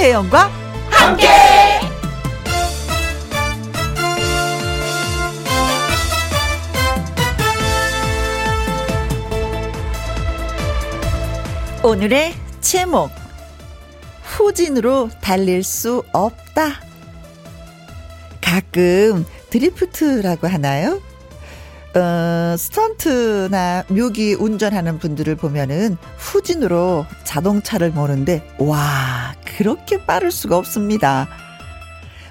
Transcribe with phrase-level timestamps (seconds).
[0.00, 0.50] 김혜영과
[0.88, 1.28] 함께.
[11.84, 12.32] 오늘의
[12.62, 13.10] 제목
[14.22, 16.80] 후진으로 달릴 수 없다.
[18.40, 21.02] 가끔 드리프트라고 하나요?
[21.94, 31.28] 어, 스턴트나 묘기 운전하는 분들을 보면은 후진으로 자동차를 모는데, 와, 그렇게 빠를 수가 없습니다.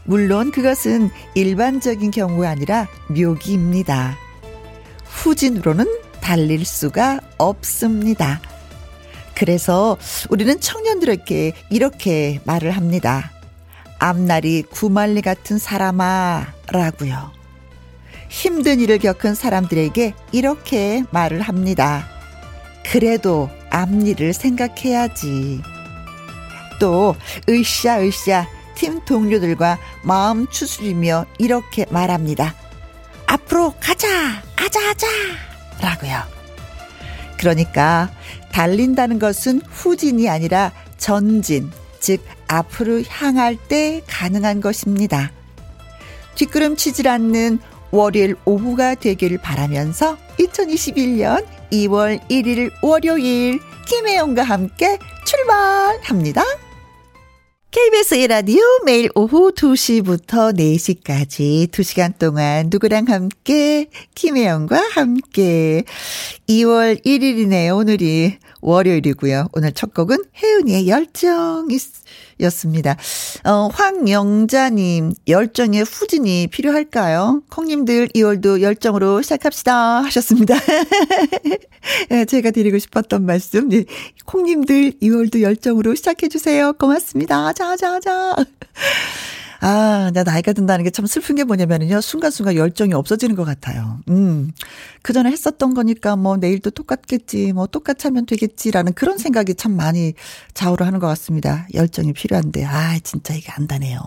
[0.06, 4.18] 물론 그것은 일반적인 경우가 아니라 묘기입니다.
[5.06, 5.86] 후진으로는
[6.22, 8.40] 달릴 수가 없습니다.
[9.36, 9.98] 그래서
[10.30, 13.32] 우리는 청년들에게 이렇게 말을 합니다.
[14.00, 17.39] 앞날이 구말리 같은 사람아 라고요.
[18.30, 22.08] 힘든 일을 겪은 사람들에게 이렇게 말을 합니다.
[22.86, 25.62] 그래도 앞일을 생각해야지.
[26.80, 27.16] 또
[27.50, 32.56] 으쌰 으쌰 팀 동료들과 마음 추스리며 이렇게 말합니다.
[33.26, 34.08] 앞으로 가자
[34.56, 34.80] 가자
[35.82, 36.22] 라고요.
[37.38, 38.10] 그러니까
[38.52, 45.32] 달린다는 것은 후진이 아니라 전진 즉 앞으로 향할 때 가능한 것입니다.
[46.36, 47.60] 뒷걸음치질 않는
[47.92, 56.44] 월요일 오후가 되기를 바라면서 2021년 2월 1일 월요일 김혜영과 함께 출발합니다.
[57.72, 65.84] KBS 1라디오 매일 오후 2시부터 4시까지 2시간 동안 누구랑 함께 김혜영과 함께
[66.48, 67.78] 2월 1일이네요.
[67.78, 69.50] 오늘이 월요일이고요.
[69.54, 71.78] 오늘 첫 곡은 혜은이의 열정이
[72.42, 72.96] 였습니다.
[73.44, 77.42] 어, 황영자님, 열정의 후진이 필요할까요?
[77.50, 80.02] 콩님들 2월도 열정으로 시작합시다.
[80.04, 80.56] 하셨습니다.
[82.12, 83.70] 예, 제가 드리고 싶었던 말씀.
[83.70, 83.86] 네,
[84.26, 86.74] 콩님들 2월도 열정으로 시작해주세요.
[86.74, 87.54] 고맙습니다.
[87.54, 88.36] 자, 자, 자.
[89.62, 92.02] 아, 나 나이가 든다는 게 참 슬픈 게 뭐냐면요.
[92.02, 94.00] 순간순간 열정이 없어지는 것 같아요.
[94.10, 94.52] 음.
[95.02, 100.14] 그 전에 했었던 거니까 뭐 내일도 똑같겠지, 뭐 똑같이 하면 되겠지라는 그런 생각이 참 많이
[100.54, 101.68] 좌우를 하는 것 같습니다.
[101.74, 104.00] 열정이 필요한데, 아, 진짜 이게 안다네요.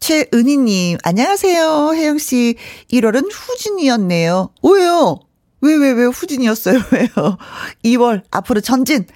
[0.00, 1.92] 최은희님, 안녕하세요.
[1.94, 2.56] 혜영씨.
[2.92, 4.50] 1월은 후진이었네요.
[4.62, 5.20] 왜요?
[5.60, 6.80] 왜, 왜, 왜 후진이었어요?
[6.92, 7.38] 왜요?
[7.84, 9.06] 2월, 앞으로 전진.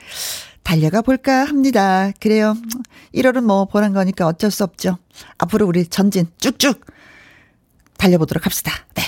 [0.67, 2.11] 달려가 볼까 합니다.
[2.19, 2.57] 그래요.
[3.15, 4.99] 1월은 뭐 보란 거니까 어쩔 수 없죠.
[5.39, 6.85] 앞으로 우리 전진 쭉쭉
[7.97, 8.73] 달려보도록 합시다.
[8.95, 9.05] 네.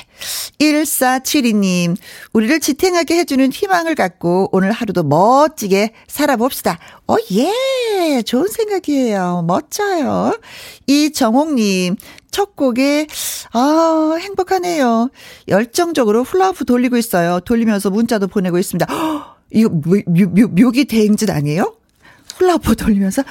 [0.60, 1.96] 1472님,
[2.32, 6.78] 우리를 지탱하게 해주는 희망을 갖고 오늘 하루도 멋지게 살아봅시다.
[7.08, 8.22] 어, 예!
[8.22, 9.44] 좋은 생각이에요.
[9.46, 10.38] 멋져요.
[10.86, 11.96] 이정옥님,
[12.30, 13.08] 첫 곡에,
[13.52, 15.10] 아, 행복하네요.
[15.48, 17.40] 열정적으로 훌라후프 돌리고 있어요.
[17.40, 18.92] 돌리면서 문자도 보내고 있습니다.
[18.92, 21.74] 허, 이거 묘, 묘, 묘기 대행진 아니에요?
[22.36, 23.22] 훌라퍼 돌리면서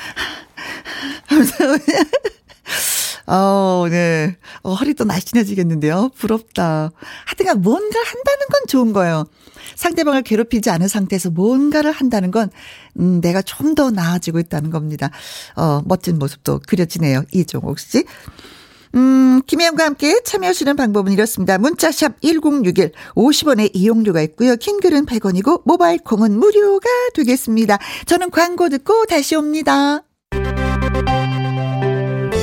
[1.28, 1.54] 하면서
[3.28, 4.38] 어, 네.
[4.64, 6.12] 어, 허리도 날씬해지겠는데요.
[6.18, 6.92] 부럽다.
[7.26, 9.26] 하여튼간 뭔가 한다는 건 좋은 거예요.
[9.76, 12.50] 상대방을 괴롭히지 않은 상태에서 뭔가를 한다는 건,
[13.00, 15.12] 음, 내가 좀 더 나아지고 있다는 겁니다.
[15.56, 17.24] 어, 멋진 모습도 그려지네요.
[17.34, 18.06] 이종옥 씨.
[18.96, 21.58] 음, 김혜영과 함께 참여하시는 방법은 이렇습니다.
[21.58, 24.56] 문자샵 1061 50원의 이용료가 있고요.
[24.56, 27.78] 킹글은 100원이고 모바일 콩은 무료가 되겠습니다.
[28.06, 30.04] 저는 광고 듣고 다시 옵니다.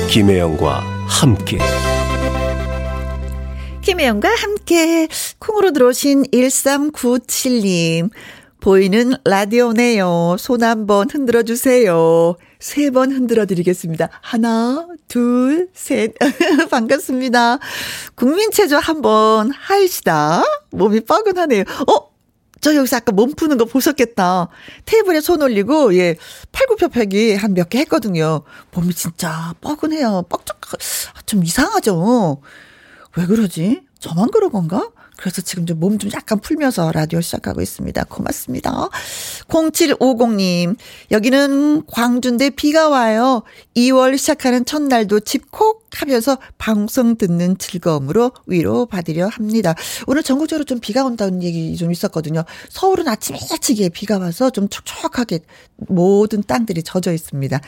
[0.09, 1.57] 김혜영과 함께
[3.81, 5.07] 김혜영과 함께
[5.37, 8.09] 콩으로 들어오신 1397님
[8.59, 10.37] 보이는 라디오네요.
[10.39, 12.35] 손 한번 흔들어 주세요.
[12.65, 14.09] 세 번 흔들어 드리겠습니다.
[14.21, 16.15] 하나, 둘, 셋.
[16.71, 17.59] 반갑습니다.
[18.15, 20.43] 국민체조 한번 하시다.
[20.71, 21.61] 몸이 뻐근하네요.
[21.61, 22.09] 어?
[22.61, 24.49] 저 여기서 아까 몸 푸는 거 보셨겠다.
[24.85, 26.15] 테이블에 손 올리고, 예,
[26.53, 28.41] 팔굽혀펴기 한 몇 개 했거든요.
[28.73, 30.23] 몸이 진짜 뻐근해요.
[30.27, 30.59] 뻑적,
[31.27, 32.41] 좀 이상하죠?
[33.15, 33.81] 왜 그러지?
[33.99, 34.89] 저만 그런 건가?
[35.17, 38.03] 그래서 지금 좀 몸 좀 약간 풀면서 라디오 시작하고 있습니다.
[38.05, 38.89] 고맙습니다.
[39.47, 40.75] 0750님,
[41.11, 43.43] 여기는 광주인데 비가 와요.
[43.75, 49.75] 2월 시작하는 첫날도 집콕 하면서 방송 듣는 즐거움으로 위로 받으려 합니다.
[50.07, 52.43] 오늘 전국적으로 좀 비가 온다는 얘기 좀 있었거든요.
[52.69, 55.39] 서울은 아침 일찍에 비가 와서 좀 촉촉하게
[55.77, 57.59] 모든 땅들이 젖어 있습니다.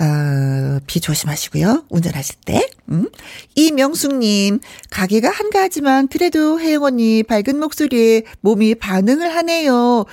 [0.00, 1.84] 어, 비 조심하시고요.
[1.90, 2.66] 운전하실 때.
[2.90, 3.08] 음.
[3.54, 4.60] 이명숙님,
[4.90, 10.04] 가게가 한가하지만 그래도 혜영 언니 밝은 목소리에 몸이 반응을 하네요.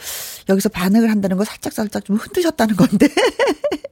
[0.50, 3.07] 여기서 반응을 한다는 거 살짝 살짝 좀 흔드셨다는 건데.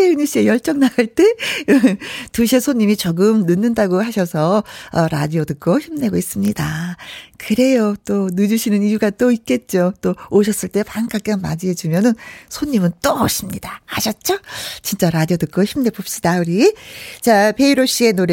[0.00, 1.24] 혜윤이 씨의 열정 나갈 때
[2.32, 6.96] 2시에 손님이 조금 늦는다고 하셔서 어, 라디오 듣고 힘내고 있습니다.
[7.36, 7.94] 그래요.
[8.04, 9.92] 또 늦으시는 이유가 또 있겠죠.
[10.00, 12.14] 또 오셨을 때 반갑게 맞이해 주면은
[12.48, 13.80] 손님은 또 오십니다.
[13.86, 14.38] 아셨죠?
[14.82, 16.74] 진짜 라디오 듣고 힘내봅시다, 우리.
[17.20, 18.27] 자, 베이로 씨의 노래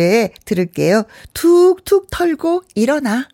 [0.46, 1.04] 들을게요.
[1.34, 3.28] 툭툭 털고 일어나.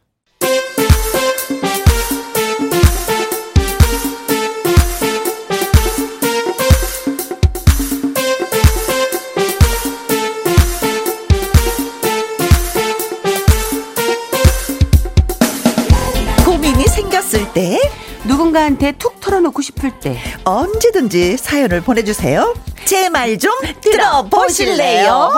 [16.46, 17.80] 고민이 생겼을 때
[18.26, 22.54] 누군가한테 툭 털어놓고 싶을 때 언제든지 사연을 보내주세요.
[22.86, 25.32] 제 말 좀 들어보실래요?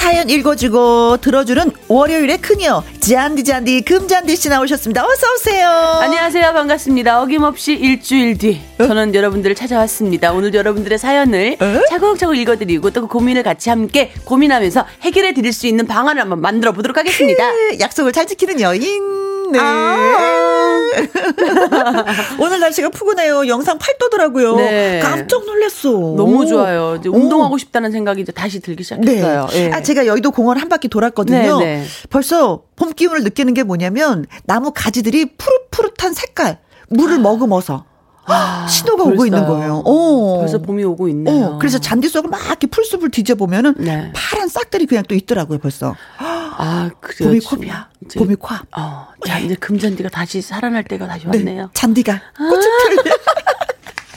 [0.00, 5.04] 사연 읽어주고 들어주는 월요일의 큰여 잔디 잔디 금잔디 씨 나오셨습니다.
[5.04, 5.68] 어서 오세요.
[5.68, 11.80] 안녕하세요 반갑습니다 어김없이 일주일 뒤 저는 여러분들을 찾아왔습니다 오늘 여러분들의 사연을 어?
[11.90, 16.72] 차곡차곡 읽어드리고 또 그 고민을 같이 함께 고민하면서 해결해 드릴 수 있는 방안을 한번 만들어
[16.72, 19.52] 보도록 하겠습니다 네, 약속을 잘 지키는 여인.
[19.52, 19.58] 네.
[19.60, 20.90] 아.
[22.38, 23.48] 오늘 날씨가 푸근해요.
[23.48, 24.56] 영상 8도더라고요.
[24.56, 25.00] 네.
[25.02, 25.90] 깜짝 놀랐어.
[26.16, 27.14] 너무 좋아요 이제 오.
[27.14, 29.64] 운동하고 싶다는 생각이 이제 다시 들기 시작했어요 네.
[29.66, 29.72] 예.
[29.72, 31.58] 아, 제가 여의도 공원 한 바퀴 돌았거든요.
[31.60, 31.84] 네, 네.
[32.10, 37.84] 벌써 봄 기운을 느끼는 게 뭐냐면 나무 가지들이 푸릇푸릇한 색깔, 물을 머금어서
[38.32, 39.26] 아, 신호가 오고 벌써요.
[39.26, 39.82] 있는 거예요.
[39.84, 40.38] 어.
[40.40, 44.12] 벌써 봄이 오고 있네요 어, 그래서 잔디 속을 막 이렇게 풀숲을 뒤져보면은 네.
[44.14, 45.94] 파란 싹들이 그냥 또 있더라고요, 벌써.
[46.18, 47.70] 아 그래요 봄이.
[48.06, 48.54] 이제- 봄이 코.
[48.76, 53.10] 어, 자 이제 금잔디가 다시 살아날 때가 다시 네, 왔네요 잔디가 꽃을 피우네.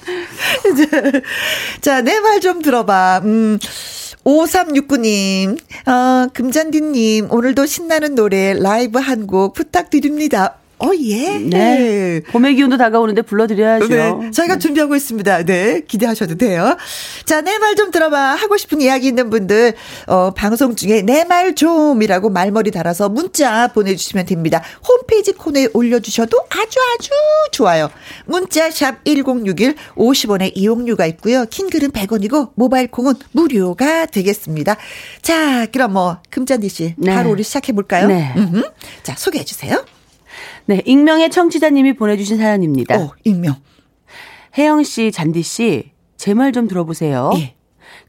[0.73, 1.21] 이제,
[1.81, 3.21] 자, 내 말 좀 들어봐.
[3.23, 3.57] 음.
[4.25, 5.57] 5369님,
[5.87, 10.55] 어, 금잔디님, 오늘도 신나는 노래 라이브 한 곡 부탁드립니다.
[10.79, 11.37] 어, 예.
[11.39, 12.21] 네.
[12.31, 13.87] 봄의 기운도 다가오는데 불러드려야죠.
[13.87, 15.43] 네, 저희가 준비하고 있습니다.
[15.45, 16.75] 네, 기대하셔도 돼요.
[17.25, 18.17] 자, 내 말 좀 들어봐.
[18.35, 19.73] 하고 싶은 이야기 있는 분들,
[20.07, 24.61] 어, 방송 중에 내 말 좀이라고 말머리 달아서 문자 보내주시면 됩니다.
[24.87, 27.09] 홈페이지 코너에 올려주셔도 아주 아주
[27.51, 27.89] 좋아요.
[28.25, 31.45] 문자 샵 1061, 50원의 이용료가 있고요.
[31.49, 34.75] 킹글은 100원이고, 모바일 콩은 무료가 되겠습니다.
[35.21, 37.13] 자, 그럼 뭐, 금잔디 씨, 네.
[37.15, 38.07] 바로 우리 시작해볼까요?
[38.07, 38.33] 네.
[38.35, 38.63] 음흠.
[39.03, 39.85] 자, 소개해주세요.
[40.65, 42.97] 네, 익명의 청취자님이 보내주신 사연입니다.
[42.99, 43.55] 오, 익명.
[44.57, 47.31] 혜영 씨, 잔디 씨, 제 말 좀 들어보세요.
[47.37, 47.55] 예.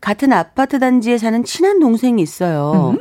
[0.01, 2.97] 같은 아파트 단지에 사는 친한 동생이 있어요.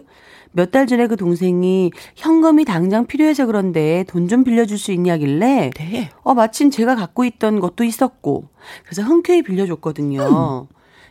[0.54, 6.10] 몇달 전에 그 동생이 현금이 당장 필요해서 그런데 돈 좀 빌려줄 수 있냐길래 네.
[6.22, 8.50] 어 마침 제가 갖고 있던 것도 있었고
[8.86, 10.68] 그래서 흔쾌히 빌려줬거든요.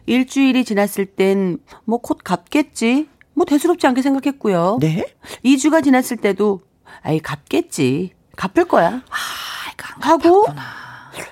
[0.07, 3.09] 일주일이 지났을 땐 뭐 곧 갚겠지.
[3.35, 4.79] 뭐 대수롭지 않게 생각했고요.
[4.81, 5.05] 네.
[5.45, 6.61] 2주가 지났을 때도
[7.03, 8.13] 아이 갚겠지.
[8.43, 9.03] 갚을 거야.
[9.11, 10.47] 아, 하고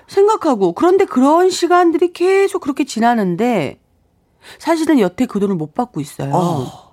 [0.06, 3.80] 생각하고 그런데 그런 시간들이 계속 그렇게 지나는데
[4.58, 6.30] 사실은 여태 그 돈을 못 받고 있어요.
[6.32, 6.90] 어.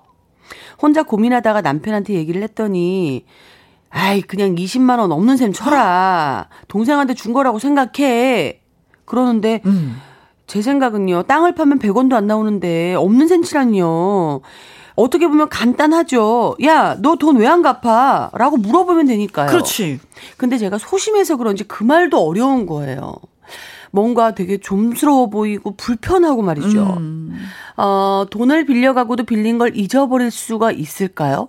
[0.80, 3.24] 혼자 고민하다가 남편한테 얘기를 했더니
[3.90, 6.48] 아이 그냥 20만 원 없는 셈 쳐라.
[6.68, 8.60] 동생한테 준 거라고 생각해.
[9.04, 10.00] 그러는데 음.
[10.46, 11.24] 제 생각은요.
[11.24, 14.40] 땅을 파면 100원도 안 나오는데 없는 셈 치라니요.
[14.98, 16.56] 어떻게 보면 간단하죠.
[16.64, 18.30] 야, 너 돈 왜 안 갚아?
[18.34, 19.48] 라고 물어보면 되니까요.
[19.48, 20.00] 그렇지.
[20.36, 23.14] 근데 제가 소심해서 그런지 그 말도 어려운 거예요.
[23.90, 26.96] 뭔가 되게 좀스러워 보이고 불편하고 말이죠.
[26.98, 27.38] 음.
[27.76, 31.48] 어, 돈을 빌려가고도 빌린 걸 잊어버릴 수가 있을까요?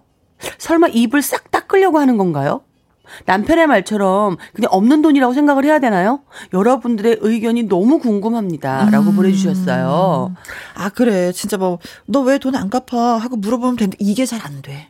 [0.57, 2.61] 설마 입을 싹 닦으려고 하는 건가요?
[3.25, 6.21] 남편의 말처럼 그냥 없는 돈이라고 생각을 해야 되나요?
[6.53, 8.85] 여러분들의 의견이 너무 궁금합니다.
[8.85, 8.89] 음.
[8.91, 10.35] 라고 보내주셨어요.
[10.75, 14.61] 아 그래 진짜 뭐 너 왜 돈 안 갚아 하고 물어보면 되는데 이게 잘 안
[14.61, 14.89] 돼.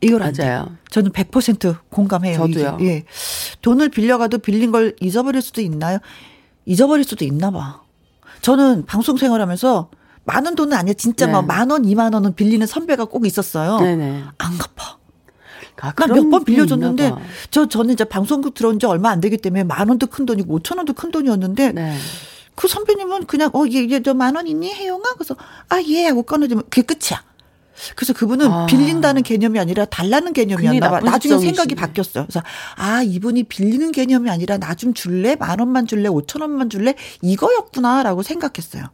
[0.00, 0.44] 이걸 안 돼.
[0.46, 0.68] 맞아요.
[0.90, 2.36] 저는 100% 공감해요.
[2.36, 2.76] 저도요.
[2.80, 2.90] 이게.
[2.90, 3.04] 예.
[3.62, 5.98] 돈을 빌려가도 빌린 걸 잊어버릴 수도 있나요?
[6.66, 7.80] 잊어버릴 수도 있나 봐.
[8.42, 9.88] 저는 방송 생활하면서
[10.24, 10.94] 많은 돈은 아니야.
[10.94, 11.32] 진짜 네.
[11.32, 13.78] 막만 원, 이만 원은 빌리는 선배가 꼭 있었어요.
[13.78, 14.24] 네네.
[14.38, 14.98] 안 갚아.
[15.80, 17.12] 아, 난 그런 몇번게 빌려줬는데.
[17.50, 20.78] 저 저는 이제 방송국 들어온 지 얼마 안 되기 때문에 만 원도 큰 돈이고 오천
[20.78, 21.96] 원도 큰 돈이었는데 네.
[22.54, 25.34] 그 선배님은 그냥 어얘얘저만 원 있니 혜영아 그래서
[25.68, 27.22] 아 예 하고 꺼내주면 그게 끝이야.
[27.96, 28.66] 그래서 그분은 아.
[28.66, 31.00] 빌린다는 개념이 아니라 달라는 개념이었나 봐.
[31.00, 31.38] 나중에.
[31.38, 32.24] 생각이 바뀌었어요.
[32.26, 32.40] 그래서
[32.76, 38.22] 아 이분이 빌리는 개념이 아니라 나 좀 줄래 만 원만 줄래 오천 원만 줄래 이거였구나라고
[38.22, 38.84] 생각했어요.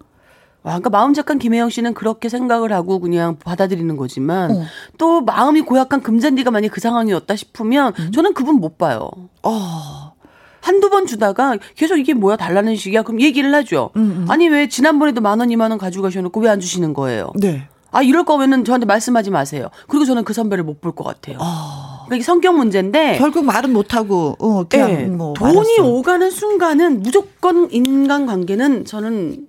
[0.63, 4.63] 아, 그러니까 마음 착한 김혜영 씨는 그렇게 생각을 하고 그냥 받아들이는 거지만 어.
[4.99, 8.13] 또 마음이 고약한 금잔디가 만약 그 상황이었다 싶으면 음.
[8.13, 9.09] 저는 그분 못 봐요.
[9.43, 10.13] 어
[10.61, 13.91] 한두 번 주다가 계속 이게 뭐야 달라는 식이야 그럼 얘기를 하죠.
[13.97, 14.27] 음, 음.
[14.29, 17.31] 아니 왜 지난번에도 만 원, 이만 원 가지고 가셔놓고 왜 안 주시는 거예요?
[17.37, 17.67] 네.
[17.93, 19.69] 아 이럴 거면은 저한테 말씀하지 마세요.
[19.89, 21.39] 그리고 저는 그 선배를 못 볼 것 같아요.
[21.39, 25.85] 그러니까 이게 성격 문제인데 결국 말은 못 하고 어 그냥 네, 뭐 돈이 말았어.
[25.87, 29.47] 오가는 순간은 무조건 인간 관계는 저는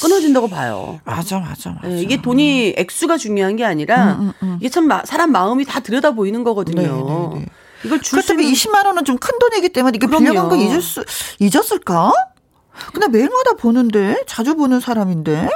[0.00, 1.00] 끊어진다고 봐요.
[1.04, 1.90] 맞아 맞아 맞아.
[1.90, 4.18] 예, 이게 돈이 액수가 중요한 게 아니라
[4.60, 6.80] 이게 참 마- 사람 마음이 다 들여다 보이는 거거든요.
[6.82, 7.46] 네, 네, 네.
[7.84, 10.24] 이걸 줄수 그렇다면 있는 20만 원은 좀 큰 돈이기 때문에 이거 그럼요.
[10.24, 11.04] 빌려간 거 잊을 수
[11.38, 12.12] 잊었을까?
[12.92, 15.48] 근데 매일마다 보는데 자주 보는 사람인데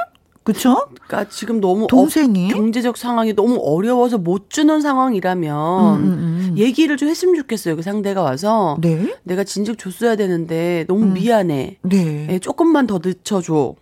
[0.43, 0.87] 그쵸?
[1.07, 2.51] 그러니까 지금 너무 동생이?
[2.51, 6.53] 어, 경제적 상황이 너무 어려워서 못 주는 상황이라면 음, 음, 음.
[6.57, 7.75] 얘기를 좀 했으면 좋겠어요.
[7.75, 9.13] 그 상대가 와서 네.
[9.23, 11.77] 내가 진즉 줬어야 되는데 너무 미안해.
[11.83, 12.27] 네.
[12.31, 13.75] 예, 조금만 더 늦춰줘.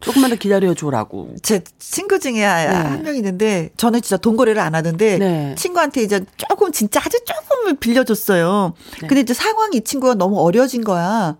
[0.00, 1.34] 조금만 더 기다려줘라고.
[1.42, 3.02] 제 친구 중에 한 네.
[3.02, 5.54] 명 있는데 저는 진짜 돈 거래를 안 하는데 네.
[5.56, 8.74] 친구한테 이제 조금 진짜 아주 조금을 빌려줬어요.
[9.00, 9.06] 네.
[9.06, 11.36] 근데 이제 상황이 이 친구가 너무 어려진 거야.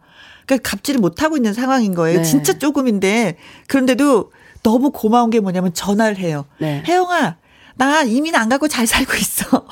[0.47, 2.19] 그러니까 갚지를 못하고 있는 상황인 거예요.
[2.19, 2.25] 네.
[2.25, 3.37] 진짜 조금인데
[3.69, 6.45] 그런데도 너무 고마운 게 뭐냐면 전화를 해요.
[6.59, 6.83] 네.
[6.87, 7.37] 혜영아,
[7.77, 9.65] 나 이민 안 가고 잘 살고 있어.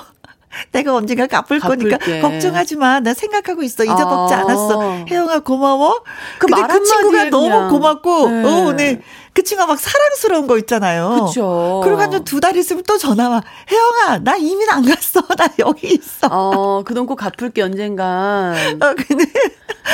[0.72, 2.20] 내가 언젠가 갚을 거니까 갚을게.
[2.20, 3.00] 걱정하지 마.
[3.00, 3.84] 나 생각하고 있어.
[3.84, 4.38] 잊어먹지 아.
[4.40, 5.04] 않았어.
[5.08, 6.02] 혜영아 고마워.
[6.38, 7.70] 그 근데 말그 친구가 너무.
[7.70, 8.44] 고맙고, 네.
[8.44, 9.00] 어, 네.
[9.32, 11.26] 그 친구가 막 사랑스러운 거 있잖아요.
[11.26, 11.80] 그쵸.
[11.84, 13.42] 그리고 한 두 달 있으면 또 전화 와.
[13.70, 15.20] 혜영아, 나 이민 안 갔어.
[15.36, 16.28] 나 여기 있어.
[16.30, 18.54] 어, 그돈 꼭 갚을게 언젠간.
[18.80, 19.24] 어, 근데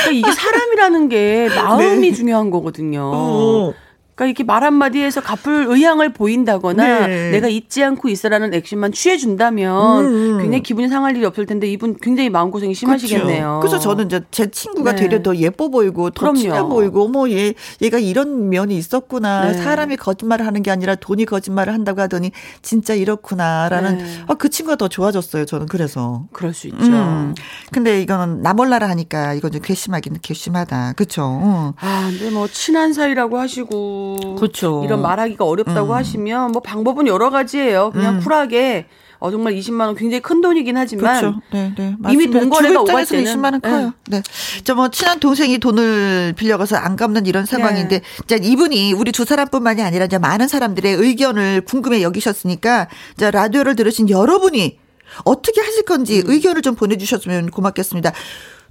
[0.05, 3.11] 그러니까 이게 사람이라는 게 마음이 중요한 거거든요.
[3.11, 3.17] 네.
[3.17, 3.73] 어.
[4.15, 7.31] 그러니까 이렇게 말 한마디에서 갚을 의향을 보인다거나 네.
[7.31, 10.37] 내가 잊지 않고 있어라는 액션만 취해준다면 음.
[10.39, 13.59] 굉장히 기분이 상할 일이 없을 텐데 이분 굉장히 마음고생이 심하시겠네요.
[13.59, 13.59] 그렇죠.
[13.59, 15.01] 그래서 저는 이제 제 친구가 네.
[15.01, 16.37] 되려 더 예뻐 보이고 더 그럼요.
[16.37, 19.47] 친해 보이고 어머 얘 얘가 이런 면이 있었구나.
[19.47, 19.53] 네.
[19.53, 24.05] 사람이 거짓말을 하는 게 아니라 돈이 거짓말을 한다고 하더니 진짜 이렇구나라는 네.
[24.27, 25.45] 아, 그 친구가 더 좋아졌어요.
[25.45, 26.25] 저는 그래서.
[26.31, 26.77] 그럴 수 있죠.
[26.85, 27.33] 음.
[27.71, 30.93] 근데 이거는 나 몰라라 하니까 이건 좀 괘씸하긴 괘씸하다.
[30.93, 31.23] 그렇죠.
[31.23, 31.73] 어.
[31.79, 34.02] 아, 근데 뭐 친한 사이라고 하시고
[34.39, 34.81] 그쵸.
[34.85, 35.95] 이런 말하기가 어렵다고 음.
[35.95, 37.91] 하시면 뭐 방법은 여러 가지예요.
[37.91, 38.87] 그냥 쿨하게
[39.19, 41.39] 어 정말 20만 원 굉장히 큰 돈이긴 하지만 그렇죠.
[41.53, 41.95] 네, 네.
[42.09, 42.39] 이미 맞습니다.
[42.39, 43.93] 돈 거래가 주부 오갈 때는 20만 원 커요.
[44.07, 44.21] 네.
[44.65, 48.05] 저뭐 친한 동생이 돈을 빌려가서 안 갚는 이런 상황인데 네.
[48.25, 54.09] 이제 이분이 우리 두 사람뿐만이 아니라 이제 많은 사람들의 의견을 궁금해 여기셨으니까 이제 라디오를 들으신
[54.09, 54.77] 여러분이
[55.23, 56.29] 어떻게 하실 건지 음.
[56.29, 58.11] 의견을 좀 보내주셨으면 고맙겠습니다.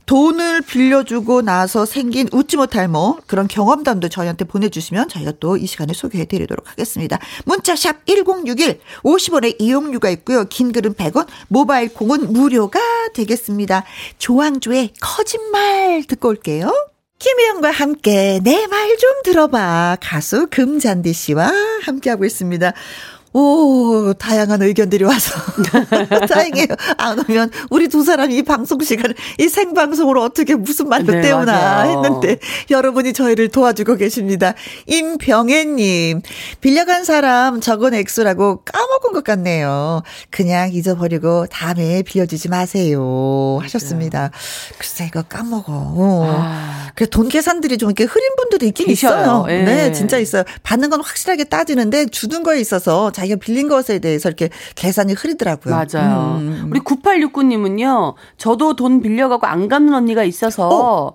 [0.06, 5.92] 돈을 빌려주고 나서 생긴 웃지 못할 뭐 그런 경험담도 저희한테 보내주시면 저희가 또 이 시간에
[5.92, 7.18] 소개해드리도록 하겠습니다.
[7.44, 10.44] 문자샵 1061 50원의 이용료가 있고요.
[10.44, 12.80] 긴 글은 100원 모바일 콩은 무료가
[13.14, 13.84] 되겠습니다.
[14.18, 16.72] 조항조의 거짓말 듣고 올게요.
[17.18, 21.52] 김혜영과 함께 내 말 좀 들어봐 가수 금잔디 씨와
[21.84, 22.72] 함께하고 있습니다.
[23.34, 25.32] 오, 다양한 의견들이 와서.
[26.28, 26.66] 다행이에요.
[26.98, 31.52] 안 오면 우리 두 사람이 이 방송 시간을 이 생방송으로 어떻게 무슨 말로 네, 때우나
[31.52, 31.90] 맞아요.
[31.90, 32.38] 했는데
[32.70, 34.54] 여러분이 저희를 도와주고 계십니다.
[34.86, 36.20] 임병혜님,
[36.60, 40.02] 빌려간 사람 적은 액수라고 까먹은 것 같네요.
[40.30, 43.58] 그냥 잊어버리고 다음에 빌려주지 마세요.
[43.62, 44.30] 하셨습니다.
[44.78, 45.64] 글쎄, 이거 까먹어.
[45.72, 46.26] 어.
[46.28, 46.90] 아.
[46.94, 49.22] 그래 돈 계산들이 좀 이렇게 흐린 분들이 있긴 계셔요.
[49.22, 49.46] 있어요.
[49.48, 49.62] 예.
[49.62, 50.44] 네, 진짜 있어요.
[50.62, 55.74] 받는 건 확실하게 따지는데 주는 거에 있어서 자기가 빌린 것에 대해서 이렇게 계산이 흐리더라고요.
[55.74, 56.38] 맞아요.
[56.40, 56.68] 음.
[56.70, 61.12] 우리 9869님은요, 저도 돈 빌려가고 안 갚는 언니가 있어서 어.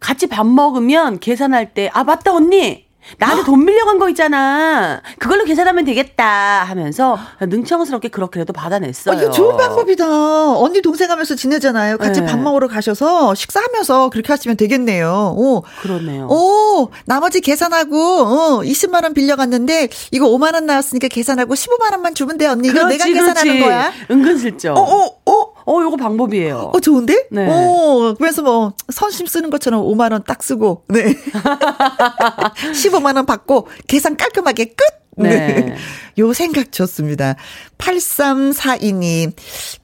[0.00, 2.83] 같이 밥 먹으면 계산할 때, 아, 맞다, 언니!
[3.18, 5.02] 나한테 돈 빌려간 거 있잖아.
[5.18, 9.14] 그걸로 계산하면 되겠다 하면서 능청스럽게 그렇게라도 받아냈어요.
[9.14, 10.52] 어, 이거 좋은 방법이다.
[10.56, 11.98] 언니 동생 하면서 지내잖아요.
[11.98, 12.26] 같이 네.
[12.26, 15.34] 밥 먹으러 가셔서 식사하면서 그렇게 하시면 되겠네요.
[15.36, 15.62] 오.
[15.82, 16.26] 그러네요.
[16.28, 22.38] 오, 나머지 계산하고, 어, 20만 원 빌려갔는데, 이거 5만 원 나왔으니까 계산하고 15만 원만 주면
[22.38, 22.68] 돼, 언니.
[22.68, 23.92] 이거 내가 계산하는 거야.
[24.10, 24.76] 은근슬쩍.
[24.76, 25.53] 어, 어, 어.
[25.66, 26.70] 어, 요거 방법이에요.
[26.74, 27.26] 어, 좋은데?
[27.30, 27.46] 네.
[27.48, 31.14] 어, 그래서 뭐, 선심 쓰는 것처럼 5만원 딱 쓰고, 네.
[32.72, 35.03] 15만원 받고, 계산 깔끔하게 끝!
[35.16, 35.74] 네.
[36.18, 37.34] 요 생각 좋습니다.
[37.78, 39.32] 8342님,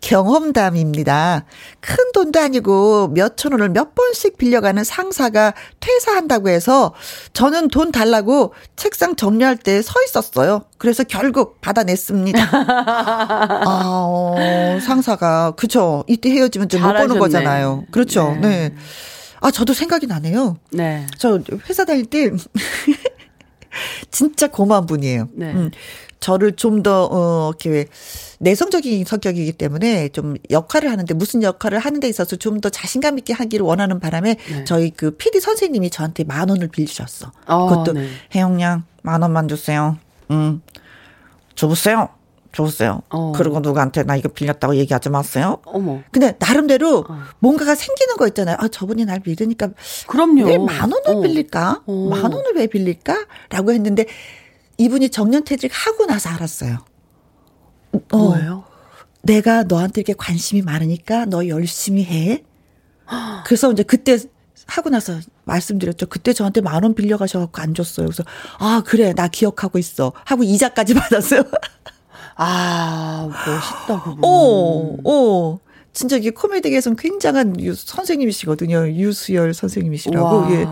[0.00, 1.44] 경험담입니다.
[1.80, 6.94] 큰 돈도 아니고 몇천 원을 몇 번씩 빌려가는 상사가 퇴사한다고 해서
[7.32, 10.62] 저는 돈 달라고 책상 정리할 때 서 있었어요.
[10.78, 12.38] 그래서 결국 받아냈습니다.
[12.52, 14.36] 아, 어,
[14.80, 16.04] 상사가, 그쵸.
[16.06, 17.18] 이때 헤어지면 좀못 보는.
[17.18, 17.84] 거잖아요.
[17.90, 18.36] 그렇죠.
[18.40, 18.48] 네.
[18.70, 18.74] 네.
[19.40, 20.56] 아, 저도 생각이 나네요.
[20.70, 21.06] 네.
[21.18, 22.30] 저 회사 다닐 때
[24.10, 25.28] 진짜 고마운 분이에요.
[25.32, 25.52] 네.
[25.52, 25.70] 음,
[26.20, 27.86] 저를 좀 더, 어, 이렇게
[28.40, 33.32] 내성적인 성격이기 때문에 좀 역할을 하는데 무슨 역할을 하는 데 있어서 좀 더 자신감 있게
[33.32, 34.64] 하기를 원하는 바람에 네.
[34.64, 37.32] 저희 그 PD 선생님이 저한테 만 원을 빌려주셨어.
[37.46, 38.08] 어, 그것도 네.
[38.34, 39.96] 혜영 양 만 원만 주세요.
[40.30, 40.60] 음.
[41.54, 42.10] 줘보세요.
[42.52, 43.02] 줘보세요.
[43.10, 43.32] 어.
[43.34, 45.58] 그리고 누구한테 나 이거 빌렸다고 얘기하지 마세요.
[45.64, 46.00] 어머.
[46.10, 47.18] 근데 나름대로 어.
[47.38, 48.56] 뭔가가 생기는 거 있잖아요.
[48.58, 49.70] 아, 저분이 날 믿으니까
[50.08, 50.46] 그럼요.
[50.46, 51.20] 왜 만 원을 어.
[51.20, 51.82] 빌릴까?
[51.86, 52.08] 어.
[52.10, 53.26] 만 원을 왜 빌릴까?
[53.50, 54.06] 라고 했는데
[54.78, 56.78] 이분이 정년퇴직 하고 나서 알았어요.
[58.12, 58.64] 어, 뭐예요?
[59.22, 62.44] 내가 너한테 이렇게 관심이 많으니까 너 열심히 해.
[63.44, 64.18] 그래서 이제 그때
[64.66, 66.06] 하고 나서 말씀드렸죠.
[66.06, 68.06] 그때 저한테 만 원 빌려가셔갖고 안 줬어요.
[68.06, 68.22] 그래서
[68.58, 71.42] 아 그래 나 기억하고 있어 하고 이자까지 받았어요.
[72.42, 74.18] 아 멋있다 그분.
[74.24, 75.58] 어, 어.
[75.92, 78.88] 진짜 이게 코미디계에서는 굉장한 유, 선생님이시거든요.
[78.92, 80.36] 유수열 선생님이시라고.
[80.36, 80.50] 와.
[80.52, 80.66] 예.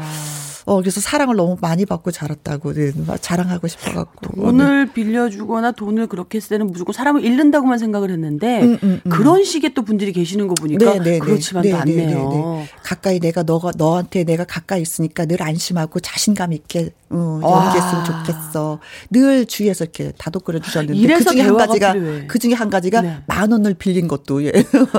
[0.68, 4.34] 어, 그래서 사랑을 너무 많이 받고 자랐다고 네, 막 자랑하고 싶어갖고.
[4.34, 9.10] 돈을 빌려주거나 돈을 그렇게 했을 때는 무조건 사람을 잃는다고만 생각을 했는데 음, 음, 음.
[9.10, 12.66] 그런 식의 또 분들이 계시는 거 보니까 그렇지만도 않네요.
[12.82, 17.66] 가까이 내가 너가 너한테 내가 가까이 있으니까 늘 안심하고 자신감 있게 어, 와.
[17.66, 18.78] 연기했으면 좋겠어.
[19.10, 21.94] 늘 주위에서 이렇게 다독거려 주셨는데 이래서 그 중에 한 가지가.
[22.26, 23.16] 그 중에 한 가지가 네.
[23.26, 24.52] 만 원을 빌린 것도 예.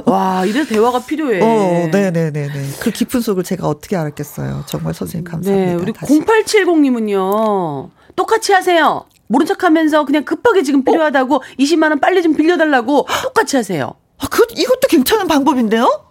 [0.05, 1.41] 와 이래서 대화가 필요해.
[1.41, 2.65] 어, 네, 네, 네, 네.
[2.79, 4.63] 그 깊은 속을 제가 어떻게 알았겠어요.
[4.67, 5.58] 정말 선생님 감사합니다.
[5.65, 6.19] 네, 우리 다시.
[6.19, 7.89] 0870님은요.
[8.15, 9.05] 똑같이 하세요.
[9.27, 10.63] 모른 척 하면서 그냥 급하게 어?
[10.63, 13.93] 지금 필요하다고 20만 원 빨리 좀 빌려달라고 똑같이 하세요.
[14.17, 16.03] 아, 그 이것도 괜찮은 방법인데요?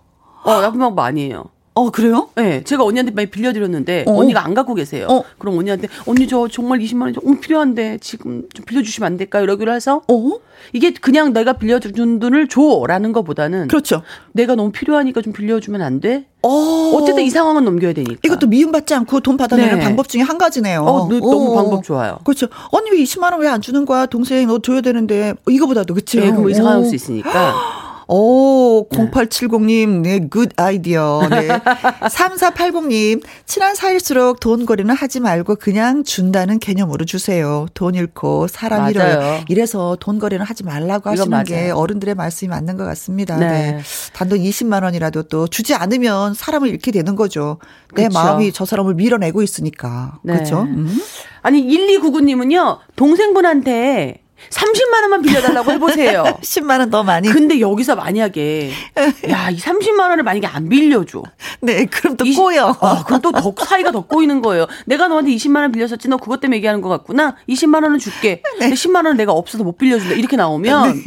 [0.45, 1.51] 어, 나쁜 방법 아니에요.
[1.75, 2.29] 어, 그래요?
[2.35, 4.17] 네, 제가 언니한테 많이 빌려드렸는데 어.
[4.17, 5.07] 언니가 안 갖고 계세요.
[5.09, 5.23] 어.
[5.39, 9.45] 그럼 언니한테 언니 저 정말 20만 원 조금 필요한데 지금 좀 빌려주시면 안 될까요?
[9.45, 10.31] 이러기로 해서 어?
[10.73, 14.03] 이게 그냥 내가 빌려준 돈을 줘라는 것보다는 그렇죠.
[14.33, 16.27] 내가 너무 필요하니까 좀 빌려주면 안 돼?
[16.43, 16.93] 어.
[16.95, 18.15] 어쨌든 이 상황은 넘겨야 되니까.
[18.25, 19.85] 이것도 미움받지 않고 돈 받아내는 네.
[19.85, 20.83] 방법 중에 한 가지네요.
[20.83, 21.55] 어, 너- 너무 어.
[21.57, 22.19] 방법 좋아요.
[22.25, 22.47] 그렇죠.
[22.71, 24.07] 언니 왜 20만 원 왜 안 주는 거야?
[24.07, 26.19] 동생 너 줘야 되는데 어, 이거보다도 그치?
[26.21, 26.85] 네, 그럼 이상할 오.
[26.85, 27.55] 수 있으니까.
[28.11, 31.21] 오, 0870님, 네, good idea.
[31.29, 31.47] 네.
[31.49, 37.67] 3480님, 친한 사이일수록 돈 거래는 하지 말고 그냥 준다는 개념으로 주세요.
[37.75, 38.91] 돈 잃고 사람 맞아요.
[38.91, 39.41] 잃어요.
[39.49, 41.71] 이래서 돈 거래는 하지 말라고 하시는 게.
[41.71, 43.37] 어른들의 말씀이 맞는 것 같습니다.
[43.37, 43.73] 네.
[43.73, 43.81] 네.
[44.15, 47.59] 단돈 20만 원이라도 또 주지 않으면 사람을 잃게 되는 거죠.
[47.95, 48.19] 내 그쵸.
[48.19, 50.19] 마음이 저 사람을 밀어내고 있으니까.
[50.23, 50.33] 네.
[50.33, 50.63] 그렇죠?
[50.63, 50.99] 음.
[51.43, 56.25] 아니 1299님은요 동생분한테 30만 원만 빌려달라고 해보세요.
[56.43, 57.29] 10만 원 더 많이.
[57.29, 58.71] 근데 여기서 만약에
[59.31, 61.23] 야 이 30만 원을 만약에 안 빌려줘.
[61.61, 62.77] 네, 그럼 또 이- 꼬여.
[62.81, 64.67] 아, 그럼 또 더 사이가 더 꼬이는 거예요.
[64.87, 66.09] 내가 너한테 20만 원 빌렸었지.
[66.09, 67.37] 너 그것 때문에 얘기하는 것 같구나.
[67.49, 68.43] 20만 원은 줄게.
[68.59, 70.15] 근데 10만 원은 내가 없어서 못 빌려준다.
[70.15, 71.03] 이렇게 나오면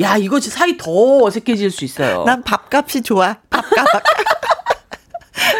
[0.00, 2.24] 야 이거 사이 더 어색해질 수 있어요.
[2.24, 3.36] 난 밥값이 좋아.
[3.50, 4.02] 밥값.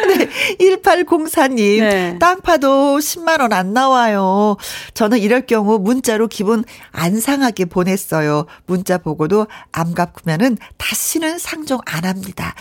[0.08, 1.80] 네, 1804님.
[1.80, 2.18] 네.
[2.18, 4.56] 땅 파도 10만원 안 나와요.
[4.94, 8.46] 저는 이럴 경우 문자로 기분 안 상하게 보냈어요.
[8.66, 12.54] 문자 보고도 안 갚으면은 다시는 상종 안 합니다.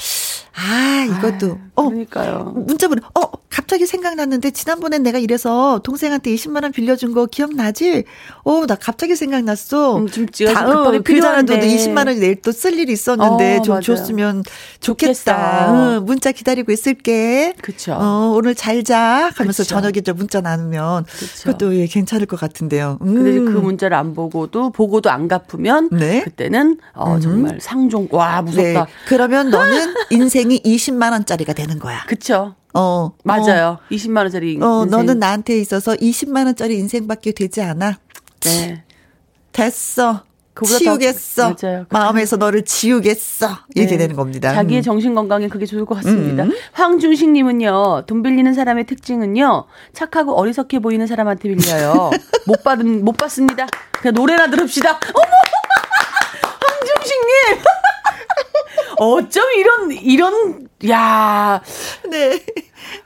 [0.57, 1.57] 아, 이것도.
[1.75, 2.53] 어, 그러니까요.
[2.55, 8.05] 문자 보내, 어, 갑자기 생각났는데, 지난번에 내가 이래서 동생한테 20만 원 빌려준 거 기억나지?
[8.43, 9.97] 어, 나 갑자기 생각났어.
[9.97, 11.59] 음, 좀 지금 다음, 그 전에도 필요한데.
[11.59, 13.81] 20만원이 내일 또 쓸 일이 있었는데, 어, 좀 맞아요.
[13.81, 14.43] 줬으면
[14.79, 15.13] 좋겠다.
[15.13, 15.97] 좋겠어.
[15.99, 17.53] 응, 문자 기다리고 있을게.
[17.61, 17.93] 그쵸.
[17.93, 19.31] 어, 오늘 잘 자.
[19.35, 19.75] 하면서 그쵸.
[19.75, 21.43] 저녁에 저 문자 나누면, 그쵸.
[21.43, 22.97] 그것도 예, 괜찮을 것 같은데요.
[23.01, 23.13] 음.
[23.13, 26.21] 근데 그 문자를 안 보고도 보고도 안 갚으면 네.
[26.23, 28.51] 그때는 어 정말 상종 와 네.
[28.73, 28.87] 무섭다.
[29.07, 32.03] 그러면 너는 인생 이 20만 원짜리가 되는 거야.
[32.07, 32.55] 그쵸?
[32.73, 33.11] 어.
[33.23, 33.79] 맞아요.
[33.91, 34.89] 20만 원짜리 어, 인생.
[34.91, 37.97] 너는 나한테 있어서 20만 원짜리 인생밖에 되지 않아.
[38.41, 38.83] 네.
[39.51, 40.23] 됐어.
[40.63, 41.55] 치우겠어.
[41.55, 41.85] 더- 맞아요.
[41.89, 43.49] 마음에서 너를 지우겠어.
[43.75, 43.97] 이렇게 네.
[43.97, 44.53] 되는 겁니다.
[44.53, 44.83] 자기의 음.
[44.83, 46.43] 정신 건강에 그게 좋을 것 같습니다.
[46.43, 46.51] 음.
[46.71, 52.09] 황중식님은요, 돈 빌리는 사람의 특징은요, 착하고 어리석해 보이는 사람한테 빌려요.
[52.47, 53.67] 못 받은, 못 받습니다.
[53.91, 54.91] 그냥 노래나 들읍시다.
[54.91, 55.25] 어머!
[56.61, 57.63] 황중식님!
[58.97, 61.61] 어쩜 이런, 이런, 야
[62.09, 62.41] 네.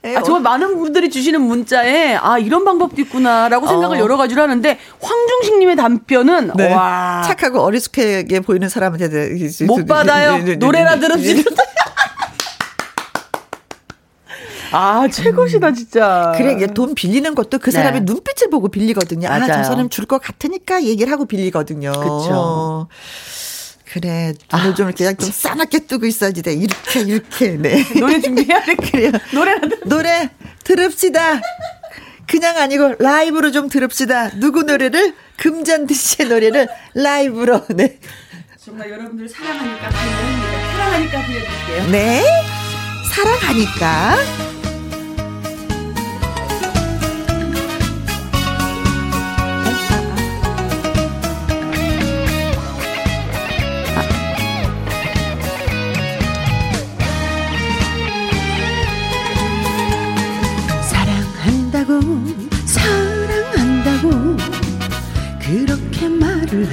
[0.01, 3.99] 네, 아, 정말 많은 분들이 주시는 문자에, 아, 이런 방법도 있구나라고 생각을 어.
[3.99, 6.73] 여러 가지로 하는데, 황중식님의 답변은, 네.
[6.73, 7.21] 와.
[7.25, 9.29] 착하고 어리숙하게 보이는 사람한테
[9.65, 10.43] 못 받아요.
[10.43, 11.63] 네, 노래나 들읍시다.
[14.71, 16.33] 아, 최고시다, 진짜.
[16.37, 17.77] 그래, 돈 빌리는 것도 그 네.
[17.77, 19.27] 사람의 눈빛을 보고 빌리거든요.
[19.27, 19.63] 아, 저 맞아요.
[19.63, 21.91] 사람 줄 것 같으니까 얘기를 하고 빌리거든요.
[21.91, 22.87] 그쵸.
[23.91, 26.53] 그래, 돈을 좀 이렇게 그냥 좀 싸납게 뜨고 있어야지 돼.
[26.53, 27.83] 이렇게, 이렇게, 네.
[27.99, 28.75] 노래 준비해야 돼.
[28.75, 29.11] 그래요.
[29.33, 30.29] 노래나 들 노래
[30.63, 31.41] 들읍시다.
[32.27, 34.39] 그냥 아니고 라이브로 좀 들읍시다.
[34.39, 35.15] 누구 노래를?
[35.37, 37.65] 금잔디 씨의 노래를 라이브로.
[37.69, 37.97] 네.
[38.63, 40.71] 정말 여러분들 사랑하니까 불러드립니다.
[40.71, 41.87] 사랑하니까 불러드릴게요.
[41.91, 42.23] 네.
[43.11, 44.48] 사랑하니까.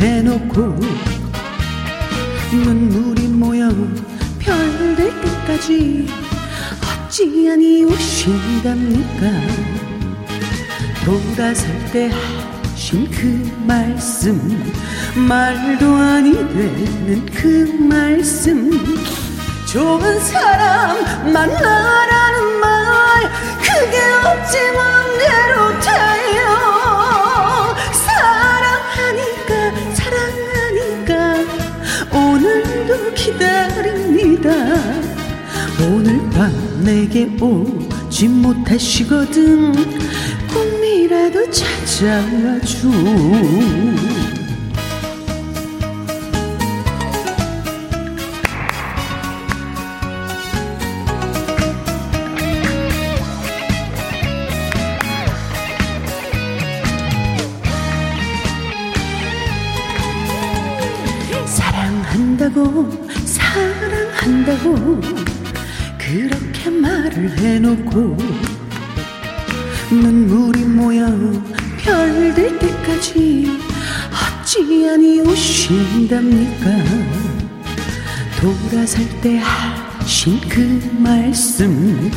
[0.07, 0.79] 해놓고
[2.53, 3.69] 눈물이 모여
[4.39, 6.07] 별될 때까지
[7.09, 9.27] 어찌하니 오신답니까?
[11.05, 12.11] 돌아설 때
[12.63, 14.73] 하신 그 말씀
[15.29, 18.71] 말도 아니 되는 그 말씀.
[19.67, 26.66] 좋은 사람 만나라는 말 그게 어찌 맘대로 돼요
[34.47, 35.17] 기다립니다
[35.83, 36.53] 오늘 밤
[36.85, 39.73] 내게 오지 못하시거든.
[40.49, 42.89] 꿈이라도 찾아와줘
[75.67, 76.65] 오신답니까?
[78.41, 82.09] 돌아설 때 하신 그 말씀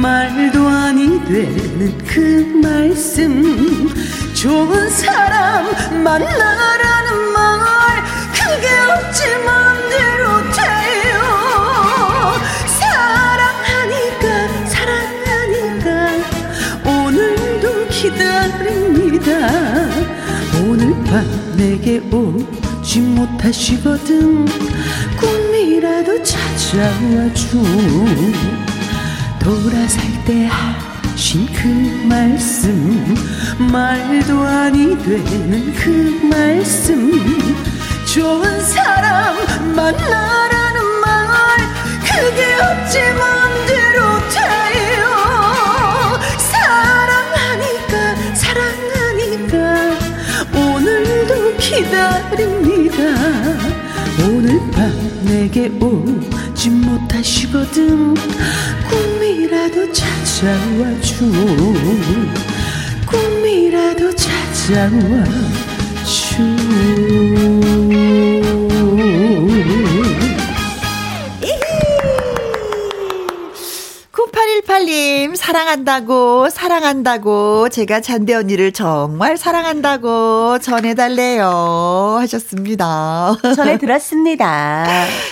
[0.00, 3.88] 말도 아니 되는 그 말씀.
[4.34, 5.64] 좋은 사람
[6.04, 11.18] 만나라는 말 그게 어찌 맘대로 돼요.
[12.78, 14.24] 사랑하니까
[14.68, 15.88] 사랑하니까.
[16.88, 19.30] 오늘도 기다립니다.
[20.64, 22.61] 오늘 밤 내게 오
[22.92, 24.44] 지 못하시거든.
[25.16, 27.58] 꿈이라도 찾아와줘.
[29.38, 33.16] 돌아설 때 하신 그 말씀
[33.72, 37.10] 말도 아니 되는 그 말씀.
[38.12, 39.36] 좋은 사람
[39.74, 41.58] 만나라는 말
[42.04, 42.56] 그게
[43.14, 43.51] 맘
[55.52, 58.14] 내게 오지 못하시거든.
[58.88, 61.26] 꿈이라도 찾아와 줘
[63.06, 65.12] 꿈이라도 찾아와줘
[74.82, 82.16] 9818님, 사랑한다고, 사랑한다고, 제가 잔대 언니를 정말 사랑한다고 전해달래요.
[82.20, 83.36] 하셨습니다.
[83.56, 84.84] 전에 들었습니다.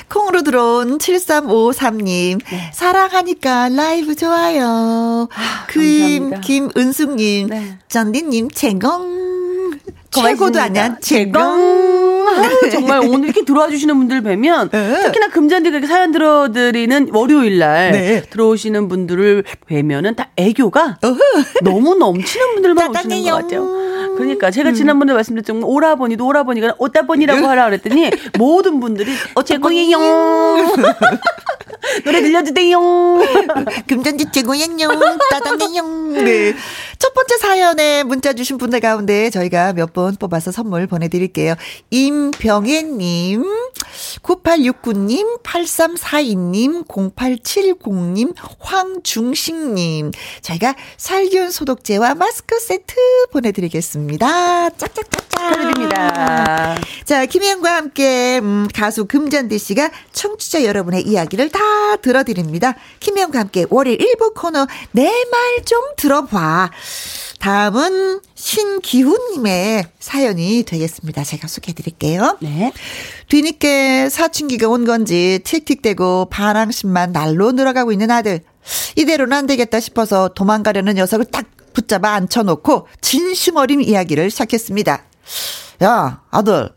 [0.08, 2.40] 콩으로 들어온 7353님,
[2.72, 5.28] 사랑하니까 라이브 좋아요.
[5.68, 6.40] 금, 감사합니다.
[6.40, 7.78] 김은숙님, 네.
[7.88, 9.39] 전디님, 제공.
[10.10, 11.40] 최고도 아니야, 제공.
[11.42, 15.02] 아유, 정말 오늘 이렇게 들어와 주시는 분들 뵈면 네.
[15.02, 18.22] 특히나 금잔디가 이렇게 사연 들어드리는 월요일 날 네.
[18.22, 20.98] 들어오시는 분들을 뵈면은 다 애교가
[21.62, 23.32] 너무 넘치는 분들만 오시는 것.
[23.32, 23.80] 같아요.
[24.20, 29.10] 그러니까 제가 지난번에 말씀드렸지만 오라버니도 오라버니가 오따버니라고 하라 그랬더니 모든 분들이
[29.44, 29.98] 제공이요.
[32.04, 32.78] 노래 들려주세요.
[33.86, 34.88] 금전지 최고양요
[35.30, 35.82] 따당해요
[36.22, 36.54] 네.
[36.98, 41.54] 첫 번째 사연에 문자 주신 분들 가운데 저희가 몇분 뽑아서 선물 보내드릴게요.
[41.90, 43.44] 임병혜님,
[44.22, 50.10] 9869님, 8342님, 0870님, 황중식님.
[50.42, 52.94] 저희가 살균 소독제와 마스크 세트
[53.32, 54.09] 보내드리겠습니다.
[54.18, 55.30] 짝짝짝짝.
[55.40, 56.76] 축하드립니다.
[57.04, 61.60] 자, 김혜영과 함께, 음, 가수 금잔디 씨가 청취자 여러분의 이야기를 다
[62.02, 62.74] 들어드립니다.
[63.00, 66.70] 김혜영과 함께 월요일 1부 코너, 내 말 좀 들어봐.
[67.38, 71.22] 다음은 신기훈님의 사연이 되겠습니다.
[71.24, 72.36] 제가 소개해 드릴게요.
[72.40, 72.72] 네.
[73.28, 78.40] 뒤늦게 사춘기가 온 건지 틱틱대고 반항심만 날로 늘어가고 있는 아들.
[78.96, 85.02] 이대로는 안 되겠다 싶어서 도망가려는 녀석을 딱 붙잡아 앉혀놓고 진심 어린 이야기를 시작했습니다.
[85.84, 86.70] 야, 아들.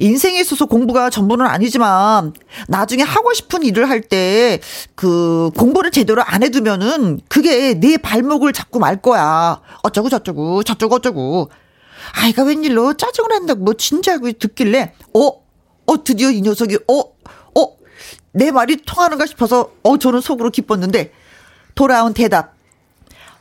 [0.00, 2.32] 인생에 있어서 공부가 전부는 아니지만
[2.66, 4.58] 나중에 하고 싶은 일을 할 때
[4.96, 9.60] 그 공부를 제대로 안 해두면은 그게 내 발목을 잡고 말 거야.
[9.84, 11.50] 어쩌고 저쩌고 저쩌고 어쩌고.
[12.14, 15.26] 아이가 웬일로 짜증을 한다고 뭐 진지하고 듣길래 어?
[15.86, 16.98] 어 드디어 이 녀석이 어?
[16.98, 17.76] 어?
[18.32, 21.12] 내 말이 통하는가 싶어서 어 저는 속으로 기뻤는데
[21.74, 22.54] 돌아온 대답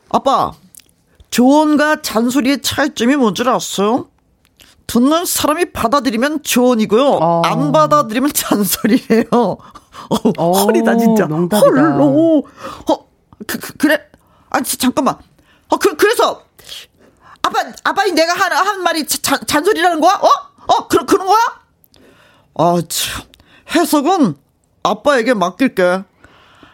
[0.09, 0.51] 아빠
[1.37, 4.09] 조언과 잔소리의 차이점이 뭔지 알았어요?
[4.87, 7.03] 듣는 사람이 받아들이면 조언이고요.
[7.03, 7.41] 어.
[7.45, 9.27] 안 받아들이면 잔소리래요.
[9.31, 11.27] 어, 오, 허리다 진짜.
[11.27, 11.67] 명답이다.
[11.67, 12.39] 헐, 오.
[12.89, 13.07] 어,
[13.45, 14.01] 그, 그, 그 래?
[14.49, 15.15] 아니 지- 잠깐만.
[15.69, 16.41] 어, 그, 그래서
[17.43, 20.13] 아빠, 아빠이 내가 한, 한 말이 잔, 잔소리라는 거야?
[20.15, 20.73] 어?
[20.73, 21.37] 어, 그, 그런 거야?
[22.55, 23.23] 아, 참.
[23.75, 24.37] 해석은
[24.81, 26.03] 아빠에게 맡길게.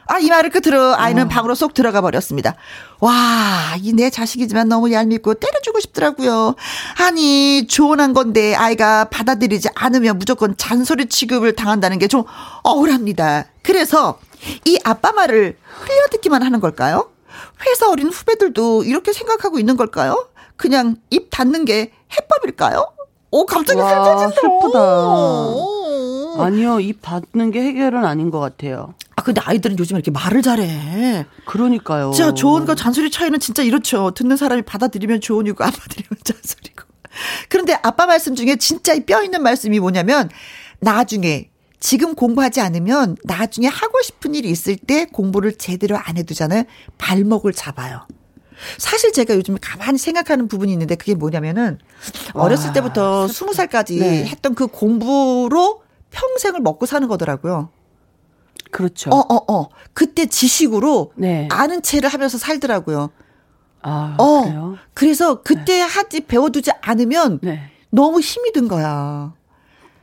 [0.06, 2.56] 아, 이 말을 끝으로 아이는 방으로 쏙 들어가 버렸습니다.
[3.04, 6.56] 와, 이 내 자식이지만 너무 얄밉고 때려주고 싶더라고요.
[7.00, 12.24] 아니, 조언한 건데 아이가 받아들이지 않으면 무조건 잔소리 취급을 당한다는 게 좀
[12.64, 13.46] 억울합니다.
[13.62, 14.20] 그래서
[14.66, 17.10] 이 아빠 말을 흘려듣기만 하는 걸까요?
[17.68, 20.28] 회사 어린 후배들도 이렇게 생각하고 있는 걸까요?
[20.56, 22.86] 그냥 입 닫는 게 해법일까요?
[23.32, 24.36] 오, 갑자기 와, 슬퍼진다.
[24.42, 24.80] 슬프다.
[25.08, 25.83] 오.
[26.40, 28.94] 아니요, 입 닫는 게 해결은 아닌 것 같아요.
[29.16, 31.26] 아, 근데 아이들은 요즘 이렇게 말을 잘해.
[31.46, 32.12] 그러니까요.
[32.12, 34.12] 진짜 조언과 잔소리 차이는 진짜 이렇죠.
[34.12, 36.84] 듣는 사람이 받아들이면 조언이고 안 받아들이면 잔소리고.
[37.48, 40.30] 그런데 아빠 말씀 중에 진짜 뼈 있는 말씀이 뭐냐면
[40.80, 46.64] 나중에 지금 공부하지 않으면 나중에 하고 싶은 일이 있을 때 공부를 제대로 안 해두잖아요.
[46.98, 48.08] 발목을 잡아요.
[48.78, 51.80] 사실 제가 요즘 가만히 생각하는 부분이 있는데 그게 뭐냐면은
[52.34, 54.26] 어렸을 와, 때부터 스무 살까지 네.
[54.26, 55.83] 했던 그 공부로
[56.14, 57.70] 평생을 먹고 사는 거더라고요.
[58.72, 59.10] 그렇죠.
[59.12, 59.70] 어, 어, 어.
[59.94, 61.48] 그때 지식으로 네.
[61.52, 63.10] 아는 체를 하면서 살더라고요.
[63.82, 64.42] 아, 어.
[64.44, 64.78] 그래요?
[64.94, 67.70] 그래서 그때 하지 배워두지 않으면 네.
[67.90, 69.34] 너무 힘이 든 거야.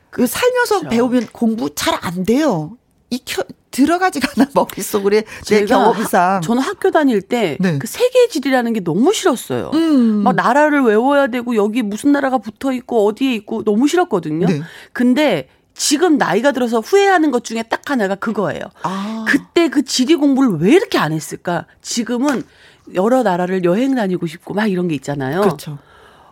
[0.09, 0.89] 그 살면서 그렇죠.
[0.89, 2.77] 배우면 공부 잘 안 돼요.
[3.09, 6.41] 익혀 들어가지가 않아 머릿속에 내 경험상.
[6.41, 7.79] 저는 학교 다닐 때그 네.
[7.83, 9.71] 세계지리라는 게 너무 싫었어요.
[9.73, 10.23] 음.
[10.23, 14.45] 막 나라를 외워야 되고 여기 무슨 나라가 붙어 있고 어디에 있고 너무 싫었거든요.
[14.47, 14.61] 네.
[14.93, 15.47] 근데
[15.81, 18.61] 지금 나이가 들어서 후회하는 것 중에 딱 하나가 그거예요.
[18.83, 19.25] 아.
[19.27, 21.65] 그때 그 지리 공부를 왜 이렇게 안 했을까?
[21.81, 22.43] 지금은
[22.93, 25.41] 여러 나라를 여행 다니고 싶고 막 이런 게 있잖아요.
[25.41, 25.79] 그렇죠.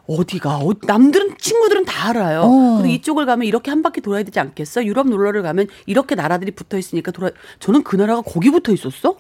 [0.08, 2.42] 어디가 어, 남들은 친구들은 다 알아요.
[2.42, 2.76] 어.
[2.78, 4.84] 근데 이쪽을 가면 이렇게 한 바퀴 돌아야 되지 않겠어?
[4.86, 7.32] 유럽 놀러를 가면 이렇게 나라들이 붙어 있으니까 돌아.
[7.60, 9.16] 저는 그 나라가 거기 붙어 있었어?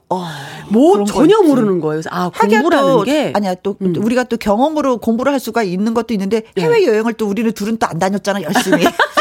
[0.69, 1.41] 뭐 그런 거 전혀.
[1.41, 2.01] 모르는 거예요.
[2.03, 3.95] 그래서 아 공부라는 또 게 아니야 또 음.
[3.97, 6.61] 우리가 또 경험으로 공부를 할 수가 있는 것도 있는데 네.
[6.63, 8.83] 해외 여행을 또 우리는 둘은 또 안 다녔잖아 열심히.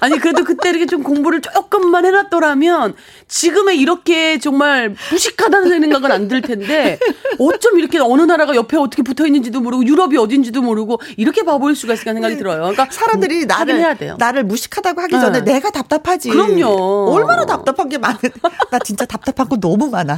[0.00, 2.94] 아니 그래도 그때 이렇게 좀 공부를 조금만 해놨더라면
[3.26, 6.98] 지금의 이렇게 정말 무식하다는 생각은 안 들 텐데
[7.38, 11.94] 어쩜 이렇게 어느 나라가 옆에 어떻게 붙어 있는지도 모르고 유럽이 어딘지도 모르고 이렇게 바보일 수가
[11.94, 12.58] 있을까 생각이 들어요.
[12.58, 14.16] 그러니까 사람들이 음, 나를 해야 돼요.
[14.18, 15.52] 나를 무식하다고 하기 전에 네.
[15.54, 16.28] 내가 답답하지.
[16.30, 17.12] 그럼요.
[17.14, 18.30] 얼마나 답답한 게 많은데
[18.70, 20.16] 나 진짜 답답한 거 너무 많아.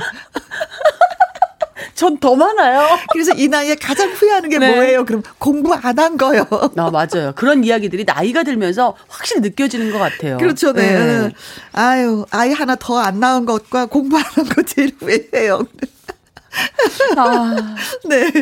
[2.00, 2.98] 전 더 많아요.
[3.12, 4.74] 그래서 이 나이에 가장 후회하는 게 네.
[4.74, 5.04] 뭐예요?
[5.04, 6.46] 그럼 공부 안 한 거요.
[6.76, 7.32] 아, 맞아요.
[7.36, 10.38] 그런 이야기들이 나이가 들면서 확실히 느껴지는 것 같아요.
[10.38, 11.30] 그렇죠, 네.
[11.72, 15.62] 아유, 아이 하나 더 안 낳은 것과 공부 안 한 거 제일 후회해요.
[17.16, 17.76] 아,
[18.08, 18.32] 네.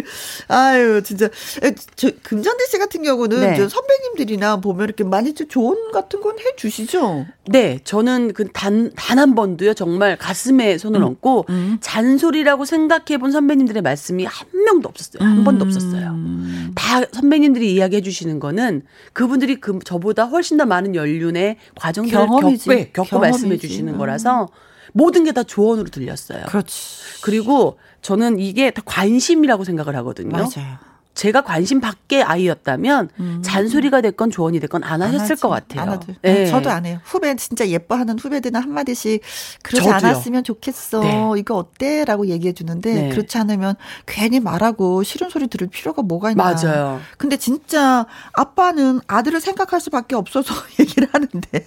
[0.49, 1.27] 아유, 진짜.
[1.63, 3.57] 에, 저, 금전대 씨 같은 경우는 네.
[3.57, 7.27] 저 선배님들이나 보면 이렇게 많이 좀 조언 같은 건 해 주시죠?
[7.47, 10.79] 네, 저는 그 단, 단 한 번도요, 정말 가슴에 음.
[10.79, 11.47] 손을 얹고,
[11.81, 15.23] 잔소리라고 생각해 본 선배님들의 말씀이 한 명도 없었어요.
[15.29, 16.11] 한 번도 없었어요.
[16.11, 16.73] 음.
[16.77, 22.65] 다 선배님들이 이야기해 주시는 거는 그분들이 그, 저보다 훨씬 더 많은 연륜의 과정들을 경험이지.
[22.69, 23.31] 겪고, 겪고 경험이지.
[23.33, 24.49] 말씀해 주시는 거라서
[24.93, 26.45] 모든 게 다 조언으로 들렸어요.
[26.47, 27.21] 그렇지.
[27.23, 30.31] 그리고 저는 이게 다 관심이라고 생각을 하거든요.
[30.33, 30.89] 맞아요.
[31.15, 35.31] 제가 관심 밖의 아이였다면 잔소리가 됐건 조언이 됐건 안 하셨을 음.
[35.33, 35.43] 하지.
[35.43, 35.81] 것 같아요.
[35.81, 36.15] 안 하죠.
[36.23, 36.47] 네.
[36.47, 37.01] 저도 안 해요.
[37.03, 39.21] 후배 진짜 예뻐하는 후배들은 한 마디씩
[39.65, 40.11] 그러지 저도요.
[40.13, 41.01] 않았으면 좋겠어.
[41.01, 41.29] 네.
[41.39, 42.05] 이거 어때?
[42.05, 43.09] 라고 얘기해 주는데 네.
[43.09, 43.75] 그렇지 않으면
[44.07, 46.55] 괜히 말하고 싫은 소리 들을 필요가 뭐가 있나.
[46.55, 47.01] 맞아요.
[47.17, 51.67] 근데 진짜 아빠는 아들을 생각할 수밖에 없어서 얘기를 하는데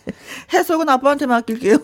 [0.54, 1.78] 해석은 아빠한테 맡길게요.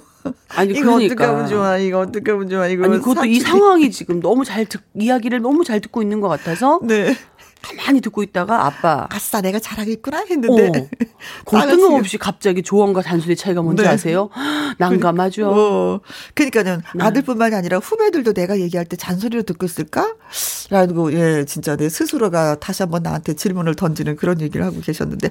[0.50, 1.28] 아니, 이거 어떻게 그러니까.
[1.30, 1.78] 하면 좋아?
[1.78, 2.68] 이거 어떻게 하면 좋아?
[2.68, 3.60] 이거 아니 그것도 이 사투리.
[3.60, 7.16] 상황이 지금 너무 잘 듣, 이야기를 너무 잘 듣고 있는 것 같아서 네.
[7.62, 10.90] 가만히 듣고 있다가 아빠 아싸 내가 잘하겠구나 어, 했는데
[11.46, 13.90] 그 나가 뜬금없이 갑자기 조언과 잔소리 차이가 뭔지 네.
[13.90, 14.30] 아세요?
[14.78, 15.50] 난감하죠.
[15.50, 16.00] 어,
[16.34, 17.04] 그러니까는 네.
[17.04, 20.16] 아들뿐만이 아니라 후배들도 내가 얘기할 때 잔소리로 듣고 있을까?
[20.70, 25.30] 라고 예, 진짜 내 스스로가 다시 한번 나한테 질문을 던지는 그런 얘기를 하고 계셨는데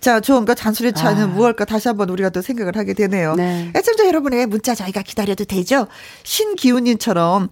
[0.00, 1.26] 자, 조언과 잔소리 차이는 아.
[1.26, 3.34] 무엇일까 다시 한번 우리가 또 생각을 하게 되네요.
[3.34, 3.70] 네.
[3.76, 5.86] 애청자 여러분의 문자 저희가 기다려도 되죠?
[6.22, 7.50] 신기훈님처럼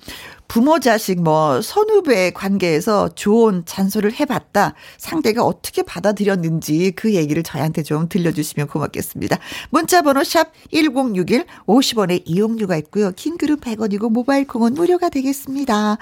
[0.49, 8.09] 부모 자식 뭐 선후배 관계에서 조언 잔소리를 해봤다 상대가 어떻게 받아들였는지 그 얘기를 저희한테 좀
[8.09, 9.39] 들려주시면 고맙겠습니다.
[9.71, 13.13] 문자번호 샵 #1061 50원의 이용료가 있고요.
[13.15, 15.99] 긴 그룹 100원이고 모바일 콩은 무료가 되겠습니다.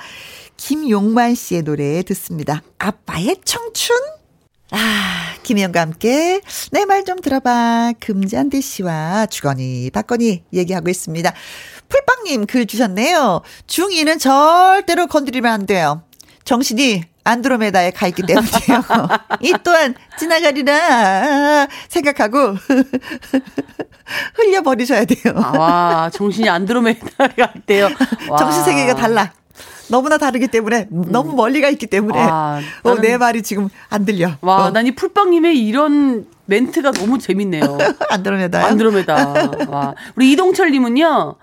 [0.57, 2.63] 김용만 씨의 노래 듣습니다.
[2.79, 3.97] 아빠의 청춘.
[4.71, 6.41] 아, 김희영과 함께
[6.73, 7.93] 내 말 좀 들어봐.
[8.01, 11.33] 금잔디 씨와 주거니 박거니 얘기하고 있습니다.
[11.89, 13.43] 풀빵님 글 주셨네요.
[13.69, 16.03] 중2는 절대로 건드리면 안 돼요.
[16.45, 18.83] 정신이 안드로메다에 가 있기 때문이에요.
[19.43, 22.57] 이 또한 지나가리라 생각하고
[24.35, 25.35] 흘려버리셔야 돼요.
[25.37, 27.89] 아, 와 정신이 안드로메다 같대요.
[28.29, 28.37] 와.
[28.39, 29.33] 정신 세계가 달라.
[29.89, 34.33] 너무나 다르기 때문에 너무 멀리 가 있기 때문에 아, 어, 내 말이 지금 안 들려.
[34.41, 34.71] 와, 어.
[34.71, 37.79] 난이 풀빵님의 이런 멘트가 너무 재밌네요.
[38.09, 38.65] 안드로메다요?
[38.67, 39.51] 안드로메다.
[39.69, 39.95] 와.
[40.15, 41.35] 우리 이동철 님은요.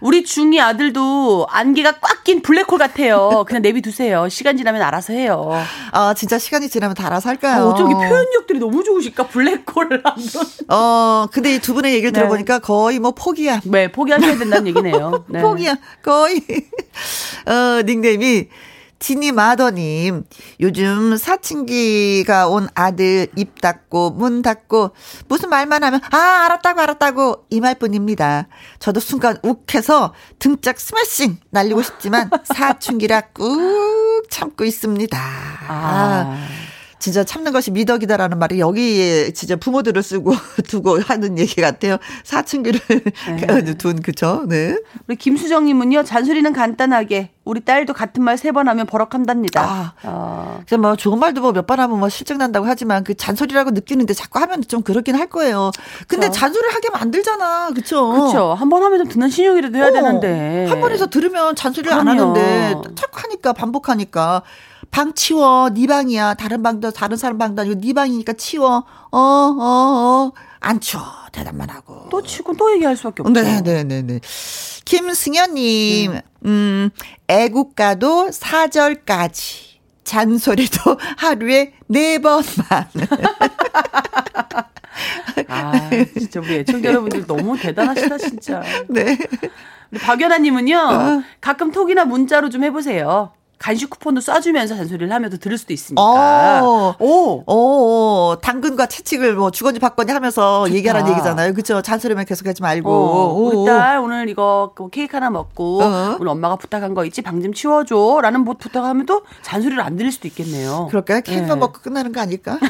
[0.00, 3.44] 우리 중이 아들도 안개가 꽉 낀 블랙홀 같아요.
[3.48, 4.28] 그냥 내비두세요.
[4.28, 5.50] 시간 지나면 알아서 해요.
[5.90, 7.62] 아, 진짜 시간이 지나면 다 알아서 할까요?
[7.62, 9.26] 아, 어쩌기 표현력들이 너무 좋으실까?
[9.26, 10.02] 블랙홀.
[10.68, 12.20] 어, 근데 이 두 분의 얘기를 네.
[12.20, 13.60] 들어보니까 거의 뭐 포기야.
[13.64, 15.24] 네, 포기하셔야 된다는 얘기네요.
[15.30, 15.40] 네.
[15.42, 15.74] 포기야.
[16.00, 16.40] 거의.
[17.46, 18.46] 어, 닉네임이
[19.02, 20.22] 지니 마더님.
[20.60, 24.92] 요즘 사춘기가 온 아들 입 닫고 문 닫고
[25.26, 28.46] 무슨 말만 하면 아, 알았다고 알았다고 이 말뿐입니다.
[28.78, 35.18] 저도 순간 욱해서 등짝 스매싱 날리고 싶지만 사춘기라 꾹 참고 있습니다.
[35.18, 36.38] 아.
[37.02, 40.34] 진짜 참는 것이 미덕이다라는 말이 여기에 진짜 부모들을 쓰고
[40.68, 41.96] 두고 하는 얘기 같아요.
[42.22, 42.78] 사춘기를
[43.78, 44.44] 둔 그죠?
[44.48, 44.78] 네.
[45.08, 47.30] 우리 김수정님은요, 잔소리는 간단하게.
[47.44, 49.60] 우리 딸도 같은 말 세 번 하면 버럭한답니다.
[49.62, 49.92] 아.
[50.04, 50.60] 어.
[50.64, 54.14] 그래서 뭐 좋은 말도 뭐 몇 번 하면 뭐 실증 난다고 하지만 그 잔소리라고 느끼는데
[54.14, 55.72] 자꾸 하면 좀 그렇긴 할 거예요.
[56.06, 56.38] 근데 그쵸.
[56.38, 57.70] 잔소리를 하게 만들잖아.
[57.74, 58.10] 그쵸?
[58.12, 58.54] 그렇죠.
[58.54, 60.66] 한 번 하면 좀 듣는 신용이라도 해야 어, 되는데.
[60.68, 62.38] 한 번에서 들으면 잔소리를 안 그럼요.
[62.38, 64.42] 하는데 자꾸 하니까 반복하니까
[64.92, 65.70] 방 치워.
[65.70, 66.34] 네 방이야.
[66.34, 68.84] 다른 방도 다른 사람 방도 아니고 네 방이니까 치워.
[69.10, 71.02] 어 어 어 안 치워.
[71.32, 72.06] 대답만 하고.
[72.10, 73.32] 또 치고 또 얘기할 수밖에 없죠.
[73.32, 74.20] 네 네 네 네.
[74.84, 76.90] 김승현 님 음
[77.26, 79.72] 애국가도 4절까지.
[80.04, 82.44] 잔소리도 하루에 네 번만.
[85.48, 85.72] 아,
[86.18, 88.62] 진짜 우리 애청자 여러분들 너무 대단하시다, 진짜.
[88.88, 89.16] 네.
[90.00, 93.32] 박연아님은요, 가끔 톡이나 문자로 좀 해보세요.
[93.62, 96.02] 간식 쿠폰도 쏴주면서 잔소리를 하면서 들을 수도 있으니까.
[96.02, 96.96] 어.
[96.98, 97.44] 오!
[97.46, 101.54] 오, 당근과 채찍을 뭐 주거니 받거니 하면서 얘기하라는 얘기잖아요.
[101.54, 101.80] 그쵸?
[101.80, 102.90] 잔소리만 계속하지 말고.
[102.90, 106.16] 어, 오, 우리 딸 오늘 이거 그 케이크 하나 먹고 어.
[106.18, 110.10] 오늘 엄마가 부탁한 거 있지 방 좀 치워줘 라는 뭐 부탁하면 또 잔소리를 안 들을
[110.12, 110.86] 수도 있겠네요.
[110.90, 111.20] 그럴까요?
[111.22, 111.56] 케이크만 네.
[111.56, 112.58] 먹고 끝나는 거 아닐까?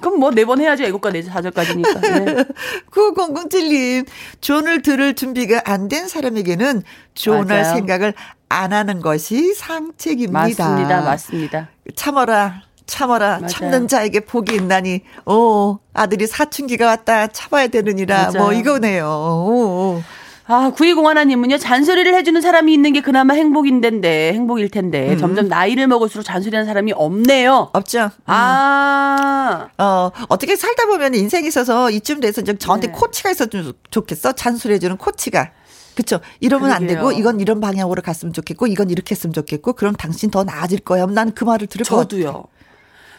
[0.00, 2.00] 그럼 뭐 네 번 해야죠 애국가 네 사절까지니까.
[2.00, 2.44] 네.
[2.92, 4.06] 9007님,
[4.40, 6.82] 존을 들을 준비가 안 된 사람에게는
[7.14, 7.64] 존할.
[7.64, 8.14] 생각을
[8.48, 10.32] 안 하는 것이 상책입니다.
[10.40, 11.68] 맞습니다, 맞습니다.
[11.94, 12.62] 참어라.
[12.86, 13.38] 참어라.
[13.38, 13.46] 맞아요.
[13.48, 17.26] 참는 자에게 복이 있나니, 오, 아들이 사춘기가 왔다.
[17.26, 18.30] 참아야 되느니라.
[18.30, 18.38] 맞아요.
[18.38, 19.06] 뭐 이거네요.
[19.06, 20.02] 오, 오.
[20.48, 25.18] 아, 9201하님은요, 잔소리를 해주는 사람이 있는 게 그나마 행복인데, 행복일 텐데, 음.
[25.18, 27.70] 점점 나이를 먹을수록 잔소리하는 사람이 없네요.
[27.72, 28.10] 없죠?
[28.26, 32.92] 아, 어, 어떻게 살다 보면 인생에 있어서 이쯤 돼서 좀 저한테 네.
[32.92, 34.32] 코치가 있었으면 좋겠어.
[34.32, 35.50] 잔소리해주는 코치가.
[35.96, 36.20] 그쵸.
[36.40, 36.96] 이러면 안 그러게요.
[36.98, 41.06] 되고, 이건 이런 방향으로 갔으면 좋겠고, 이건 이렇게 했으면 좋겠고, 그럼 당신 더 나아질 거야.
[41.06, 42.08] 난 그 말을 들을 것 같아.
[42.08, 42.44] 저도요.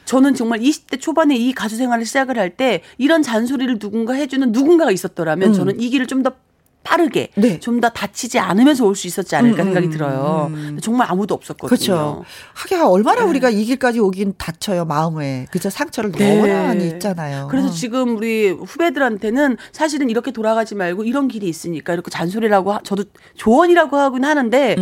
[0.05, 4.91] 저는 정말 20대 초반에 이 가수 생활을 시작을 할 때, 이런 잔소리를 누군가 해주는 누군가가
[4.91, 6.31] 있었더라면, 저는 이 길을 좀 더
[6.87, 7.41] 빠르게, 음.
[7.41, 7.59] 네.
[7.59, 10.47] 좀더 다치지 않으면서 올 수 있었지 않을까 음, 생각이 음, 들어요.
[10.51, 10.79] 음.
[10.81, 11.67] 정말 아무도 없었거든요.
[11.67, 12.23] 그렇죠.
[12.53, 13.27] 하기야 얼마나 네.
[13.27, 15.45] 우리가 이 길까지 오긴 다쳐요 마음에.
[15.51, 17.43] 그죠 상처를 너무나 많이 있잖아요.
[17.43, 17.47] 네.
[17.51, 17.71] 그래서 어.
[17.71, 23.03] 지금 우리 후배들한테는 사실은 이렇게 돌아가지 말고 이런 길이 있으니까 이렇게 잔소리라고 하- 저도
[23.35, 24.75] 조언이라고 하긴 하는데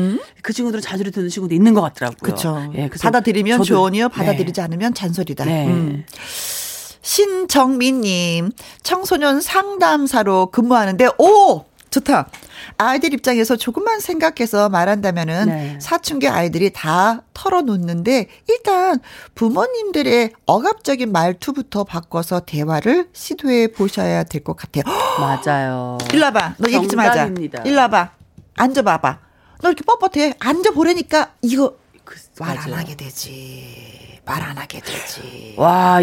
[0.43, 2.17] 그 친구들은 잔소리 듣는 친구도 있는 것 같더라고요.
[2.21, 2.71] 그렇죠.
[2.75, 4.13] 예, 받아들이면 저도- 조언이요, 네.
[4.13, 5.45] 받아들이지 않으면 잔소리다.
[5.45, 5.67] 네.
[5.67, 6.05] 음.
[7.01, 11.63] 신정민님, 청소년 상담사로 근무하는데, 오!
[11.95, 12.27] 좋다.
[12.77, 15.77] 아이들 입장에서 조금만 생각해서 말한다면은 네.
[15.81, 18.99] 사춘기 아이들이 다 털어놓는데 일단
[19.35, 24.83] 부모님들의 억압적인 말투부터 바꿔서 대화를 시도해 보셔야 될 것 같아요.
[25.19, 25.97] 맞아요.
[26.13, 26.55] 일로 와봐.
[26.57, 27.31] 너 얘기 좀 하자.
[27.65, 28.11] 일로 와봐.
[28.57, 29.19] 앉아봐봐.
[29.61, 30.35] 너 이렇게 뻣뻣해.
[30.39, 32.75] 앉아보라니까 이거 그, 말안 맞아요.
[32.81, 34.19] 하게 되지.
[34.25, 35.55] 말 안 하게 되지.
[35.57, 36.01] 와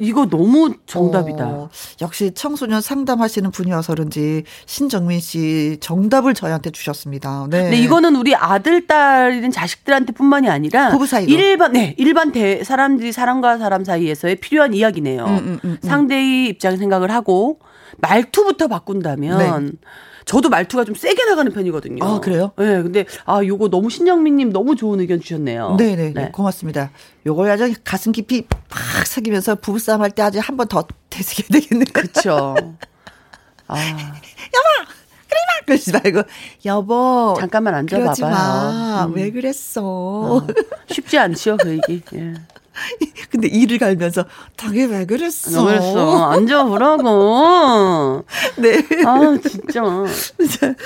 [0.00, 1.46] 이거 너무 정답이다.
[1.46, 7.46] 어, 역시 청소년 상담하시는 분이어서 그런지 신정민 씨 정답을 저희한테 주셨습니다.
[7.50, 7.62] 네.
[7.62, 11.30] 근데 이거는 우리 아들, 딸이든 자식들한테뿐만이 아니라 부부 사이도.
[11.30, 15.24] 일반 네 일반 대 사람들이 사람과 사람 사이에서의 필요한 이야기네요.
[15.24, 15.88] 음, 음, 음, 음.
[15.88, 17.60] 상대의 입장 생각을 하고
[17.98, 19.72] 말투부터 바꾼다면.
[20.30, 22.04] 저도 말투가 좀 세게 나가는 편이거든요.
[22.04, 22.08] 네.
[22.08, 22.52] 아, 그래요?
[22.56, 25.74] 네, 근데 아 요거 너무 신영민님 너무 좋은 의견 주셨네요.
[25.76, 26.30] 네네 네.
[26.30, 26.92] 고맙습니다.
[27.26, 31.86] 요걸 아주 가슴 깊이 팍 새기면서 부부싸움 할 때 아주 한 번 더 되새겨야 되겠네요.
[31.92, 32.54] 그렇죠.
[33.66, 33.74] 아,
[35.66, 36.22] 그러지 말고
[36.64, 38.04] 여보 잠깐만 앉아봐봐요.
[38.14, 39.04] 그러지 마.
[39.06, 39.12] 음.
[39.14, 39.82] 왜 그랬어?
[39.84, 40.46] 어,
[40.88, 42.02] 쉽지 않죠 그 얘기.
[42.14, 42.34] 예.
[43.30, 44.24] 근데 이를 갈면서
[44.56, 45.64] 당에 왜 그랬어?
[45.64, 46.30] 그랬어.
[46.30, 48.24] 앉아보라고.
[48.58, 48.78] 네.
[49.06, 49.82] 아 진짜.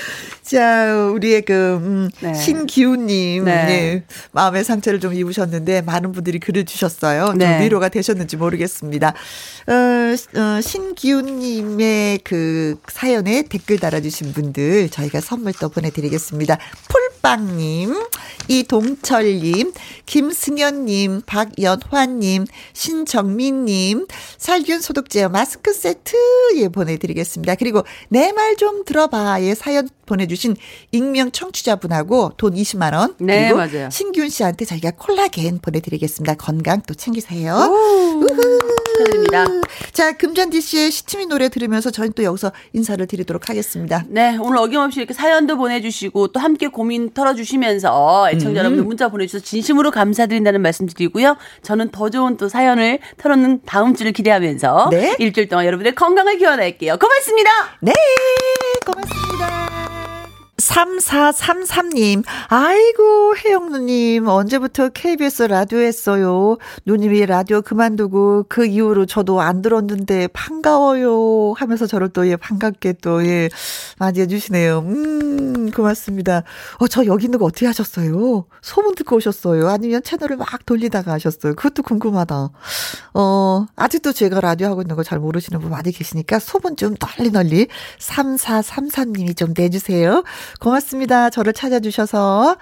[0.45, 2.34] 자, 자, 우리의 그, 음, 네.
[2.34, 3.64] 신기훈님, 네.
[3.66, 4.05] 네.
[4.32, 7.26] 마음의 상처를 좀 입으셨는데, 많은 분들이 글을 주셨어요.
[7.28, 7.64] 좀 네.
[7.64, 9.14] 위로가 되셨는지 모르겠습니다.
[9.66, 16.59] 어, 어, 신기훈님의 그 사연에 댓글 달아주신 분들, 저희가 선물 또 보내드리겠습니다.
[16.88, 17.95] 풀빵님,
[18.49, 19.72] 이동철님,
[20.07, 26.16] 김승현님, 박연화님, 신정민님, 살균 소독제 마스크 세트,
[26.57, 27.55] 예, 보내드리겠습니다.
[27.55, 30.57] 그리고 내 말 좀 들어봐, 예, 사연 보내주 신
[30.93, 33.14] 익명 청취자분하고 돈 20만 원.
[33.18, 33.91] 네, 그리고 맞아요.
[33.91, 36.35] 신기훈 씨한테 저희가 콜라겐 보내드리겠습니다.
[36.35, 37.70] 건강 또 챙기세요.
[38.95, 39.47] 축하드립니다.
[39.93, 44.05] 자, 금잔디 씨의 시치미 노래 들으면서 저희는 또 여기서 인사를 드리도록 하겠습니다.
[44.09, 48.57] 네, 오늘 어김없이 이렇게 사연도 보내주시고 또 함께 고민 털어주시면서 애청자 음.
[48.57, 51.37] 여러분들 문자 보내주셔서 진심으로 감사드린다는 말씀 드리고요.
[51.62, 55.16] 저는 더 좋은 또 사연을 털어놓는 다음 주를 기대하면서 네.
[55.18, 56.97] 일주일 동안 여러분들 건강을 기원할게요.
[56.99, 57.51] 고맙습니다.
[57.80, 57.93] 네,
[58.87, 59.23] 고맙습니다.
[60.64, 66.56] 3433님, 아이고, 혜영 누님, 언제부터 KBS 라디오 했어요?
[66.84, 71.52] 누님이 라디오 그만두고 그 이후로 저도 안 들었는데 반가워요.
[71.56, 73.48] 하면서 저를 또, 예, 반갑게 또, 예,
[73.98, 74.78] 맞이해주시네요.
[74.80, 76.42] 음, 고맙습니다.
[76.78, 78.46] 어, 저 여기 있는 거 어떻게 하셨어요?
[78.60, 79.68] 소문 듣고 오셨어요?
[79.68, 81.54] 아니면 채널을 막 돌리다가 하셨어요?
[81.54, 82.50] 그것도 궁금하다.
[83.14, 87.30] 어, 아직도 제가 라디오 하고 있는 거 잘 모르시는 분 많이 계시니까 소문 좀 널리
[87.30, 87.68] 널리
[88.00, 90.24] 3433님이 좀 내주세요.
[90.61, 91.30] 고맙습니다.
[91.30, 92.57] 저를 찾아주셔서.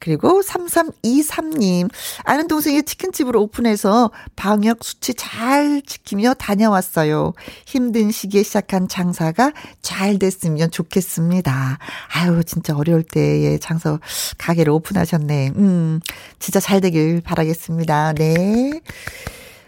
[0.00, 1.88] 그리고 3323님,
[2.24, 7.32] 아는 동생이 치킨집을 오픈해서 방역 수치 잘 지키며 다녀왔어요.
[7.64, 11.78] 힘든 시기에 시작한 장사가 잘 됐으면 좋겠습니다.
[12.14, 13.98] 아유, 진짜 어려울 때에 장사,
[14.36, 15.52] 가게를 오픈하셨네.
[15.56, 16.00] 음,
[16.38, 18.12] 진짜 잘 되길 바라겠습니다.
[18.14, 18.80] 네.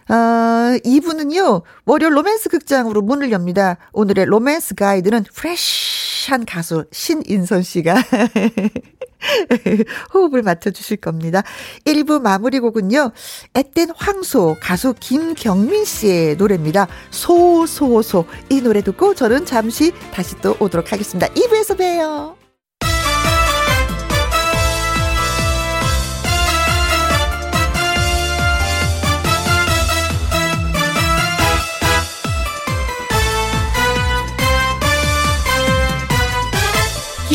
[0.09, 3.77] 어, 이분은요, 월요 로맨스 극장으로 문을 엽니다.
[3.93, 7.97] 오늘의 로맨스 가이드는 fresh한 가수 신인선 씨가
[10.15, 11.43] 호흡을 맞춰주실 겁니다.
[11.85, 13.11] 1부 마무리 곡은요,
[13.55, 16.87] 앳된 황소 가수 김경민 씨의 노래입니다.
[17.11, 18.27] 소소소.
[18.49, 21.27] 이 노래 듣고 저는 잠시 다시 또 오도록 하겠습니다.
[21.29, 22.36] 2부에서 봬요.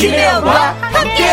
[0.01, 1.23] 김혜영과 함께.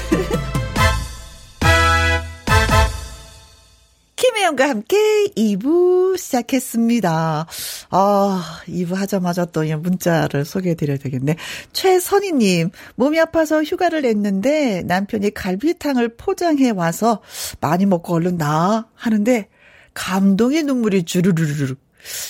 [4.16, 4.96] 김혜영과 함께
[5.36, 7.46] 2부 시작했습니다.
[7.90, 11.36] 아, 2부 하자마자 또이 문자를 소개해 드려야 되겠네.
[11.74, 17.20] 최선희님, 몸이 아파서 휴가를 냈는데 남편이 갈비탕을 포장해 와서
[17.60, 19.46] 많이 먹고 얼른 나 하는데
[19.92, 21.74] 감동의 눈물이 주르르르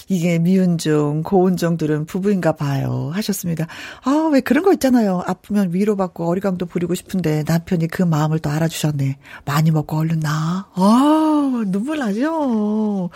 [0.09, 3.11] 이게 미운정, 고운정들은 부부인가 봐요.
[3.13, 3.67] 하셨습니다.
[4.03, 5.23] 아, 왜 그런 거 있잖아요.
[5.27, 9.19] 아프면 위로받고 어리광도 부리고 싶은데 남편이 그 마음을 또 알아주셨네.
[9.45, 10.69] 많이 먹고 얼른 나.
[10.75, 13.11] 아, 눈물 나죠?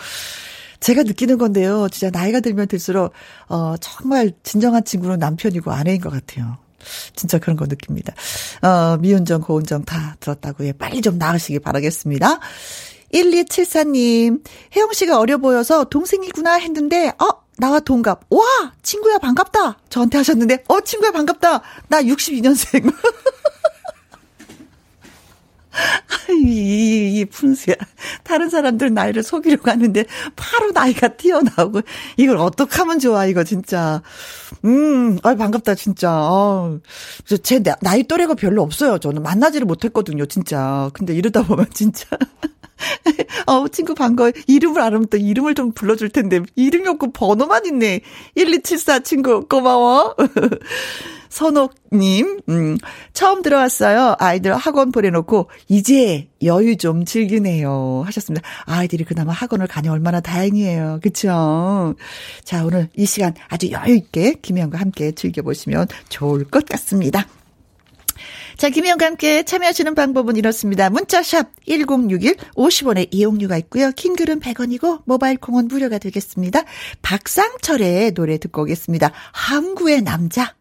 [0.81, 1.89] 제가 느끼는 건데요.
[1.91, 3.13] 진짜 나이가 들면 들수록,
[3.49, 6.57] 어, 정말 진정한 친구는 남편이고 아내인 것 같아요.
[7.15, 8.15] 진짜 그런 거 느낍니다.
[8.63, 12.41] 어, 미운정, 고운정 다 들었다고, 예, 빨리 좀 나으시기 바라겠습니다.
[13.13, 14.43] 1274님,
[14.77, 18.23] 혜영 씨가 어려 보여서 동생이구나 했는데, 어, 나와 동갑.
[18.31, 18.41] 와!
[18.83, 19.79] 친구야, 반갑다!
[19.89, 21.63] 저한테 하셨는데, 어, 친구야, 반갑다!
[21.89, 22.93] 나 62년생.
[26.31, 27.75] 이, 이, 이 분수야.
[28.23, 30.05] 다른 사람들 나이를 속이려고 하는데,
[30.37, 31.81] 바로 나이가 튀어나오고,
[32.17, 34.03] 이걸 어떡하면 좋아, 이거 진짜.
[34.65, 36.11] 음, 아 반갑다, 진짜.
[36.13, 36.79] 어,
[37.43, 38.99] 제 나- 나이 또래가 별로 없어요.
[38.99, 40.91] 저는 만나지를 못했거든요, 진짜.
[40.95, 42.07] 근데 이러다 보면 진짜.
[43.47, 44.33] 어, 친구 반가워.
[44.47, 48.01] 이름을 알으면 또 이름을 좀 불러줄 텐데, 이름이 없고 번호만 있네.
[48.37, 50.17] 1274 친구, 고마워.
[51.31, 52.79] 선옥님, 음,
[53.13, 54.17] 처음 들어왔어요.
[54.19, 58.03] 아이들 학원 보내놓고, 이제 여유 좀 즐기네요.
[58.05, 58.47] 하셨습니다.
[58.65, 60.99] 아이들이 그나마 학원을 가니 얼마나 다행이에요.
[61.03, 61.95] 그쵸?
[62.43, 67.27] 자, 오늘 이 시간 아주 여유있게 김혜영과 함께 즐겨보시면 좋을 것 같습니다.
[68.61, 70.91] 자, 김혜영과 함께 참여하시는 방법은 이렇습니다.
[70.91, 73.91] 문자샵 1061 50원의 이용료가 있고요.
[73.91, 76.65] 킹글은 100원이고 모바일 콩은 무료가 되겠습니다.
[77.01, 79.13] 박상철의 노래 듣고 오겠습니다.
[79.33, 80.57] 항구의 남자.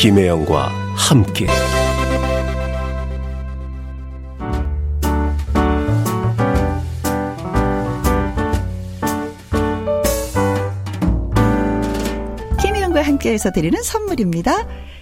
[0.00, 1.46] 김혜영과 함께
[12.60, 14.66] 김혜영과 함께해서 드리는 선물입니다.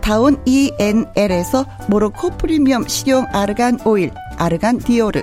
[0.00, 5.20] 다운 ENL에서 모로코 프리미엄 식용 아르간 오일 아르간 디오르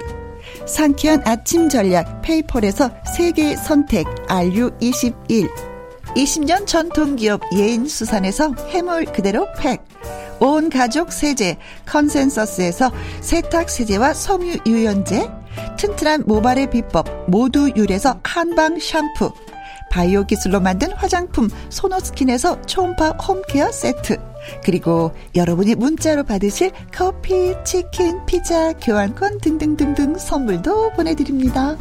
[0.65, 5.49] 상쾌한 아침 전략 페이펄에서 세계 선택 RU21
[6.15, 9.83] 20년 전통 기업 예인 수산에서 해물 그대로 팩
[10.39, 15.29] 온 가족 세제 컨센서스에서 세탁 세제와 섬유 유연제
[15.77, 19.31] 튼튼한 모발의 비법 모두 유래서 한방 샴푸
[19.97, 24.17] 바이오 기술로 만든 화장품 소노스킨에서 초음파 home care 세트
[24.63, 31.75] 그리고 여러분이 문자로 받으실 커피, 치킨, 피자, 교환권 등등등등 선물도 보내드립니다.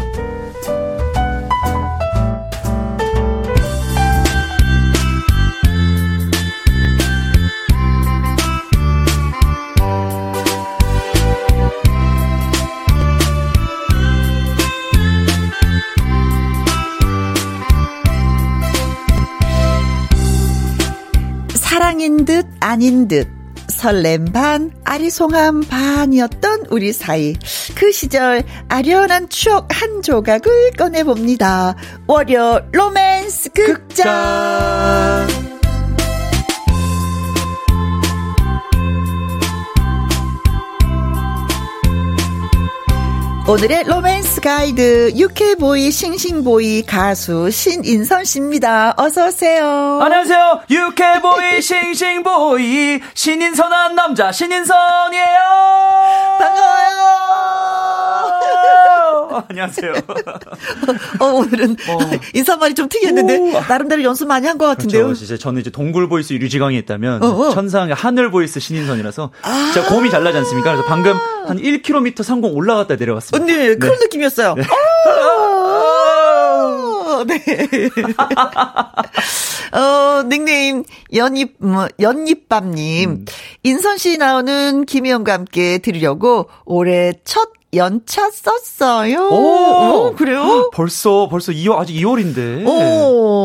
[22.66, 23.28] 아닌 듯
[23.68, 27.34] 설렘 반 아리송함 반이었던 우리 사이.
[27.76, 31.76] 그 시절 아련한 추억 한 조각을 꺼내봅니다.
[32.08, 35.45] 월요 로맨스 극장
[43.48, 48.92] 오늘의 로맨스 가이드 유쾌보이 싱싱보이 가수 신인선 씨입니다.
[48.96, 50.00] 어서 오세요.
[50.02, 50.62] 안녕하세요.
[50.68, 55.38] 유쾌보이 싱싱보이 신인선한 남자 신인선이에요.
[56.40, 56.96] 반가워요.
[59.48, 59.92] 안녕하세요.
[61.20, 61.98] 어, 오늘은 어.
[62.34, 63.52] 인사말이 좀 특이했는데 오.
[63.60, 65.04] 나름대로 연습 많이 한 것 같은데요.
[65.04, 65.26] 그렇죠.
[65.26, 67.50] 진짜 저는 이제 동굴 voice 류지광이 있다면 어, 어.
[67.50, 69.30] 천상의 하늘 voice 신인선이라서
[69.74, 70.72] 제가 고음이 잘 나지 않습니까?
[70.72, 71.14] 그래서 방금
[71.46, 73.44] 한 1km 상공 올라갔다 내려왔습니다.
[73.54, 74.54] 언니 그런 느낌이었어요.
[77.18, 77.42] 어, 네.
[79.72, 83.10] 어, 닉네임, 연잎, 뭐, 연잎밥님.
[83.10, 83.24] 음.
[83.62, 89.18] 인선 씨 나오는 김희영과 함께 들으려고 올해 첫 연차 썼어요.
[89.30, 90.06] 오!
[90.08, 90.70] 오, 그래요?
[90.72, 92.66] 벌써 벌써 2월 아직 2월인데.
[92.66, 92.70] 오.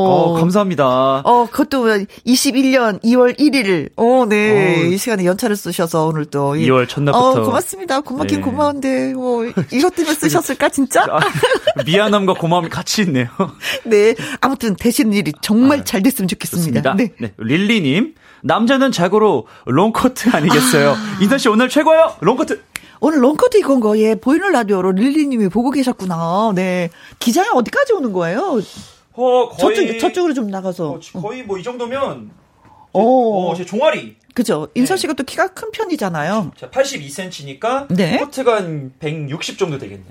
[0.08, 1.22] 어, 감사합니다.
[1.24, 1.86] 어, 그것도
[2.26, 3.90] 21년 2월 1일.
[3.98, 4.84] 어, 네.
[4.84, 4.86] 어.
[4.88, 6.56] 이 시간에 연차를 쓰셔서 오늘 또.
[6.56, 7.42] 이- 2월 첫날부터.
[7.42, 8.02] 어, 고맙습니다.
[8.02, 8.44] 고맙긴 네.
[8.44, 11.04] 고마운데, 뭐, 이것 때문에 쓰셨을까, 진짜?
[11.10, 11.20] 아,
[11.86, 13.28] 미안함과 고마움이 같이 있네요.
[13.86, 14.16] 네.
[14.40, 16.82] 아무튼 되시는 일이 정말 아, 잘 됐으면 좋겠습니다.
[16.82, 16.94] 좋습니다.
[16.96, 17.12] 네.
[17.20, 17.34] 네.
[17.38, 18.16] 릴리님.
[18.44, 20.96] 남자는 자고로 롱코트 아니겠어요?
[21.22, 22.14] 인선 씨 오늘 최고요.
[22.22, 22.60] 롱코트.
[23.04, 26.52] 오늘 롱코트 입은 거, 예, 보이는 라디오로 릴리님이 보고 계셨구나.
[26.56, 26.90] 네.
[27.20, 28.60] 기장이 어디까지 오는 거예요?
[29.14, 31.00] 어, 저쪽, 저쪽으로 좀 나가서.
[31.20, 32.30] 거의 뭐 이 정도면
[32.94, 34.18] 어, 제 종아리.
[34.36, 34.68] 그죠.
[34.76, 36.52] 인선 씨가 또 키가 큰 편이잖아요.
[36.58, 38.18] 자, 82cm니까 네.
[38.20, 40.08] 코트가 한 160 정도 되겠네요.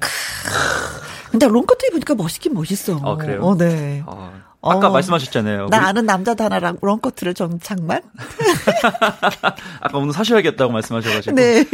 [1.30, 2.98] 근데 롱커트 입으니까 멋있긴 멋있어.
[3.04, 3.40] 아, 그래요?
[3.42, 4.02] 어, 네.
[4.06, 4.32] 아,
[4.62, 4.90] 아까 어.
[4.90, 5.68] 말씀하셨잖아요.
[5.70, 8.02] 나 우리- 아는 남자도 하나랑 롱커트를 좀 장만?
[9.80, 11.34] 아까 오늘 사셔야겠다고 말씀하셔가지고.
[11.34, 11.64] 네.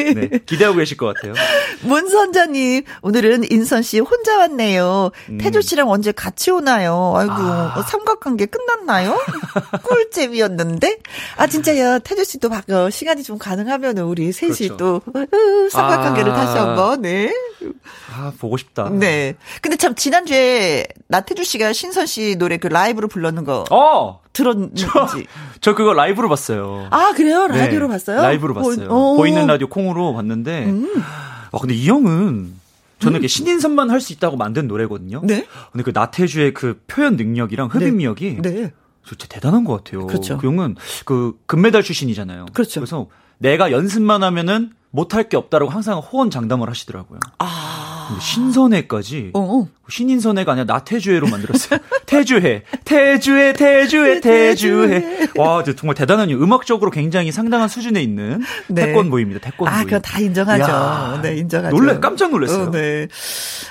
[0.47, 1.35] 기대하고 계실 것 같아요.
[1.83, 5.11] 문선자님, 오늘은 인선 씨 혼자 왔네요.
[5.31, 5.39] 음.
[5.39, 7.13] 태조 씨랑 언제 같이 오나요?
[7.17, 7.75] 아이고, 아.
[7.77, 9.19] 어, 삼각관계 끝났나요?
[9.83, 10.99] 꿀잼이었는데?
[11.39, 11.99] 아, 진짜요.
[12.01, 14.77] 태조 씨도 막, 어, 시간이 좀 가능하면 우리 셋이 그렇죠.
[14.77, 16.35] 또, 으, 삼각관계를 아.
[16.37, 17.33] 다시 한 번, 네.
[18.15, 18.89] 아, 보고 싶다.
[18.91, 19.35] 네.
[19.61, 24.21] 근데 참, 지난주에 나태주 씨가 신선 씨 노래 그 라이브로 불렀는 거 어!
[24.33, 24.87] 들었는지.
[25.63, 26.89] 저 그거 라이브로 봤어요.
[26.91, 27.47] 아, 그래요?
[27.47, 28.21] 네, 라디오로 봤어요?
[28.21, 28.89] 라이브로 봤어요.
[28.91, 29.17] 어, 어.
[29.17, 31.03] 보이는 라디오 콩으로 봤는데, 음.
[31.53, 32.55] 아, 근데 이 형은,
[32.99, 35.23] 저는 이렇게 신인선만 할 수 있다고 만든 노래거든요.
[35.25, 35.47] 네.
[35.73, 38.73] 근데 그 나태주의 그 표현 능력이랑 흡입력이 네.
[39.07, 40.07] 진짜 대단한 것 같아요.
[40.07, 40.37] 그렇죠.
[40.39, 42.47] 그 형은 그 금메달 출신이잖아요.
[42.53, 42.81] 그렇죠.
[42.81, 43.07] 그래서
[43.39, 47.21] 내가 연습만 하면은 못할 게 없다라고 항상 호언장담을 하시더라고요.
[47.39, 48.17] 아.
[48.21, 49.69] 신선회까지 어, 어.
[49.89, 51.79] 신인선회가 아니라 나태주회로 만들었어요.
[52.07, 55.29] 태주회, 태주회, 태주회, 태주회.
[55.37, 58.87] 와, 정말 대단한 음악적으로 굉장히 상당한 수준에 있는 네.
[58.87, 59.41] 태권보입니다.
[59.41, 59.73] 태권보.
[59.73, 60.65] 아, 그건 다 인정하죠.
[60.65, 61.77] 이야, 네, 인정하죠.
[61.77, 62.65] 놀래, 깜짝 놀랐어요.
[62.65, 63.09] 어, 네.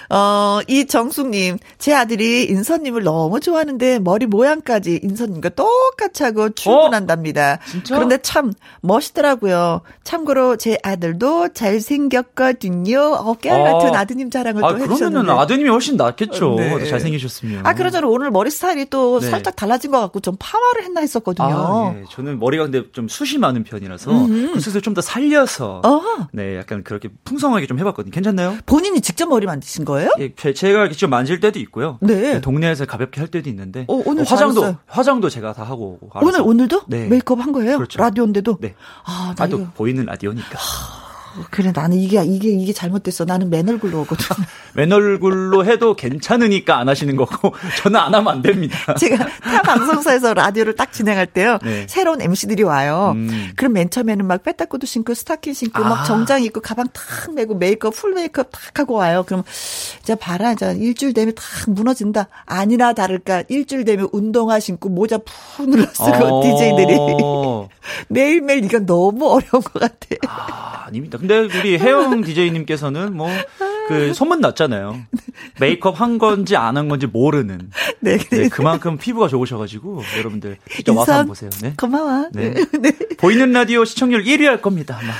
[0.09, 7.59] 어, 이정숙님, 제 아들이 인선님을 너무 좋아하는데 머리 모양까지 인선님과 똑같이 하고 출근한답니다.
[7.61, 7.65] 어?
[7.65, 7.95] 진짜?
[7.95, 9.81] 그런데 참 멋있더라고요.
[10.03, 12.99] 참고로 제 아들도 잘생겼거든요.
[12.99, 13.73] 어, 깨알 아.
[13.73, 15.31] 같은 아드님 자랑을 아, 또 그러면은 해주셨는데.
[15.31, 16.55] 아드님이 훨씬 낫겠죠.
[16.55, 16.85] 네.
[16.85, 17.65] 잘생기셨으면.
[17.65, 18.07] 아, 그러잖아.
[18.07, 19.29] 오늘 머리 스타일이 또 네.
[19.29, 21.47] 살짝 달라진 것 같고 좀 파마를 했나 했었거든요.
[21.47, 22.03] 아, 예.
[22.11, 24.11] 저는 머리가 근데 좀 숱이 많은 편이라서
[24.53, 26.01] 그 숱을 좀 더 살려서 어.
[26.31, 28.11] 네, 약간 그렇게 풍성하게 좀 해봤거든요.
[28.11, 28.57] 괜찮나요?
[28.65, 30.09] 본인이 직접 머리 만드신 거예요?
[30.19, 31.97] 예, 제- 제가 직접 만질 때도 있고요.
[32.01, 32.39] 네.
[32.39, 33.85] 동네에서 가볍게 할 때도 있는데.
[33.89, 34.79] 어, 오늘 화장도 잘했어요.
[34.87, 35.99] 화장도 제가 다 하고.
[36.13, 36.43] 오늘, 알아서.
[36.43, 36.81] 오늘도?
[36.87, 37.07] 네.
[37.07, 37.75] 메이크업 한 거예요?
[37.77, 37.99] 그렇죠.
[37.99, 38.57] 라디오인데도?
[38.61, 38.73] 네.
[39.03, 39.67] 아, 나 아, 또 이거.
[39.75, 40.57] 보이는 라디오니까.
[41.51, 43.25] 그래, 나는 이게, 이게, 이게 잘못됐어.
[43.25, 44.25] 나는 맨 얼굴로 오거든.
[44.73, 48.77] 맨 얼굴로 해도 괜찮으니까 안 하시는 거고, 저는 안 하면 안 됩니다.
[48.95, 51.59] 제가 타 방송사에서 라디오를 딱 진행할 때요.
[51.63, 51.85] 네.
[51.89, 53.13] 새로운 MC들이 와요.
[53.15, 53.51] 음.
[53.55, 56.03] 그럼 맨 처음에는 막 빼딱구두 신고 스타킹 신고 막 아.
[56.03, 59.23] 정장 입고 가방 탁 메고 메이크업 full 메이크업 탁 하고 와요.
[59.25, 59.43] 그럼
[60.01, 62.27] 이제 봐라 이제 일주일 되면 탁 무너진다.
[62.45, 67.69] 아니나 다를까 일주일 되면 운동화 신고 모자 푹 눌러 쓰고 DJ들이 어.
[68.07, 69.95] 매일매일 이건 너무 어려운 것 같아.
[70.27, 71.17] 아, 아닙니다.
[71.27, 73.29] 근데 우리 혜영 DJ님께서는 뭐,
[73.87, 74.99] 그, 소문 났잖아요.
[75.59, 77.71] 메이크업 한 건지 안 한 건지 모르는.
[77.99, 81.49] 네, 네, 그만큼 피부가 좋으셔가지고, 여러분들, 진짜 와서 한번 보세요.
[81.61, 81.73] 네.
[81.77, 82.29] 고마워.
[82.33, 82.53] 네.
[82.79, 82.91] 네.
[83.17, 85.13] 보이는 라디오 시청률 1위 할 겁니다, 아마.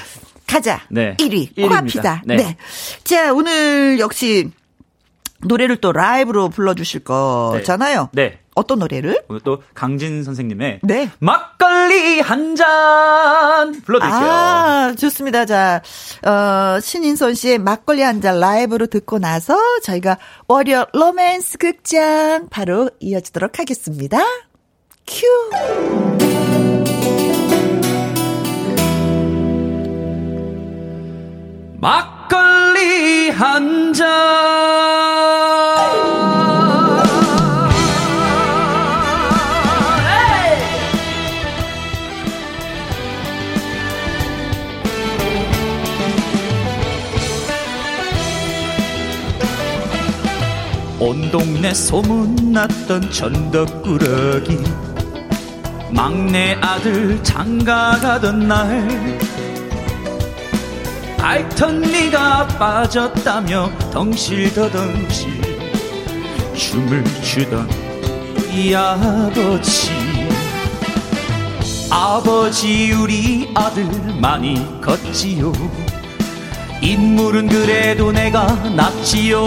[0.47, 0.81] 가자.
[0.89, 1.15] 네.
[1.17, 1.55] 1위.
[1.55, 1.67] 1위입니다.
[1.69, 2.21] 코앞이다.
[2.25, 2.35] 네.
[2.37, 2.57] 네.
[3.03, 4.51] 자, 오늘 역시
[5.41, 8.09] 노래를 또 라이브로 불러주실 거잖아요.
[8.13, 8.39] 네.
[8.55, 9.21] 어떤 노래를?
[9.27, 11.09] 오늘 또 강진 선생님의 네.
[11.19, 14.29] 막걸리 한 잔 불러드릴게요.
[14.31, 15.45] 아, 좋습니다.
[15.45, 15.81] 자,
[16.25, 23.59] 어, 신인선 씨의 막걸리 한 잔 라이브로 듣고 나서 저희가 월요 로맨스 극장 바로 이어지도록
[23.59, 24.19] 하겠습니다.
[25.05, 25.25] 큐.
[31.95, 35.04] 막걸리 한 잔.
[51.05, 54.57] 온 동네 소문났던 전덕꾸러기.
[55.91, 59.19] 막내 아들 장가 가던 날
[61.21, 65.41] 알턴 니가 빠졌다며 덩실더덩실
[66.55, 67.69] 춤을 추던
[68.51, 69.91] 이 아버지.
[71.91, 73.85] 아버지 우리 아들
[74.19, 75.53] 많이 컸지요.
[76.81, 79.45] 인물은 그래도 내가 낫지요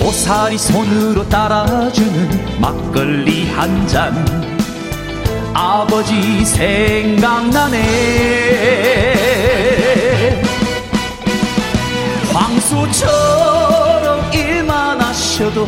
[0.00, 4.14] 고사리 손으로 따라주는 막걸리 한 잔.
[5.52, 7.82] 아버지 생각나네.
[12.32, 15.66] 황소처럼 일만 하셔도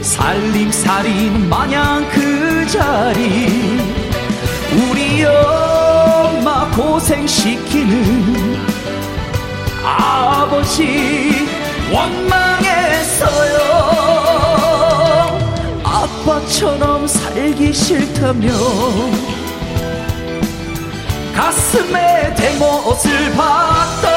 [0.00, 3.78] 살림살이는 마냥 그 자리.
[4.72, 8.56] 우리 엄마 고생시키는
[9.84, 11.31] 아버지
[11.92, 13.58] 원망했어요
[15.84, 18.50] 아빠처럼 살기 싫다며
[21.34, 24.12] 가슴에 대못을 박던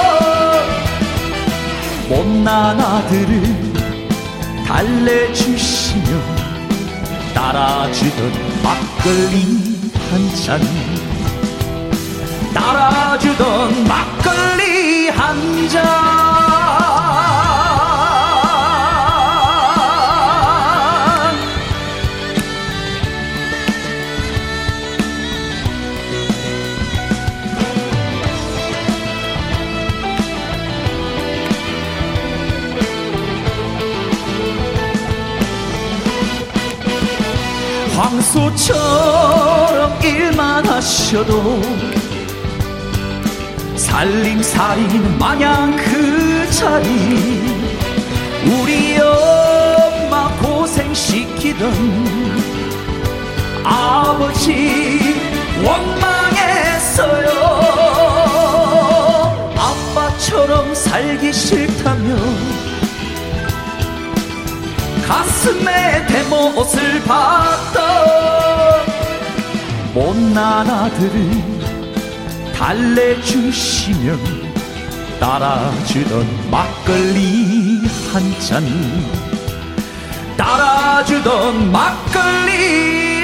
[2.10, 3.42] 못난 아들을
[4.68, 6.06] 달래주시며
[7.34, 8.32] 따라주던
[8.64, 9.76] 막걸리
[10.12, 10.62] 한잔
[12.54, 16.55] 따라주던 막걸리 한 잔.
[38.56, 41.62] 황소처럼 일만 하셔도
[43.76, 46.88] 살림살이는 마냥 그 자리.
[48.46, 51.72] 우리 엄마 고생시키던
[53.64, 55.00] 아버지
[55.64, 57.30] 원망했어요.
[59.58, 62.16] 아빠처럼 살기 싫다며
[65.08, 68.45] 가슴에 대못을 박던
[69.96, 71.42] 못난 아들을
[72.54, 74.20] 달래주시면
[75.22, 77.80] 따라주던 막걸리
[78.12, 78.62] 한 잔.
[80.36, 83.15] 따라주던 막걸리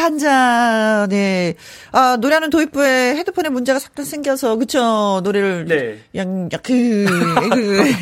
[0.00, 1.54] 한 잔에
[1.92, 5.98] 아 노래하는 도입부에 헤드폰에 문제가 잠깐 생겨서 그쵸 노래를 네.
[6.14, 7.06] 양그 그,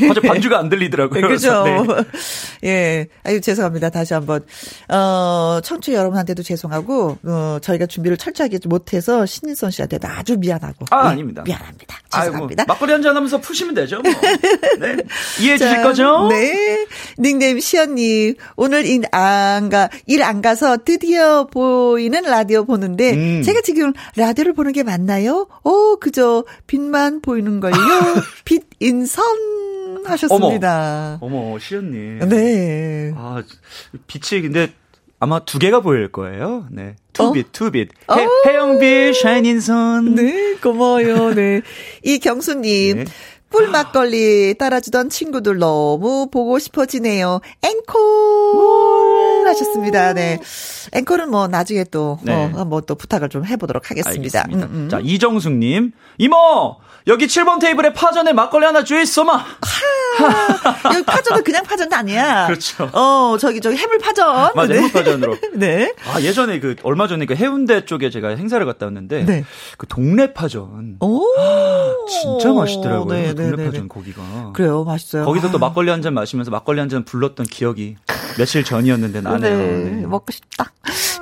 [0.10, 1.28] 어제 반주가 안 들리더라고요.
[1.28, 1.64] 그죠.
[1.64, 2.68] 네.
[2.68, 3.06] 예.
[3.24, 3.90] 아유, 죄송합니다.
[3.90, 4.44] 다시 한 번.
[4.88, 10.86] 어, 청취 여러분한테도 죄송하고, 어, 저희가 준비를 철저하게 못해서 신인선 씨한테도 아주 미안하고.
[10.90, 11.42] 아, 예, 아닙니다.
[11.44, 11.98] 미안합니다.
[12.12, 12.64] 죄송합니다.
[12.66, 14.00] 막걸리 한잔 하면서 푸시면 되죠.
[14.02, 14.12] 뭐.
[14.80, 14.96] 네.
[15.40, 16.28] 이해해 주실 자, 거죠?
[16.28, 16.86] 네.
[17.18, 23.42] 닉네임 시연님, 오늘 일 안 가, 일 안 가서 드디어 보이는 라디오 보는데, 음.
[23.42, 23.77] 제가 지금
[24.16, 25.46] 라디오를 보는 게 맞나요?
[25.64, 27.74] 오, 그저 빛만 보이는 걸요.
[28.44, 29.24] 빛 인선
[30.04, 31.18] 하셨습니다.
[31.20, 32.28] 어머, 시연님.
[32.28, 33.12] 네.
[33.16, 33.42] 아,
[34.06, 34.72] 빛이 근데
[35.20, 36.66] 아마 두 개가 보일 거예요.
[36.70, 36.90] 네.
[36.90, 36.94] 어?
[37.12, 37.88] 투빛, 투빛.
[38.12, 40.14] 해, 해영빛, 샤이닌 선.
[40.14, 41.34] 네, 고마워요.
[41.34, 41.62] 네.
[42.04, 42.96] 이경수님.
[42.98, 43.04] 네.
[43.50, 47.40] 꿀 막걸리 따라주던 친구들 너무 보고 싶어지네요.
[47.62, 50.12] 앵콜 하셨습니다.
[50.12, 50.38] 네.
[50.92, 52.50] 앵콜은 뭐 나중에 또, 네.
[52.54, 54.44] 어, 뭐또 부탁을 좀 해보도록 하겠습니다.
[54.52, 54.88] 음, 음.
[54.90, 55.92] 자, 이정숙님.
[56.18, 56.76] 이모!
[57.06, 59.42] 여기 7번 테이블에 파전에 막걸리 하나 주있어마.
[60.92, 62.46] 여기 파전은 그냥 파전 아니야.
[62.46, 62.90] 그렇죠.
[62.92, 64.50] 어, 저기, 저기 해물 파전.
[64.54, 64.68] 맞아요.
[64.68, 64.74] 네.
[64.76, 65.38] 해물 파전으로.
[65.54, 65.94] 네.
[66.12, 69.24] 아, 예전에 그, 얼마 전에 그 해운대 쪽에 제가 행사를 갔다 왔는데.
[69.24, 69.44] 네.
[69.78, 70.96] 그 동네 파전.
[71.00, 71.22] 오.
[72.08, 73.14] 진짜 맛있더라고요.
[73.14, 73.88] 네, 네, 동네 네, 파전 네.
[73.88, 74.52] 고기가.
[74.54, 75.24] 그래요, 맛있어요.
[75.24, 75.60] 거기서 또 아.
[75.60, 77.96] 막걸리 한 잔 마시면서 막걸리 한 잔 불렀던 기억이
[78.38, 79.58] 며칠 전이었는데 나네요.
[79.58, 80.06] 네, 네.
[80.06, 80.72] 먹고 싶다.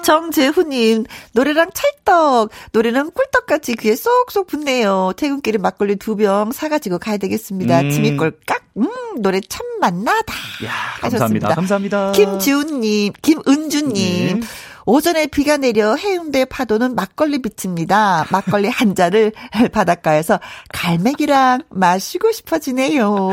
[0.05, 5.13] 정재훈님, 노래랑 찰떡, 노래는 꿀떡같이 귀에 쏙쏙 붙네요.
[5.17, 7.81] 퇴근길에 막걸리 두 병 사가지고 가야 되겠습니다.
[7.81, 7.91] 음.
[7.91, 8.89] 짐이 꼴깍, 음,
[9.21, 10.33] 노래 참 맛나다.
[10.65, 10.71] 야,
[11.01, 11.49] 감사합니다.
[11.49, 11.49] 하셨습니다.
[11.55, 12.13] 감사합니다.
[12.13, 14.41] 김지훈님, 김은주님.
[14.41, 14.47] 네.
[14.87, 18.25] 오전에 비가 내려 해운대 파도는 막걸리 빛입니다.
[18.31, 19.33] 막걸리 한 잔을
[19.73, 20.39] 바닷가에서
[20.73, 23.31] 갈매기랑 마시고 싶어지네요.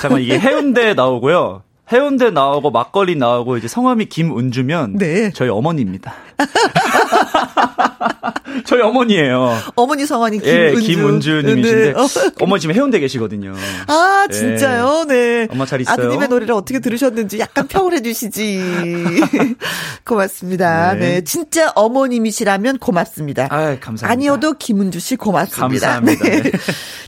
[0.00, 1.62] 잠깐 이게 해운대 나오고요.
[1.90, 5.30] 해운대 나오고 막걸리 나오고 이제 성함이 김은주면 네.
[5.32, 6.14] 저희 어머니입니다.
[8.66, 9.58] 저희 어머니예요.
[9.74, 10.86] 어머니 성함이 예, 김은주.
[10.86, 11.98] 김은주님이신데 네.
[11.98, 12.06] 어.
[12.40, 13.54] 어머니 지금 해운대 계시거든요.
[13.86, 15.04] 아, 진짜요?
[15.08, 15.48] 네.
[15.50, 15.94] 엄마 잘 있어요?
[15.94, 18.60] 아드님의 노래를 어떻게 들으셨는지 약간 평을 해주시지.
[20.04, 20.94] 고맙습니다.
[20.94, 21.00] 네.
[21.00, 21.24] 네.
[21.24, 23.48] 진짜 어머님이시라면 고맙습니다.
[23.50, 24.08] 아, 감사합니다.
[24.08, 25.88] 아니어도 김은주 씨 고맙습니다.
[26.00, 26.24] 감사합니다.
[26.24, 26.42] 네.
[26.42, 26.50] 네.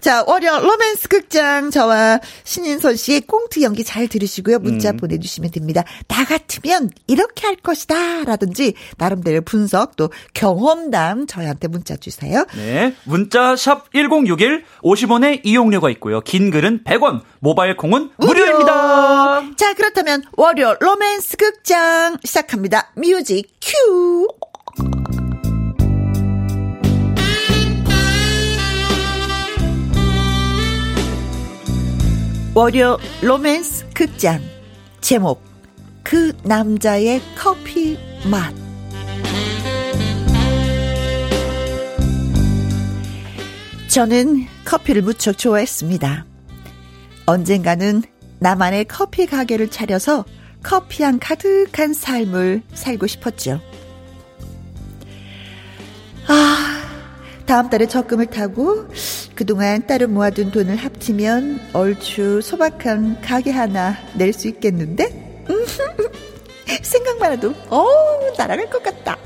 [0.00, 4.58] 자, 월요 로맨스 극장 저와 신인선 씨의 꽁트 연기 잘 들으시고요.
[4.58, 4.96] 문자 음.
[4.98, 5.82] 보내주시면 됩니다.
[6.08, 8.24] 나 같으면 이렇게 할 것이다.
[8.24, 12.44] 라든지 나름대로 분석 또 경험 담 저희한테 문자 주세요.
[12.54, 12.94] 네.
[13.04, 16.20] 문자 샵 1061, 50원의 이용료가 있고요.
[16.20, 19.42] 긴 글은 100원, 모바일 콩은 무료입니다.
[19.56, 22.90] 자, 그렇다면 월요 로맨스 극장 시작합니다.
[22.96, 24.28] music cue.
[32.54, 34.40] 월요 로맨스 극장
[35.00, 35.42] 제목
[36.04, 37.98] 그 남자의 커피
[38.30, 38.63] 맛
[43.94, 46.26] 저는 커피를 무척 좋아했습니다.
[47.26, 48.02] 언젠가는
[48.40, 50.24] 나만의 커피 가게를 차려서
[50.64, 53.60] 커피향 가득한 삶을 살고 싶었죠.
[56.26, 56.82] 아,
[57.46, 58.88] 다음 달에 적금을 타고
[59.36, 65.44] 그동안 따로 모아둔 돈을 합치면 얼추 소박한 가게 하나 낼 수 있겠는데?
[66.82, 69.16] 생각만 해도, 어우, 날아갈 것 같다.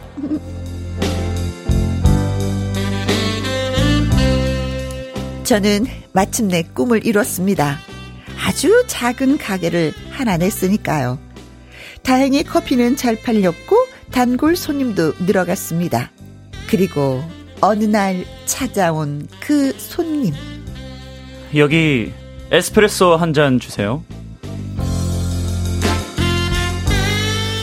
[5.48, 7.78] 저는 마침내 꿈을 이뤘습니다.
[8.44, 11.18] 아주 작은 가게를 하나 냈으니까요.
[12.02, 13.74] 다행히 커피는 잘 팔렸고
[14.10, 16.10] 단골 손님도 늘어갔습니다.
[16.68, 17.24] 그리고
[17.62, 20.34] 어느 날 찾아온 그 손님.
[21.56, 22.12] 여기
[22.50, 24.04] 에스프레소 한 잔 주세요.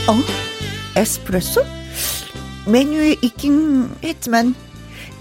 [0.08, 1.00] 어?
[1.00, 1.62] 에스프레소?
[2.66, 4.56] 메뉴에 있긴 했지만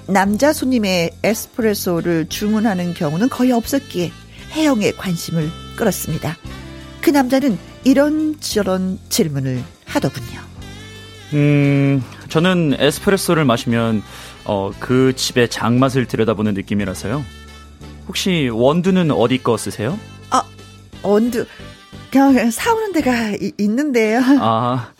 [0.06, 4.12] 남자 손님의 에스프레소를 주문하는 경우는 거의 없었기에
[4.52, 6.36] 혜영의 관심을 끌었습니다.
[7.00, 10.40] 그 남자는 이런저런 질문을 하더군요.
[11.32, 14.02] 음, 저는 에스프레소를 마시면
[14.44, 17.24] 어, 그 집의 장맛을 들여다보는 느낌이라서요.
[18.06, 19.98] 혹시 원두는 어디 거 쓰세요?
[20.30, 20.42] 아,
[21.02, 21.46] 원두
[22.10, 24.20] 그냥 사오는 데가 이- 있는데요.
[24.38, 24.92] 아,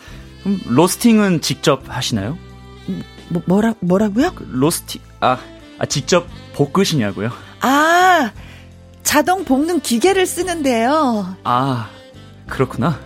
[0.43, 2.39] 그럼 로스팅은 직접 하시나요?
[3.29, 4.33] 뭐, 뭐라, 뭐라고요?
[4.35, 5.39] 그 로스팅, 아,
[5.79, 7.31] 아, 직접 볶으시냐고요?
[7.61, 8.33] 아,
[9.03, 11.37] 자동 볶는 기계를 쓰는데요.
[11.45, 11.89] 아,
[12.47, 12.99] 그렇구나.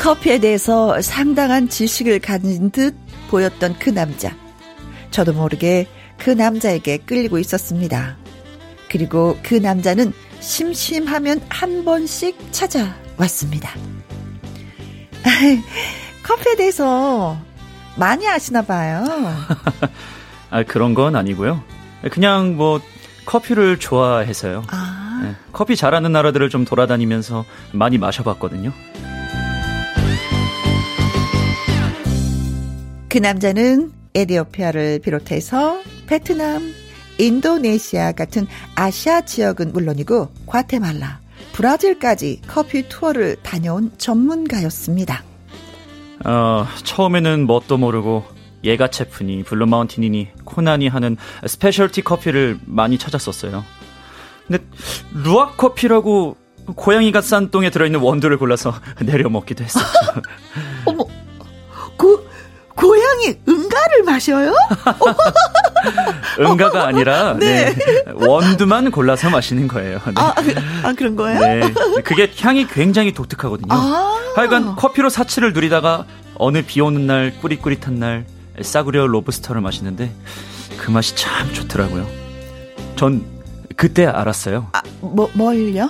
[0.00, 2.94] 커피에 대해서 상당한 지식을 가진 듯
[3.28, 4.36] 보였던 그 남자.
[5.10, 8.16] 저도 모르게 그 남자에게 끌리고 있었습니다.
[8.88, 13.74] 그리고 그 남자는 심심하면 한 번씩 찾아왔습니다.
[16.22, 17.38] 커피에 대해서
[17.96, 19.04] 많이 아시나 봐요.
[20.50, 21.62] 아, 그런 건 아니고요.
[22.10, 22.80] 그냥 뭐
[23.24, 24.64] 커피를 좋아해서요.
[24.68, 25.20] 아.
[25.22, 28.72] 네, 커피 잘하는 나라들을 좀 돌아다니면서 많이 마셔봤거든요.
[33.08, 36.74] 그 남자는 에디오피아를 비롯해서 베트남,
[37.18, 41.20] 인도네시아 같은 아시아 지역은 물론이고 과테말라,
[41.56, 45.24] 브라질까지 커피 투어를 다녀온 전문가였습니다.
[46.26, 48.24] 어, 처음에는 뭣도 모르고
[48.62, 51.16] 예가체프니 블루마운틴이니 코나니 하는
[51.46, 53.64] specialty 커피를 많이 찾았었어요.
[54.46, 54.62] 근데
[55.24, 56.36] 루악 커피라고
[56.74, 59.86] 고양이가 싼 똥에 들어있는 원두를 골라서 내려 먹기도 했었죠.
[60.84, 61.04] 어머,
[61.96, 62.22] 고,
[62.76, 64.54] 고양이 응가를 마셔요?
[66.38, 67.74] 응가가 아니라 네.
[67.74, 69.98] 네, 원두만 골라서 마시는 거예요.
[70.06, 70.12] 네.
[70.16, 70.34] 아,
[70.82, 71.40] 아, 그런 거예요?
[71.40, 71.72] 네.
[72.02, 73.68] 그게 향이 굉장히 독특하거든요.
[73.72, 74.18] 아.
[74.36, 76.04] 하여간 커피로 사치를 누리다가
[76.36, 78.26] 어느 비 오는 날 꾸릿꾸릿한 날
[78.60, 80.12] 싸구려 로브스터를 마시는데
[80.76, 82.06] 그 맛이 참 좋더라고요.
[82.96, 83.24] 전
[83.76, 84.68] 그때 알았어요.
[84.72, 85.88] 아, 뭐, 뭘요?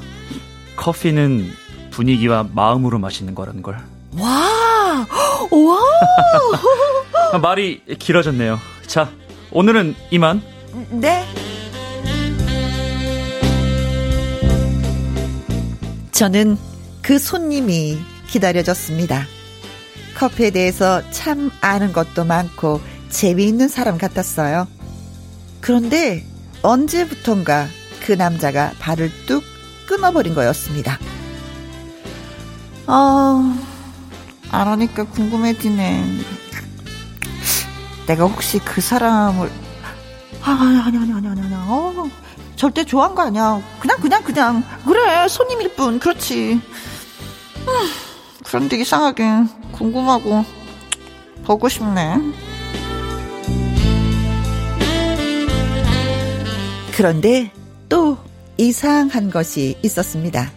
[0.76, 1.50] 커피는
[1.90, 3.78] 분위기와 마음으로 마시는 거라는 걸.
[4.18, 4.48] 와,
[5.00, 5.80] 와,
[7.32, 8.58] 아, 말이 길어졌네요.
[8.86, 9.10] 자,
[9.50, 10.42] 오늘은 이만.
[10.90, 11.24] 네.
[16.12, 16.56] 저는
[17.02, 19.26] 그 손님이 기다려졌습니다.
[20.16, 22.80] 커피에 대해서 참 아는 것도 많고
[23.10, 24.66] 재미있는 사람 같았어요.
[25.60, 26.24] 그런데
[26.62, 27.66] 언제부턴가
[28.04, 29.44] 그 남자가 발을 뚝
[29.86, 30.98] 끊어버린 거였습니다.
[32.86, 33.75] 아,
[34.56, 36.04] 안 하니까 궁금해지네.
[38.06, 39.50] 내가 혹시 그 사람을
[40.42, 41.54] 아, 아니 아니 아니 아니 아니 아니.
[41.54, 42.08] 어,
[42.56, 43.60] 절대 좋아한 거 아니야.
[43.78, 44.64] 그냥 그냥 그냥.
[44.86, 45.98] 그래 손님일 뿐.
[45.98, 46.52] 그렇지.
[46.54, 47.72] 음,
[48.44, 49.24] 그런데 이상하게
[49.72, 50.44] 궁금하고
[51.44, 52.16] 보고 싶네.
[56.96, 57.52] 그런데
[57.90, 58.16] 또
[58.56, 60.50] 이상한 것이 있었습니다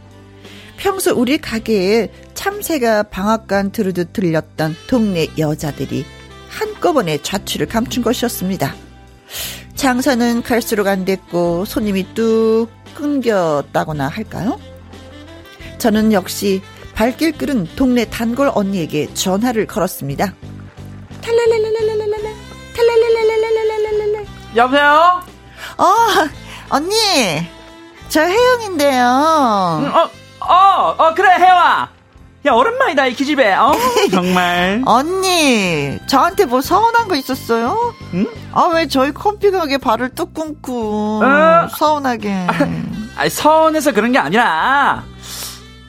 [0.80, 6.06] 평소 우리 가게에 참새가 방앗간 들으듯 들렸던 동네 여자들이
[6.48, 8.74] 한꺼번에 자취를 감춘 것이었습니다.
[9.76, 14.60] 장사는 갈수록 안 됐고 손님이 뚝 끊겼다거나 할까요?
[15.78, 16.62] 저는 역시
[16.96, 20.34] 발길 끓은 동네 단골 언니에게 전화를 걸었습니다.
[21.22, 22.30] 탈랄랄랄랄랄랄라
[22.76, 24.24] 탈랄랄랄랄랄랄랄라
[24.56, 25.24] 여보세요?
[25.78, 25.86] 어
[26.70, 26.96] 언니
[28.10, 29.04] 저 혜영인데요.
[29.06, 30.10] 어,
[30.42, 31.90] 어, 어, 그래, 혜영아.
[32.46, 33.54] 야, 오랜만이다, 이 기집애.
[33.56, 33.74] 어,
[34.12, 34.82] 정말.
[34.86, 37.94] 언니 저한테 뭐 서운한 거 있었어요?
[38.14, 38.26] 응?
[38.54, 41.68] 아 왜 저희 커피 가게 발을 뚝 끊고 어.
[41.78, 42.48] 서운하게
[43.18, 45.04] 아니, 서운해서 그런 게 아니라.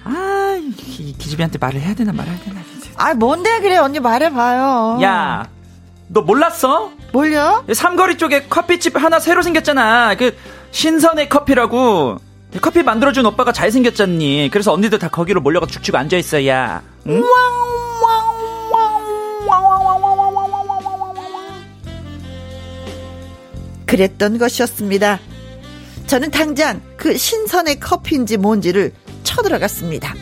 [0.05, 2.61] 아, 이 기집애한테 말을 해야 되나 말아야 되나.
[2.96, 5.46] 아 뭔데 그래 언니 말해봐요 야,
[6.09, 6.90] 너 몰랐어?
[7.12, 7.64] 뭘요?
[7.72, 10.16] 삼거리 쪽에 커피집 하나 새로 생겼잖아.
[10.16, 10.36] 그,
[10.72, 12.18] 신선의 커피라고.
[12.61, 14.48] 커피 만들어준 오빠가 잘생겼잖니.
[14.53, 16.82] 그래서 언니들 다 거기로 몰려가 죽죽 앉아있어, 야.
[17.07, 17.22] 응?
[23.86, 25.18] 그랬던 것이었습니다.
[26.07, 28.92] 저는 당장 그 신선의 커피인지 뭔지를
[29.22, 30.14] 쳐들어갔습니다.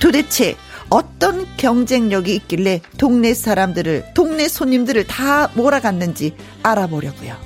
[0.00, 0.56] 도대체
[0.90, 7.36] 어떤 경쟁력이 있길래 동네 사람들을, 동네 손님들을 다 몰아갔는지 알아보려고요.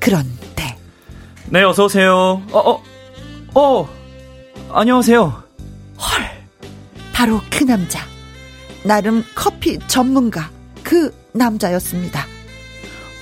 [0.00, 0.76] 그런데,
[1.46, 2.42] 네, 어서오세요.
[2.50, 2.82] 어, 어,
[3.54, 3.88] 어,
[4.72, 5.42] 안녕하세요.
[7.12, 8.00] 바로 그 남자.
[8.84, 10.50] 나름 커피 전문가.
[10.82, 12.24] 그 남자였습니다.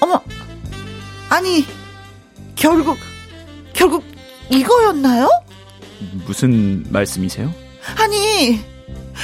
[0.01, 0.20] 어머,
[1.29, 1.64] 아니,
[2.55, 2.97] 결국,
[3.72, 4.05] 결국
[4.51, 5.29] 이거였나요?
[6.26, 7.53] 무슨 말씀이세요?
[7.97, 8.61] 아니,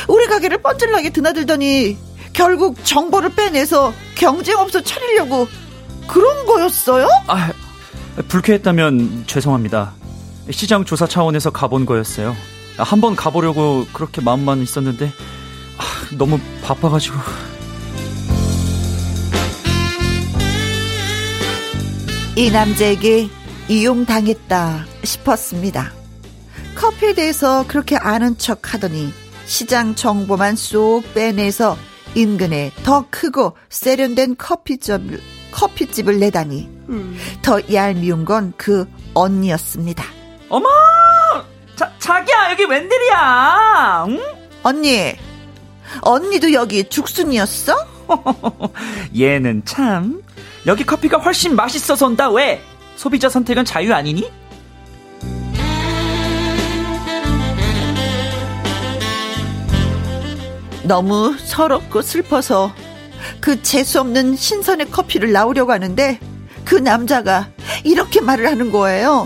[0.09, 1.97] 우리 가게를 뻔질나게 드나들더니
[2.33, 5.47] 결국 정보를 빼내서 경쟁업소 차리려고
[6.09, 7.07] 그런 거였어요?
[7.29, 7.53] 아,
[8.29, 9.93] 불쾌했다면 죄송합니다.
[10.51, 12.37] 시장 조사 차원에서 가본 거였어요.
[12.77, 15.07] 한번 가보려고 그렇게 마음만 있었는데
[15.79, 17.17] 아, 너무 바빠가지고.
[22.37, 23.29] 이 남자에게
[23.69, 25.93] 이용당했다 싶었습니다.
[26.75, 29.13] 커피에 대해서 그렇게 아는 척 하더니
[29.47, 31.77] 시장 정보만 쏙 빼내서
[32.17, 35.21] 인근에 더 크고 세련된 커피집을,
[35.53, 36.69] 커피집을 내다니
[37.43, 40.05] 더 얄미운 건 그 언니였습니다.
[40.49, 40.69] 어머!
[41.77, 44.05] 자, 자기야, 여기 웬일이야?
[44.09, 44.21] 응?
[44.63, 45.17] 언니,
[46.03, 47.75] 언니도 여기 죽순이었어?
[49.19, 50.23] 얘는 참.
[50.67, 52.63] 여기 커피가 훨씬 맛있어서 온다, 왜?
[52.97, 54.31] 소비자 선택은 자유 아니니?
[60.85, 62.73] 너무 서럽고 슬퍼서
[63.41, 66.19] 그 재수없는 신선의 커피를 나오려고 하는데
[66.65, 67.49] 그 남자가
[67.85, 69.25] 이렇게 말을 하는 거예요.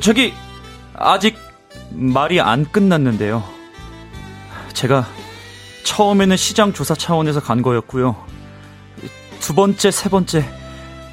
[0.00, 0.32] 저기
[0.94, 1.36] 아직
[1.90, 3.44] 말이 안 끝났는데요.
[4.72, 5.06] 제가
[5.84, 8.16] 처음에는 시장 조사 차원에서 간 거였고요.
[9.40, 10.44] 두 번째, 세 번째,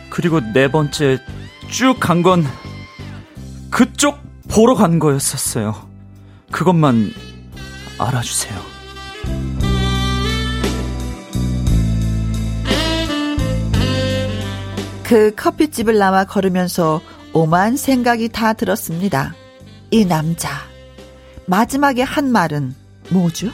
[0.10, 1.20] 그리고 네 번째
[1.70, 2.46] 쭉 간 건
[3.70, 4.20] 그쪽
[4.50, 5.76] 보러 간 거였었어요.
[6.52, 7.14] 그것만
[8.00, 8.60] 알아주세요.
[15.04, 17.02] 그 커피집을 나와 걸으면서
[17.42, 19.34] 오만 생각이 다 들었습니다.
[19.92, 20.50] 이 남자.
[21.46, 22.76] 마지막에 한 말은
[23.12, 23.48] 뭐죠?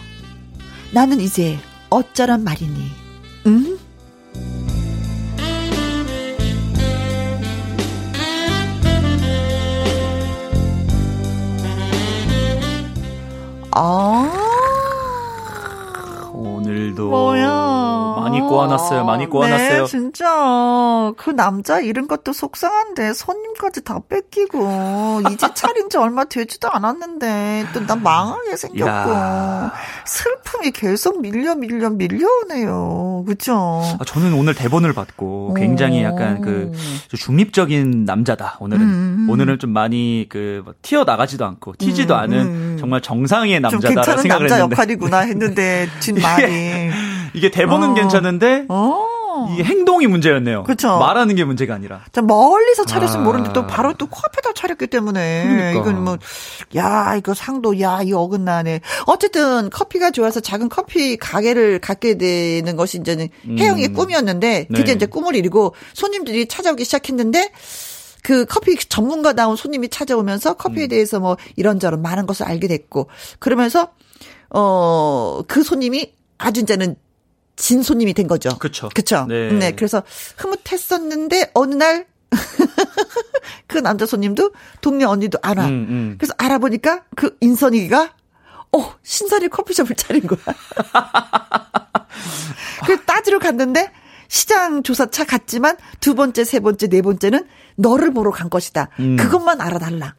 [0.92, 1.60] 나는 이제
[1.92, 2.90] 어쩌란 말이니?
[3.46, 3.78] 응?
[18.48, 19.06] 꼬아놨어요.
[19.06, 19.82] 많이 꼬아놨어요.
[19.82, 21.14] 네, 진짜.
[21.18, 27.96] 그 남자 잃은 것도 속상한데 손님까지 다 뺏기고 이제 차린 지 얼마 되지도 않았는데 또나
[27.96, 29.74] 망하게 생겼고 야.
[30.06, 33.26] 슬픔이 계속 밀려 밀려 밀려오네요.
[33.28, 33.82] 그죠?
[34.00, 36.72] 아, 저는 오늘 대본을 받고 굉장히 약간 그
[37.16, 38.58] 중립적인 남자다.
[38.60, 39.28] 오늘은 음.
[39.30, 42.78] 오늘은 좀 많이 그 튀어 나가지도 않고 튀지도 음, 않은 음.
[42.80, 46.90] 정말 정상의 괜찮은 생각을 남자 했는데 역할이구나 했는데 뒷말이
[47.36, 47.94] 이게 대본은 어.
[47.94, 49.06] 괜찮은데 어.
[49.52, 50.64] 이게 행동이 문제였네요.
[50.64, 50.98] 그쵸.
[50.98, 52.02] 말하는 게 문제가 아니라.
[52.14, 53.26] 자, 멀리서 차렸으면 아.
[53.26, 55.82] 모르는데 또 바로 또 코앞에다 차렸기 때문에 그러니까.
[55.82, 56.18] 이건 뭐
[56.76, 58.82] 야 이거 상도 야 이 어긋나네.
[59.08, 63.58] 어쨌든 커피가 좋아서 작은 커피 가게를 갖게 되는 것이 이제는 음.
[63.60, 64.92] 혜영의 꿈이었는데 드디어 네.
[64.94, 67.52] 이제 꿈을 이루고 손님들이 찾아오기 시작했는데
[68.24, 70.56] 그 커피 전문가다운 손님이 찾아오면서 음.
[70.58, 73.10] 커피에 대해서 뭐 이런저런 많은 것을 알게 됐고
[73.40, 73.90] 그러면서
[74.50, 76.96] 어 그 손님이 아주 이제는
[77.56, 78.58] 진 손님이 된 거죠.
[78.58, 78.90] 그쵸.
[78.94, 79.26] 그쵸.
[79.28, 79.52] 네.
[79.52, 79.72] 네.
[79.72, 80.04] 그래서
[80.38, 82.06] 흐뭇했었는데 어느 날
[83.68, 84.52] 그 남자 손님도
[84.82, 85.66] 동네 언니도 알아.
[85.66, 86.16] 음, 음.
[86.18, 88.14] 그래서 알아보니까 그 인선이가
[88.74, 90.40] 어 신선이 커피숍을 차린 거야.
[92.86, 93.92] 그 따지러 갔는데
[94.28, 98.90] 시장 조사차 갔지만 두 번째, 세 번째, 네 번째는 너를 보러 간 것이다.
[99.00, 99.16] 음.
[99.16, 100.16] 그것만 알아달라.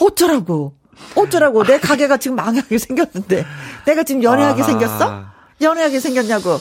[0.00, 0.74] 어쩌라고.
[1.14, 1.64] 어쩌라고.
[1.64, 3.44] 내 가게가 지금 망하게 생겼는데.
[3.84, 4.64] 내가 지금 연애하게 아.
[4.64, 5.24] 생겼어?
[5.60, 6.58] 연애하게 생겼냐고.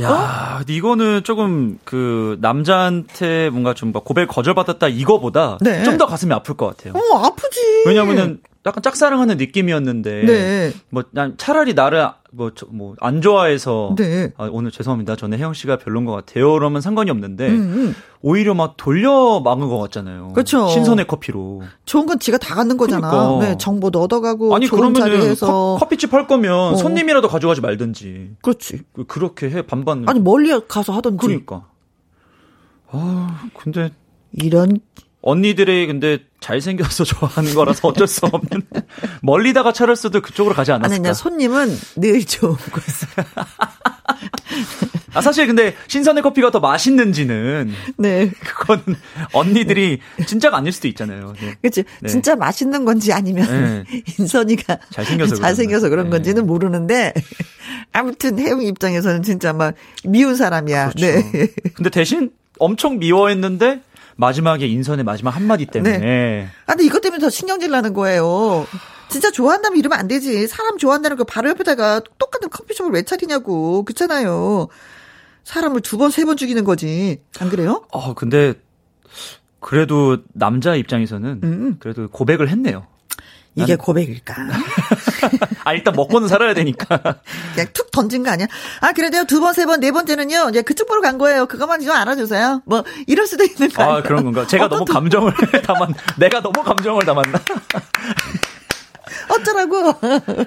[0.00, 0.58] 야, 어?
[0.58, 5.82] 근데 이거는 조금 그 남자한테 뭔가 좀뭐 고백 거절받았다 이거보다 네.
[5.82, 6.94] 좀더 가슴이 아플 것 같아요.
[6.94, 7.60] 어, 아프지.
[7.86, 10.72] 왜냐면은 약간 짝사랑하는 느낌이었는데 네.
[10.90, 14.32] 뭐난 차라리 나를 뭐 뭐 안 좋아해서 네.
[14.36, 15.16] 아, 오늘 죄송합니다.
[15.16, 16.52] 저는 혜영 씨가 별론 것 같아요.
[16.52, 17.94] 그러면 상관이 없는데 음, 음.
[18.20, 20.32] 오히려 막 돌려 막은 것 같잖아요.
[20.34, 20.68] 그쵸.
[20.68, 21.62] 신선의 커피로.
[21.86, 23.08] 좋은 건 지가 다 갖는 거잖아.
[23.10, 23.46] 그러니까.
[23.46, 26.76] 네, 정보도 얻어가고 아니 그러면은 커, 피집 할 거면 어.
[26.76, 28.32] 손님이라도 가져가지 말든지.
[28.42, 28.80] 그렇지.
[28.92, 30.06] 그- 그렇게 해 반반.
[30.08, 31.24] 아니 멀리 가서 하던지.
[31.26, 31.64] 그러니까.
[32.90, 33.90] 아 근데
[34.32, 34.78] 이런
[35.20, 38.62] 언니들이 근데 잘생겨서 좋아하는 거라서 어쩔 수 없는
[39.22, 41.02] 멀리다가 차를 써도 그쪽으로 가지 아니 않았을까.
[41.02, 43.06] 그냥 손님은 늘 좋은 거지.
[45.14, 48.30] 아 사실 근데 신선의 커피가 더 맛있는지는 네.
[48.44, 48.82] 그건
[49.32, 51.32] 언니들이 진짜가 아닐 수도 있잖아요.
[51.40, 51.56] 네.
[51.62, 51.84] 그렇지.
[52.00, 52.08] 네.
[52.08, 54.02] 진짜 맛있는 건지 아니면 네.
[54.18, 56.28] 인선이가 잘생겨서 그런 잘생겨서 그런 건지.
[56.30, 57.12] 건지는 모르는데
[57.92, 60.90] 아무튼 혜영 입장에서는 진짜 막 미운 사람이야.
[60.90, 61.06] 그렇죠.
[61.32, 61.48] 네.
[61.74, 63.80] 근데 대신 엄청 미워했는데
[64.22, 68.66] 마지막에 인선의 마지막 한마디 때문에 아, 근데 이것 때문에 더 신경질 나는 거예요.
[69.08, 70.48] 진짜 좋아한다면 이러면 안 되지.
[70.48, 73.84] 사람 좋아한다는 거 바로 옆에다가 똑같은 커피숍을 왜 차리냐고.
[73.84, 74.66] 그렇잖아요.
[75.44, 77.22] 사람을 두 번, 세 번 죽이는 거지.
[77.38, 77.84] 안 그래요?
[77.92, 78.54] 어 근데
[79.60, 81.76] 그래도 남자 입장에서는 음.
[81.78, 82.86] 그래도 고백을 했네요.
[83.62, 84.34] 이게 고백일까?
[85.64, 86.98] 아 일단 먹고는 살아야 되니까.
[87.54, 88.46] 그냥 툭 던진 거 아니야?
[88.80, 91.46] 아, 그래도요, 두 번, 세 번, 네 번째는요, 이제 그쪽 보러 간 거예요.
[91.46, 92.62] 그것만 좀 알아주세요.
[92.64, 94.02] 뭐, 이럴 수도 있는 거 아?
[94.02, 94.46] 그런 건가?
[94.46, 95.32] 제가 너무 두- 감정을
[95.66, 95.88] 담았.
[96.16, 97.40] 내가 너무 감정을 담았나?
[99.28, 99.94] 어쩌라고.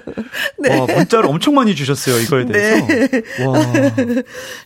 [0.58, 0.78] 네.
[0.80, 2.86] 와, 문자를 엄청 많이 주셨어요, 이거에 대해서.
[2.86, 3.08] 네.
[3.46, 3.54] 와.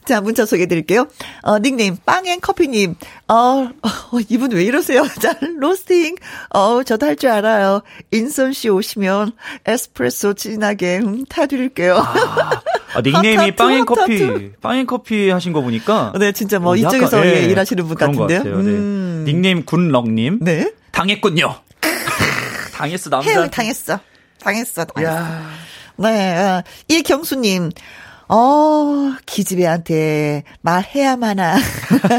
[0.06, 1.06] 자, 문자 소개해 드릴게요.
[1.42, 2.94] 어, 닉네임, 빵앤커피님.
[3.28, 3.70] 어, 어,
[4.28, 5.06] 이분 왜 이러세요?
[5.20, 6.16] 자, 로스팅.
[6.50, 7.80] 어, 저도 할 줄 알아요.
[8.10, 9.32] 인선 씨 오시면
[9.64, 11.96] 에스프레소 진하게 음, 타드릴게요.
[11.96, 12.60] 아,
[12.94, 14.52] 아 닉네임이 빵앤커피.
[14.60, 16.12] 빵앤커피 하신 거 보니까.
[16.18, 18.38] 네, 진짜 뭐 어, 이쪽에서 약간, 예, 일하시는 분 같은데요.
[18.38, 18.68] 같아요, 네.
[18.70, 19.24] 음.
[19.26, 20.40] 닉네임 군럭님.
[20.42, 20.72] 네.
[20.92, 21.54] 당했군요.
[22.76, 23.28] 당했어, 남자.
[23.30, 23.98] 해영 당했어.
[24.40, 25.12] 당했어, 당했어.
[25.14, 25.50] 야.
[25.96, 27.70] 네, 어, 이경수님.
[28.28, 31.56] 어, 기집애한테 말해야만 하.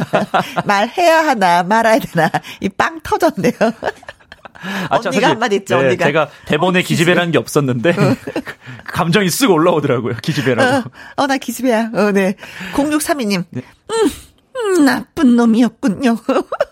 [0.66, 2.32] 말해야 하나, 말아야 되나.
[2.62, 3.54] 이 빵 터졌네요.
[4.90, 6.06] 아, 언니가 한마디 했죠, 네, 언니가.
[6.06, 8.16] 제가 대본에 어, 기집애라는 게 없었는데, 어.
[8.88, 10.90] 감정이 쓱 올라오더라고요, 기집애라고.
[10.90, 11.92] 어, 어, 나 기집애야.
[11.94, 12.36] 어, 네.
[12.74, 13.44] 0632님.
[13.52, 13.62] 네.
[13.92, 14.10] 음,
[14.58, 16.18] 음, 나쁜 놈이었군요.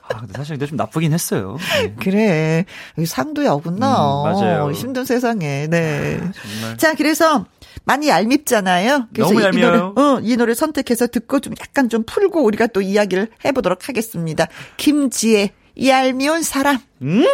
[0.10, 1.58] 아, 근데 사실 근데 좀 나쁘긴 했어요.
[1.82, 1.96] 네.
[2.00, 2.66] 그래.
[2.98, 3.88] 여기 상도야 없구나.
[3.88, 4.72] 음, 맞아요.
[4.72, 5.68] 힘든 세상에.
[5.68, 6.20] 네.
[6.64, 7.46] 아, 자, 그래서
[7.84, 9.08] 많이 얄밉잖아요.
[9.14, 9.74] 그래서 너무 얄미워요.
[9.76, 13.88] 이 노래, 어, 이 노래 선택해서 듣고 좀 약간 좀 풀고 우리가 또 이야기를 해보도록
[13.90, 14.48] 하겠습니다.
[14.78, 15.52] 김지혜,
[15.86, 16.80] 얄미운 사람.
[17.02, 17.26] 음?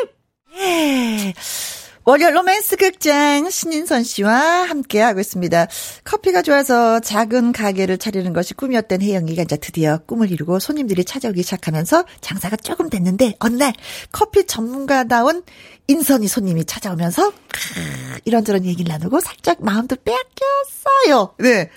[0.53, 1.33] 네.
[2.03, 4.33] 월요 로맨스 극장 신인선 씨와
[4.67, 5.67] 함께하고 있습니다.
[6.03, 12.05] 커피가 좋아서 작은 가게를 차리는 것이 꿈이었던 혜영이가 이제 드디어 꿈을 이루고 손님들이 찾아오기 시작하면서
[12.21, 13.73] 장사가 조금 됐는데 어느 날
[14.11, 15.43] 커피 전문가다운
[15.87, 17.33] 인선이 손님이 찾아오면서
[18.25, 21.35] 이런저런 얘기를 나누고 살짝 마음도 빼앗겼어요.
[21.37, 21.69] 네.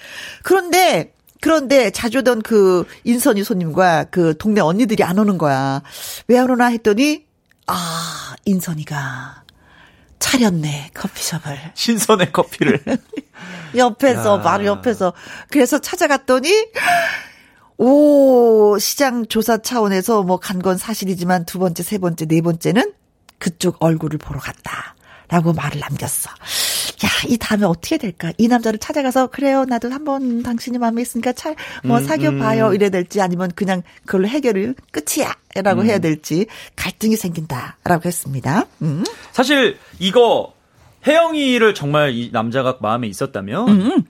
[0.42, 1.12] 그런데
[1.42, 5.82] 그런데 자주 오던 그 인선이 손님과 그 동네 언니들이 안 오는 거야.
[6.28, 7.26] 왜 안 오나 했더니
[7.66, 9.43] 아 인선이가
[10.24, 12.82] 차렸네 커피숍을 신선의 커피를
[13.76, 14.42] 옆에서 야.
[14.42, 15.12] 바로 옆에서
[15.50, 16.68] 그래서 찾아갔더니
[17.76, 22.92] 오 시장 조사 차원에서 뭐 간 건 사실이지만 두 번째 세 번째 네 번째는
[23.38, 24.94] 그쪽 얼굴을 보러 갔다.
[25.28, 26.30] 라고 말을 남겼어.
[27.05, 28.32] 야, 이 다음에 어떻게 될까?
[28.38, 32.68] 이 남자를 찾아가서, 그래요, 나도 한번 당신이 마음에 있으니까 잘, 뭐, 음, 사귀어 봐요.
[32.68, 32.74] 음.
[32.74, 35.34] 이래야 될지, 아니면 그냥 그걸로 해결을 끝이야.
[35.62, 35.86] 라고 음.
[35.86, 36.46] 해야 될지,
[36.76, 37.78] 갈등이 생긴다.
[37.84, 38.66] 라고 했습니다.
[38.82, 39.05] 음.
[39.32, 40.55] 사실, 이거,
[41.07, 44.02] 혜영이를 정말 이 남자가 마음에 있었다면, 음.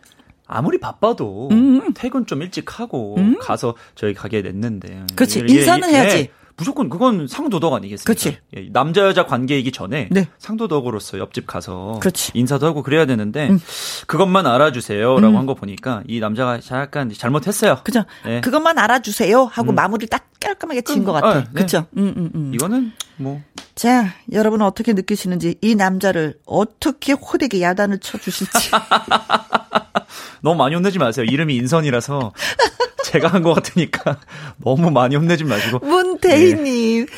[0.46, 1.94] 아무리 바빠도 음.
[1.94, 5.04] 퇴근 좀 일찍 하고 가서 저희 가게에 냈는데.
[5.16, 5.44] 그렇지.
[5.48, 6.30] 인사는 해야지.
[6.54, 6.64] 네.
[6.64, 8.04] 무조건 그건 상도덕 아니겠습니까?
[8.04, 8.38] 그렇지.
[8.56, 10.28] 예, 남자 여자 관계이기 전에 네.
[10.38, 12.32] 상도덕으로서 옆집 가서 그렇지.
[12.34, 13.60] 인사도 하고 그래야 되는데 음.
[14.06, 15.36] 그것만 알아주세요라고 음.
[15.36, 17.78] 한거 보니까 이 남자가 약간 잘못했어요.
[17.82, 18.04] 그죠.
[18.24, 18.40] 네.
[18.40, 19.74] 그것만 알아주세요 하고 음.
[19.74, 21.28] 마무리 딱 깔끔하게 지은 것 같아.
[21.28, 21.44] 아, 네.
[21.54, 21.86] 그렇죠.
[21.96, 22.54] 음, 음, 음.
[22.54, 23.40] 이거는 뭐.
[23.74, 28.70] 자, 여러분은 어떻게 느끼시는지 이 남자를 어떻게 호되게 야단을 쳐주실지.
[30.42, 31.24] 너무 많이 혼내지 마세요.
[31.28, 32.32] 이름이 인선이라서
[33.04, 34.18] 제가 한 것 같으니까
[34.58, 35.80] 너무 많이 혼내지 마시고.
[35.80, 37.06] 문태희님.
[37.06, 37.12] 네.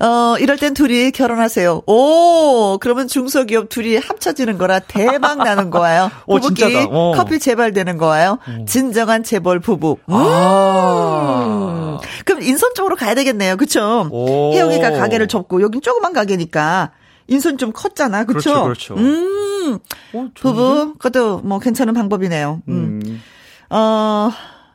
[0.00, 1.82] 어, 이럴 땐 둘이 결혼하세요.
[1.86, 6.10] 오, 그러면 중소기업 둘이 합쳐지는 거라 대박 나는 거예요.
[6.26, 8.38] 부부끼리 오, 커피 재발되는 거예요.
[8.60, 8.64] 오.
[8.64, 9.98] 진정한 재벌 부부.
[10.06, 11.44] 아.
[11.46, 12.08] 음.
[12.24, 13.56] 그럼 인선 쪽으로 가야 되겠네요.
[13.58, 14.08] 그쵸?
[14.54, 16.92] 혜영이가 가게를 접고, 여긴 조그만 가게니까.
[17.28, 18.24] 인선 좀 컸잖아.
[18.24, 18.64] 그쵸?
[18.64, 18.94] 그렇죠, 그렇죠.
[18.96, 19.78] 음.
[20.14, 22.62] 어, 부부, 그것도 뭐 괜찮은 방법이네요.
[22.68, 23.00] 음.
[23.04, 23.22] 음.
[23.68, 24.30] 어,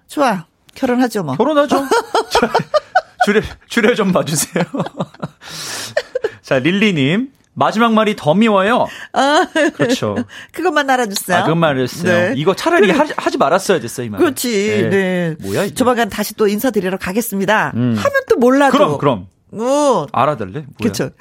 [0.07, 0.45] 좋아.
[0.75, 1.35] 결혼하죠, 뭐.
[1.35, 1.83] 결혼하죠.
[3.25, 4.63] 주례, 주례 좀 봐주세요.
[6.41, 7.31] 자, 릴리님.
[7.57, 8.85] 마지막 말이 더 미워요.
[9.13, 10.17] 아, 그렇죠.
[10.51, 11.37] 그것만 알아줬어요.
[11.37, 12.29] 아, 그것만 알아줬어요.
[12.29, 12.33] 네.
[12.35, 14.19] 이거 차라리 하, 하지 말았어야 됐어요, 이 말.
[14.19, 14.49] 그렇지.
[14.81, 14.89] 네.
[14.89, 15.35] 네.
[15.39, 15.73] 뭐야, 이게.
[15.73, 17.71] 조만간 다시 또 인사드리러 가겠습니다.
[17.75, 17.95] 음.
[17.95, 18.77] 하면 또 몰라도.
[18.77, 19.27] 그럼, 그럼.
[19.53, 20.05] 어.
[20.11, 20.65] 알아달래?
[20.81, 21.11] 그렇죠.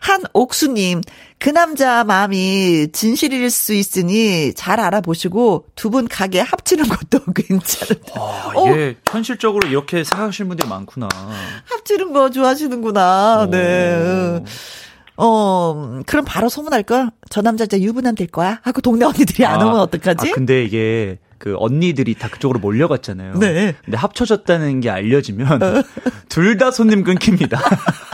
[0.00, 1.02] 한 옥수님,
[1.44, 8.14] 그 남자 마음이 진실일 수 있으니 잘 알아보시고 두 분 가게 합치는 것도 괜찮다.
[8.18, 8.66] 아, 어.
[8.74, 11.06] 예, 현실적으로 이렇게 생각하시는 분들이 많구나.
[11.66, 13.42] 합치는 거 좋아하시는구나.
[13.42, 13.50] 오.
[13.50, 14.42] 네.
[15.18, 17.10] 어, 그럼 바로 소문할걸?
[17.28, 18.60] 저 남자 진짜 유부남 될 거야?
[18.62, 20.30] 하고 동네 언니들이 안 아, 오면 어떡하지?
[20.30, 23.34] 아, 근데 이게 그 언니들이 다 그쪽으로 몰려갔잖아요.
[23.34, 23.74] 네.
[23.84, 25.82] 근데 합쳐졌다는 게 알려지면 어.
[26.30, 27.60] 둘다 손님 끊깁니다.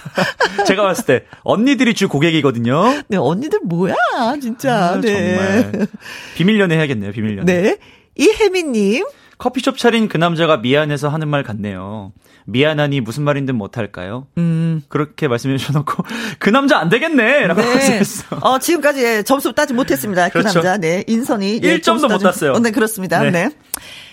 [0.67, 3.03] 제가 봤을 때 언니들이 주 고객이거든요.
[3.07, 3.95] 네, 언니들 뭐야,
[4.43, 4.95] 진짜.
[4.95, 5.37] 아, 네.
[5.37, 5.87] 정말
[6.35, 7.63] 비밀 연애 해야겠네요, 비밀 연애.
[7.63, 7.79] 네.
[8.17, 9.05] 이혜민님.
[9.41, 12.13] 커피숍 차린 그 남자가 미안해서 하는 말 같네요.
[12.45, 14.27] 미안하니 무슨 말인든 못할까요?
[14.37, 14.83] 음.
[14.89, 16.05] 그렇게 말씀해 주셔놓고
[16.39, 17.75] 그 남자 안 되겠네 라고 네.
[17.75, 18.37] 말씀했어.
[18.43, 20.29] 어 지금까지 점수 따지 못했습니다.
[20.29, 20.61] 그 그렇죠.
[20.61, 22.53] 남자 네 인선이 1점도 못 땄어요.
[22.53, 23.21] 어, 네 그렇습니다.
[23.23, 23.31] 네.
[23.31, 23.51] 네.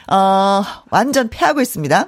[0.10, 2.07] 어 완전 패하고 있습니다.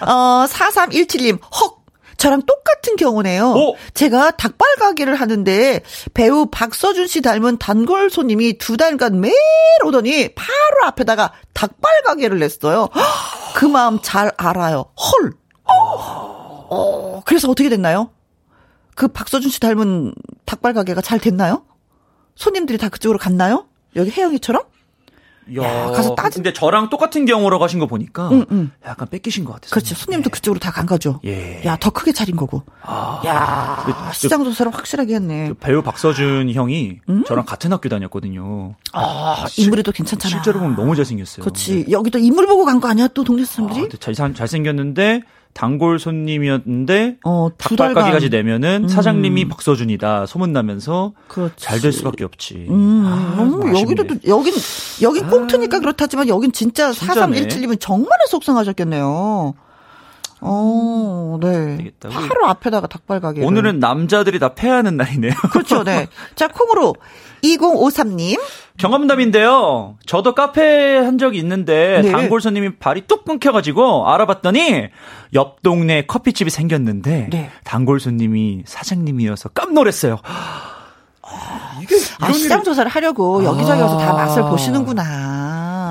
[0.00, 1.75] 어 4317님 헉
[2.16, 3.52] 저랑 똑같은 경우네요.
[3.52, 3.76] 오.
[3.94, 5.82] 제가 닭발 가게를 하는데
[6.14, 9.34] 배우 박서준 씨 닮은 단골 손님이 두 달간 매일
[9.84, 12.88] 오더니 바로 앞에다가 닭발 가게를 냈어요.
[13.54, 14.86] 그 마음 잘 알아요.
[14.98, 15.34] 헐.
[15.64, 18.10] 어, 그래서 어떻게 됐나요?
[18.94, 20.14] 그 박서준 씨 닮은
[20.46, 21.64] 닭발 가게가 잘 됐나요?
[22.34, 23.66] 손님들이 다 그쪽으로 갔나요?
[23.94, 24.62] 여기 혜영이처럼?
[25.54, 28.70] 야, 가서 따진- 근데 저랑 똑같은 경우로 가신 거 보니까 응, 응.
[28.84, 29.70] 약간 뺏기신 것 같아요.
[29.70, 29.94] 그렇지.
[29.94, 31.20] 손님도 그쪽으로 다 간 거죠.
[31.24, 31.62] 예.
[31.64, 32.62] 야, 더 크게 차린 거고.
[32.82, 35.48] 아, 야, 그- 시장 조사를 확실하게 했네.
[35.48, 37.24] 그 배우 박서준 형이 음?
[37.26, 38.74] 저랑 같은 학교 다녔거든요.
[38.92, 40.28] 아, 인물에도 괜찮잖아.
[40.30, 41.42] 실제로 보면 너무 잘생겼어요.
[41.44, 41.86] 그렇지.
[41.90, 43.08] 여기 또 인물 보고 간 거 아니야?
[43.08, 43.80] 또 동네 아, 사람들이?
[43.88, 45.22] 근데 잘, 잘생겼는데
[45.56, 47.48] 단골 손님이었는데 어.
[47.56, 48.88] 닭발가게까지 내면은 음.
[48.88, 51.14] 사장님이 박서준이다 소문나면서.
[51.56, 52.66] 잘 될 수밖에 없지.
[52.68, 54.06] 음, 아, 음, 좀 여기도.
[54.06, 54.52] 또- 여긴,
[55.00, 57.40] 여긴 꽁트니까 그렇다지만 여긴 진짜 진짜네.
[57.40, 59.54] 4317이면 정말 속상하셨겠네요.
[60.40, 61.76] 어, 네.
[61.78, 62.08] 되겠다.
[62.10, 63.44] 바로 앞에다가 닭발 가게.
[63.44, 65.32] 오늘은 남자들이 다 패하는 날이네요.
[65.50, 66.06] 그렇죠, 네.
[66.36, 66.94] 자, 콩으로
[67.42, 68.40] 2053님.
[68.76, 69.96] 경험담인데요.
[70.06, 72.12] 저도 카페 한 적이 있는데 네.
[72.12, 74.88] 단골 손님이 발이 뚝 끊겨가지고 알아봤더니
[75.34, 77.50] 옆 동네 커피집이 생겼는데 네.
[77.64, 80.18] 단골 손님이 사장님이어서 깜놀했어요.
[82.20, 84.12] 아, 시장 조사를 하려고 여기저기 가서 다 아.
[84.14, 85.45] 맛을 보시는구나.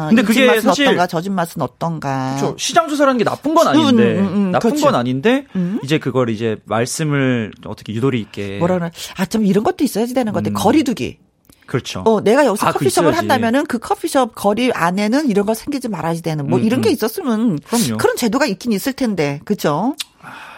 [0.10, 2.36] 근데 이 그게 집 맛은 사실- 어떤가, 저집 맛은 어떤가.
[2.38, 2.56] 그렇죠.
[2.58, 4.86] 시장 조사라는 게 나쁜 건 아닌데 음, 음, 음, 나쁜 그렇죠.
[4.88, 5.80] 건 아닌데 음.
[5.84, 8.92] 이제 그걸 이제 말씀을 어떻게 유도리 있게 뭐라 그러나.
[9.18, 10.54] 아, 좀 이런 것도 있어야지 되는 건데, 음.
[10.54, 11.18] 거리두기.
[11.66, 12.02] 그렇죠.
[12.06, 13.18] 어, 내가 여기서 아, 커피숍을 있어야지.
[13.18, 16.94] 한다면은 그 커피숍 거리 안에는 이런 거 생기지 말아야지 되는 뭐 음, 이런 게 음.
[16.94, 17.98] 있었으면 그럼요.
[17.98, 19.40] 그런 제도가 있긴 있을 텐데.
[19.46, 19.96] 그죠?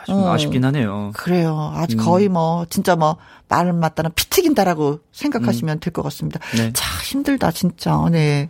[0.05, 0.33] 좀 어.
[0.33, 1.11] 아쉽긴 하네요.
[1.15, 1.71] 그래요.
[1.75, 2.03] 아주 음.
[2.03, 3.17] 거의 뭐 진짜 뭐
[3.49, 6.39] 말을 맞다는 피 튀긴다라고 생각하시면 될것 같습니다.
[6.55, 6.71] 네.
[6.73, 8.05] 자, 힘들다 진짜.
[8.11, 8.49] 네.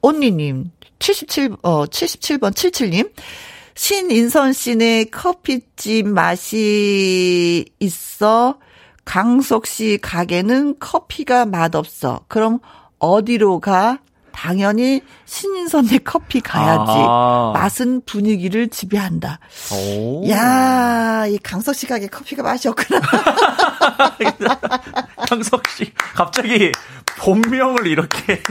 [0.00, 3.10] 언니님 77 어 77번 77님
[3.74, 8.58] 신인선 씨네 커피집 맛이 있어
[9.04, 12.24] 강석 씨 가게는 커피가 맛없어.
[12.28, 12.58] 그럼
[12.98, 13.98] 어디로 가?
[14.36, 16.92] 당연히 신인선네 커피 가야지.
[16.94, 17.52] 아.
[17.54, 19.38] 맛은 분위기를 지배한다.
[19.72, 20.28] 오.
[20.28, 23.00] 야, 이 강석 씨 가게 커피가 맛이 없구나.
[25.26, 26.70] 강석 씨 갑자기
[27.18, 28.42] 본명을 이렇게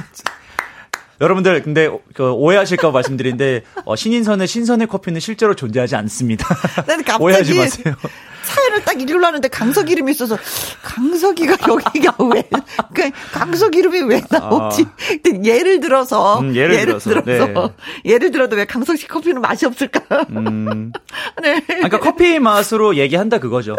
[1.21, 6.47] 여러분들 근데 그 오해하실까 봐 말씀드리는데 어, 신인선의 신선의 커피는 실제로 존재하지 않습니다.
[7.19, 7.95] 오해하지 마세요.
[8.45, 10.37] 사연을 딱 읽으려 하는데 강석 이름이 있어서
[10.83, 12.43] 강석이가 여기가 왜,
[12.93, 14.85] 그 강석 이름이 왜 나오지?
[15.23, 16.39] 근데 예를 들어서, 아.
[16.39, 17.43] 음, 예를 들어서, 네.
[18.05, 20.25] 예를 들어도 왜 강석 씨 커피는 맛이 없을까?
[20.29, 20.91] 음,
[21.41, 21.59] 네.
[21.65, 23.75] 그러니까 커피 맛으로 얘기한다 그거죠.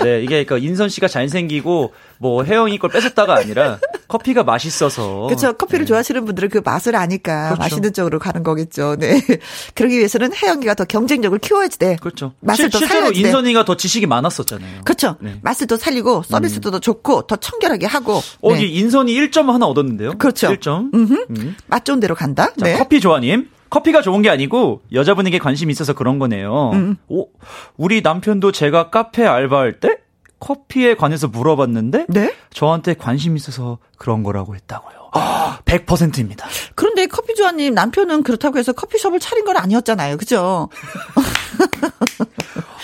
[0.00, 1.92] 네, 이게 그러니까 인선 씨가 잘 생기고
[2.24, 3.78] 뭐 혜영이 걸 뺏었다가 아니라
[4.08, 5.26] 커피가 맛있어서.
[5.26, 5.52] 그렇죠.
[5.52, 5.88] 커피를 네.
[5.88, 7.60] 좋아하시는 분들은 그 맛을 아니까 그렇죠.
[7.60, 8.96] 맛있는 쪽으로 가는 거겠죠.
[8.98, 9.20] 네.
[9.76, 11.96] 그러기 위해서는 혜영이가 더 경쟁력을 키워야지 돼.
[12.00, 12.32] 그렇죠.
[12.40, 13.28] 맛을 실, 더 실제로 살려야지 돼.
[13.28, 14.84] 인선이가 더 지식이 많았었잖아요.
[14.84, 15.16] 그렇죠.
[15.20, 15.38] 네.
[15.42, 18.22] 맛을 더 살리고 서비스도 더 좋고 더 청결하게 하고.
[18.40, 18.62] 어, 네.
[18.62, 20.16] 이 인선이 1점 하나 얻었는데요.
[20.16, 20.48] 그렇죠.
[20.48, 20.94] 1점.
[20.94, 21.26] 음흠.
[21.28, 21.56] 음.
[21.66, 22.46] 맛 좋은 대로 간다.
[22.56, 22.78] 자, 네.
[22.78, 23.50] 커피 좋아님.
[23.68, 26.70] 커피가 좋은 게 아니고 여자분에게 관심이 있어서 그런 거네요.
[26.72, 26.96] 음.
[27.08, 27.26] 오,
[27.76, 29.98] 우리 남편도 제가 카페 알바할 때
[30.40, 32.34] 커피에 관해서 물어봤는데 네.
[32.52, 35.10] 저한테 관심 있어서 그런 거라고 했다고요.
[35.12, 36.46] 아, 100%입니다.
[36.74, 40.16] 그런데 커피 조아님 남편은 그렇다고 해서 커피숍을 차린 건 아니었잖아요.
[40.16, 40.68] 그죠?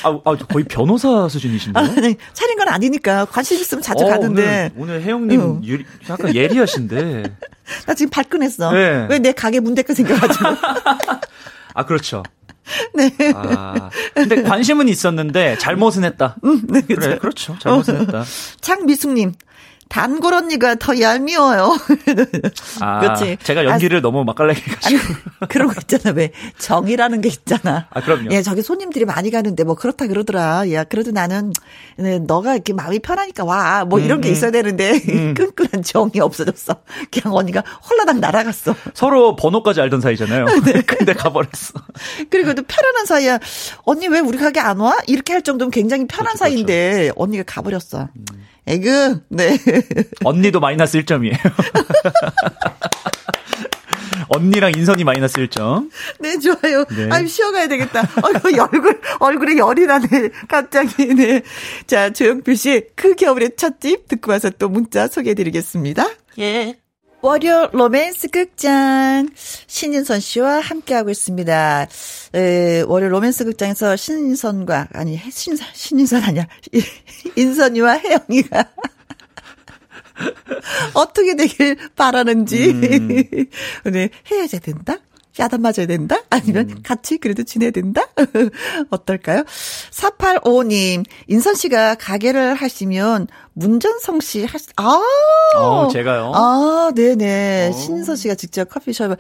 [0.03, 1.85] 아, 아, 거의 변호사 수준이신데요?
[1.85, 2.17] 아, 네.
[2.33, 4.71] 차린 건 아니니까 관심 있으면 자주 어, 가는데.
[4.77, 5.61] 오늘, 오늘 혜영님 응.
[5.65, 7.23] 유- 약간 예리하신데.
[7.87, 8.73] 나 지금 발끈했어.
[8.73, 9.07] 네.
[9.11, 10.45] 왜내 가게 문 닫고 생겨가지고.
[11.75, 12.23] 아, 그렇죠.
[12.95, 13.13] 네.
[13.35, 16.37] 아, 근데 관심은 있었는데 잘못은 했다.
[16.69, 17.57] 네, 그래, 그렇죠.
[17.61, 18.25] 잘못은 했다.
[18.61, 19.35] 창미숙님.
[19.91, 21.77] 단골 언니가 더 얄미워요.
[22.81, 23.39] 아, 그렇지.
[23.43, 25.15] 제가 연기를 너무 맛깔나게 아니, 해가지고.
[25.49, 26.15] 그런 거 있잖아.
[26.15, 27.89] 왜 정이라는 게 있잖아.
[27.91, 28.29] 아, 그럼요.
[28.31, 30.71] 예, 저기 손님들이 많이 가는데 뭐 그렇다 그러더라.
[30.73, 31.53] 야, 그래도 나는
[31.97, 33.85] 네, 너가 이렇게 마음이 편하니까 와.
[33.85, 35.35] 뭐 이런 게 음, 있어야 되는데 음.
[35.37, 36.77] 끈끈한 정이 없어졌어.
[37.11, 38.77] 그냥 언니가 홀라당 날아갔어.
[38.95, 40.45] 서로 번호까지 알던 사이잖아요.
[40.67, 40.83] 네.
[40.83, 41.73] 근데 가버렸어.
[42.31, 43.41] 그리고 또 편안한 사이야.
[43.83, 44.97] 언니 왜 우리 가게 안 와?
[45.09, 48.09] 이렇게 할 정도면 굉장히 편한 그렇죠, 사이인데 언니가 가버렸어.
[48.67, 49.59] 에그, 네.
[50.25, 51.37] 언니도 마이너스 1점이에요.
[54.31, 55.91] 언니랑 인선이 마이너스 1점.
[56.21, 56.85] 네, 좋아요.
[56.85, 57.09] 네.
[57.11, 58.03] 아유, 쉬어가야 되겠다.
[58.23, 60.07] 어이구, 얼굴, 얼굴에 열이 나네.
[60.49, 61.43] 갑자기, 네.
[61.87, 66.07] 자, 조영필 씨, 그 겨울의 첫집 듣고 와서 또 문자 소개해드리겠습니다.
[66.39, 66.80] 예.
[67.23, 69.29] 월요 로맨스 극장
[69.67, 71.87] 신인선 씨와 함께하고 있습니다.
[72.35, 76.49] 에, 월요 로맨스 극장에서 신인선과 아니 신선 신인선 아니야
[77.37, 78.71] 인선이와 혜영이가
[80.95, 82.73] 어떻게 되길 바라는지
[83.85, 84.97] 네, 헤어져야 된다.
[85.39, 86.17] 야단 맞아야 된다?
[86.29, 88.03] 아니면 같이 그래도 지내야 된다?
[88.91, 89.45] 어떨까요?
[89.93, 95.01] 485님, 인선 씨가 가게를 하시면 문전성 씨할 수, 아!
[95.57, 96.33] 어, 제가요?
[96.35, 97.69] 아, 네네.
[97.69, 97.73] 어.
[97.73, 99.17] 신인선 씨가 직접 커피숍을,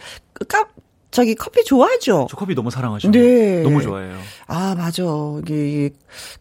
[0.49, 0.66] 까,
[1.12, 2.28] 저기 커피 좋아하죠?
[2.31, 3.11] 저 커피 너무 사랑하죠.
[3.11, 3.62] 네.
[3.62, 4.16] 너무 좋아해요.
[4.47, 5.03] 아, 맞아.
[5.45, 5.91] 이게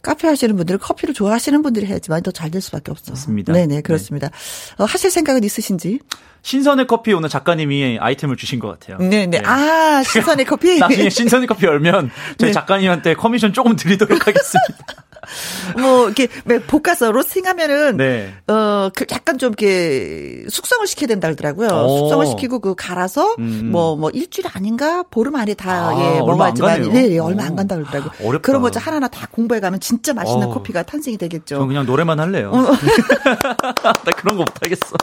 [0.04, 3.12] 카페 하시는 분들은 커피를 좋아하시는 분들이 해야지만 더 잘 될 수밖에 없어.
[3.12, 3.54] 맞습니다.
[3.54, 4.30] 네네, 그렇습니다.
[4.78, 6.00] 어, 하실 생각은 있으신지?
[6.42, 8.98] 신선의 커피 오늘 작가님이 아이템을 주신 것 같아요.
[9.10, 9.42] 네네.
[9.46, 10.80] 아, 신선의 커피?
[10.80, 12.54] 나중에 신선의 커피 열면 저희 네.
[12.54, 15.04] 작가님한테 커미션 조금 드리도록 하겠습니다.
[15.80, 18.34] 뭐, 이렇게, 왜 볶아서 로스팅하면은, 네.
[18.48, 21.68] 어, 그 약간 좀 이렇게 숙성을 시켜야 된다 그러더라고요.
[21.86, 22.00] 오.
[22.00, 23.70] 숙성을 시키고 그 갈아서, 음.
[23.72, 25.04] 뭐, 뭐, 일주일 아닌가?
[25.04, 26.94] 보름 안에 다, 아, 예, 먹어야지만.
[26.94, 27.46] 네, 예, 얼마 오.
[27.46, 28.28] 안 간다 그러더라고요.
[28.28, 28.44] 어렵다.
[28.46, 30.50] 그런 거 하나하나 다 공부해 가면 진짜 맛있는 어.
[30.52, 31.58] 커피가 탄생이 되겠죠.
[31.60, 32.52] 저 그냥 노래만 할래요.
[32.52, 32.62] 어.
[33.84, 34.96] 나 그런 거 못 하겠어.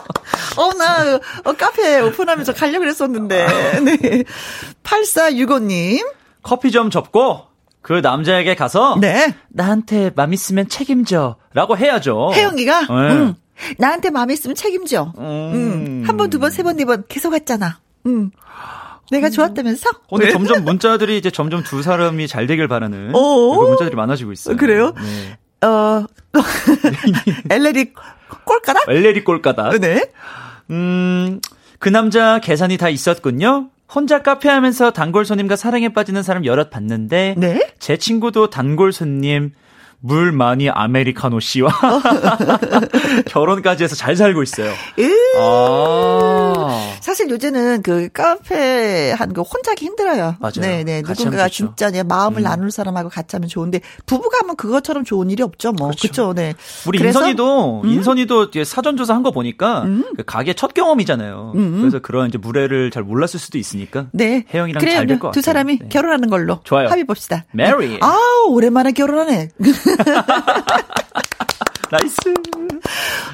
[0.57, 3.47] 어, 나, 어, 카페 오픈하면서 가려고 그랬었는데.
[3.83, 4.23] 네.
[4.83, 6.05] 8465님.
[6.43, 7.41] 커피 좀 접고
[7.81, 9.35] 그 남자에게 가서 네.
[9.49, 12.31] 나한테 맘 있으면 책임져 라고 해야죠.
[12.33, 12.87] 혜영이가, 네.
[12.89, 13.35] 응.
[13.77, 15.13] 나한테 마음에 있으면 책임져.
[15.17, 15.23] 음.
[15.23, 16.03] 응.
[16.07, 17.79] 한 번, 두 번, 세 번, 네 번 계속 했잖아.
[18.05, 18.31] 응.
[19.09, 19.89] 내가 좋았다면서?
[20.09, 20.31] 오늘 네.
[20.33, 23.55] 점점 문자들이 이제 점점 두 사람이 잘 되길 바라는 오.
[23.55, 24.57] 그런 문자들이 많아지고 있어요.
[24.57, 24.93] 그래요?
[25.61, 25.65] 네.
[25.67, 26.05] 어,
[27.49, 27.93] 엘레리
[28.45, 28.81] 꼴까다?
[28.89, 29.71] 엘레리 꼴까다.
[29.79, 30.11] 네.
[30.69, 31.39] 음,
[31.79, 33.69] 그 남자 계산이 다 있었군요.
[33.93, 37.61] 혼자 카페 하면서 단골 손님과 사랑에 빠지는 사람 여럿 봤는데 네.
[37.79, 39.53] 제 친구도 단골 손님
[39.99, 41.71] 물 많이 아메리카노 씨와
[43.27, 44.71] 결혼까지 해서 잘 살고 있어요.
[44.99, 45.11] 으.
[45.39, 46.93] 아.
[47.01, 50.35] 사실 요새는 그 카페 한 거 혼자 하기 힘들어요.
[50.39, 50.53] 맞아요.
[50.61, 51.01] 네네.
[51.01, 51.49] 같이 누군가가.
[51.49, 52.43] 진짜 내 마음을 음.
[52.43, 55.73] 나눌 사람하고 같이 하면 좋은데 부부가 하면 그것처럼 좋은 일이 없죠.
[55.73, 55.87] 뭐.
[55.89, 56.01] 그렇죠.
[56.01, 56.33] 그렇죠.
[56.33, 56.53] 네.
[56.87, 59.83] 우리 그래서- 인선이도 인선이도 이제 사전조사 한 거 보니까
[60.15, 61.53] 그 가게 첫 경험이잖아요.
[61.55, 61.79] 음.
[61.81, 64.45] 그래서 그런 이제 무례를 잘 몰랐을 수도 있으니까 네.
[64.53, 64.79] 혜영이랑.
[64.79, 65.31] 잘 될 것 같아요.
[65.31, 65.89] 두 사람이 네.
[65.89, 66.87] 결혼하는 걸로 좋아요.
[66.87, 67.45] 합의 봅시다.
[67.51, 67.97] marry.
[68.01, 68.15] 아,
[68.49, 69.49] 오랜만에 결혼하네.
[71.89, 72.17] nice.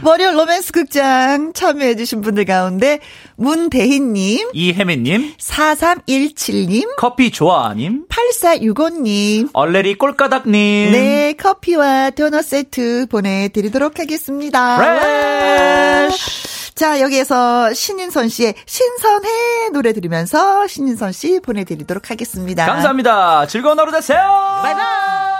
[0.03, 2.99] 월요일 로맨스 극장 참여해주신 분들 가운데
[3.35, 10.91] 문대희님, 이혜민님, 4317님, 커피 좋아님, 8465님, 얼레리 꼴까닥님.
[10.91, 14.77] 네, 커피와 도넛 세트 보내드리도록 하겠습니다.
[14.77, 16.53] 프레쉬.
[16.75, 22.65] 자, 여기에서 신인선 씨의 신선해 노래 들으면서 신인선 씨 보내드리도록 하겠습니다.
[22.65, 23.47] 감사합니다.
[23.47, 24.19] 즐거운 하루 되세요.
[24.61, 25.32] 바이바이.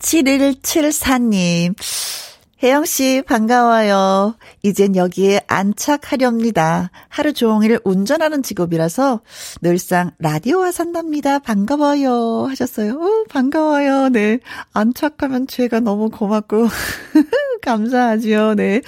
[0.00, 1.74] 7174님.
[2.62, 4.34] 혜영 씨, 반가워요.
[4.62, 6.90] 이젠 여기에 안착하렵니다.
[7.08, 9.20] 하루 종일 운전하는 직업이라서
[9.62, 11.38] 늘상 라디오와 산답니다.
[11.38, 12.46] 반가워요.
[12.50, 12.96] 하셨어요.
[12.96, 14.10] 오, 반가워요.
[14.10, 14.40] 네.
[14.74, 16.66] 안착하면 제가 너무 고맙고,
[17.62, 18.54] 감사하죠.
[18.56, 18.82] 네.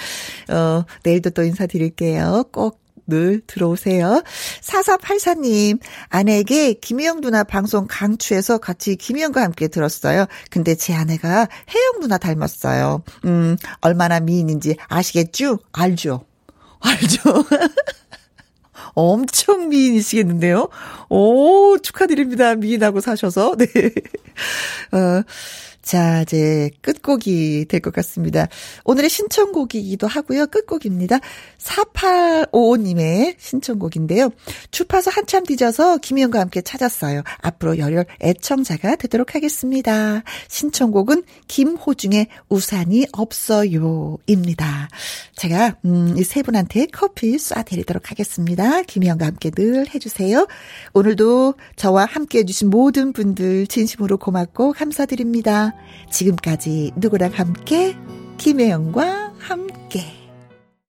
[0.51, 2.45] 어, 내일도 또 인사드릴게요.
[2.53, 2.82] 꼭
[3.13, 4.23] 늘 들어오세요.
[4.63, 5.79] 4484님,
[6.09, 10.25] 아내에게 김희영 누나 방송 강추해서 같이 김희영과 함께 들었어요.
[10.51, 13.03] 근데 제 아내가 혜영 누나 닮았어요.
[13.27, 15.59] 음, 얼마나 미인인지 아시겠죠?
[15.73, 16.25] 알죠?
[16.81, 17.45] 알죠?
[18.95, 20.69] 엄청 미인이시겠는데요?
[21.11, 22.55] 오, 축하드립니다.
[22.55, 23.57] 미인하고 사셔서.
[23.57, 23.67] 네.
[24.93, 25.23] 어,
[25.83, 28.47] 자, 이제 끝곡이 될 것 같습니다.
[28.85, 30.47] 오늘의 신청곡이기도 하고요.
[30.47, 31.19] 끝곡입니다.
[31.59, 34.31] 4855님의 신청곡인데요.
[34.71, 37.23] 주파수 한참 뒤져서 김희영과 함께 찾았어요.
[37.39, 40.23] 앞으로 열혈 애청자가 되도록 하겠습니다.
[40.49, 44.19] 신청곡은 김호중의 우산이 없어요.
[44.27, 44.89] 입니다.
[45.37, 48.83] 제가, 음, 이 세 분한테 커피 쏴드리도록 하겠습니다.
[48.83, 50.47] 김희영과 함께 늘 해주세요.
[50.95, 55.72] 오늘도 저와 함께 해주신 모든 분들 진심으로 고맙고 감사드립니다.
[56.11, 57.97] 지금까지 누구랑 함께?
[58.39, 59.72] 김혜영과 함께.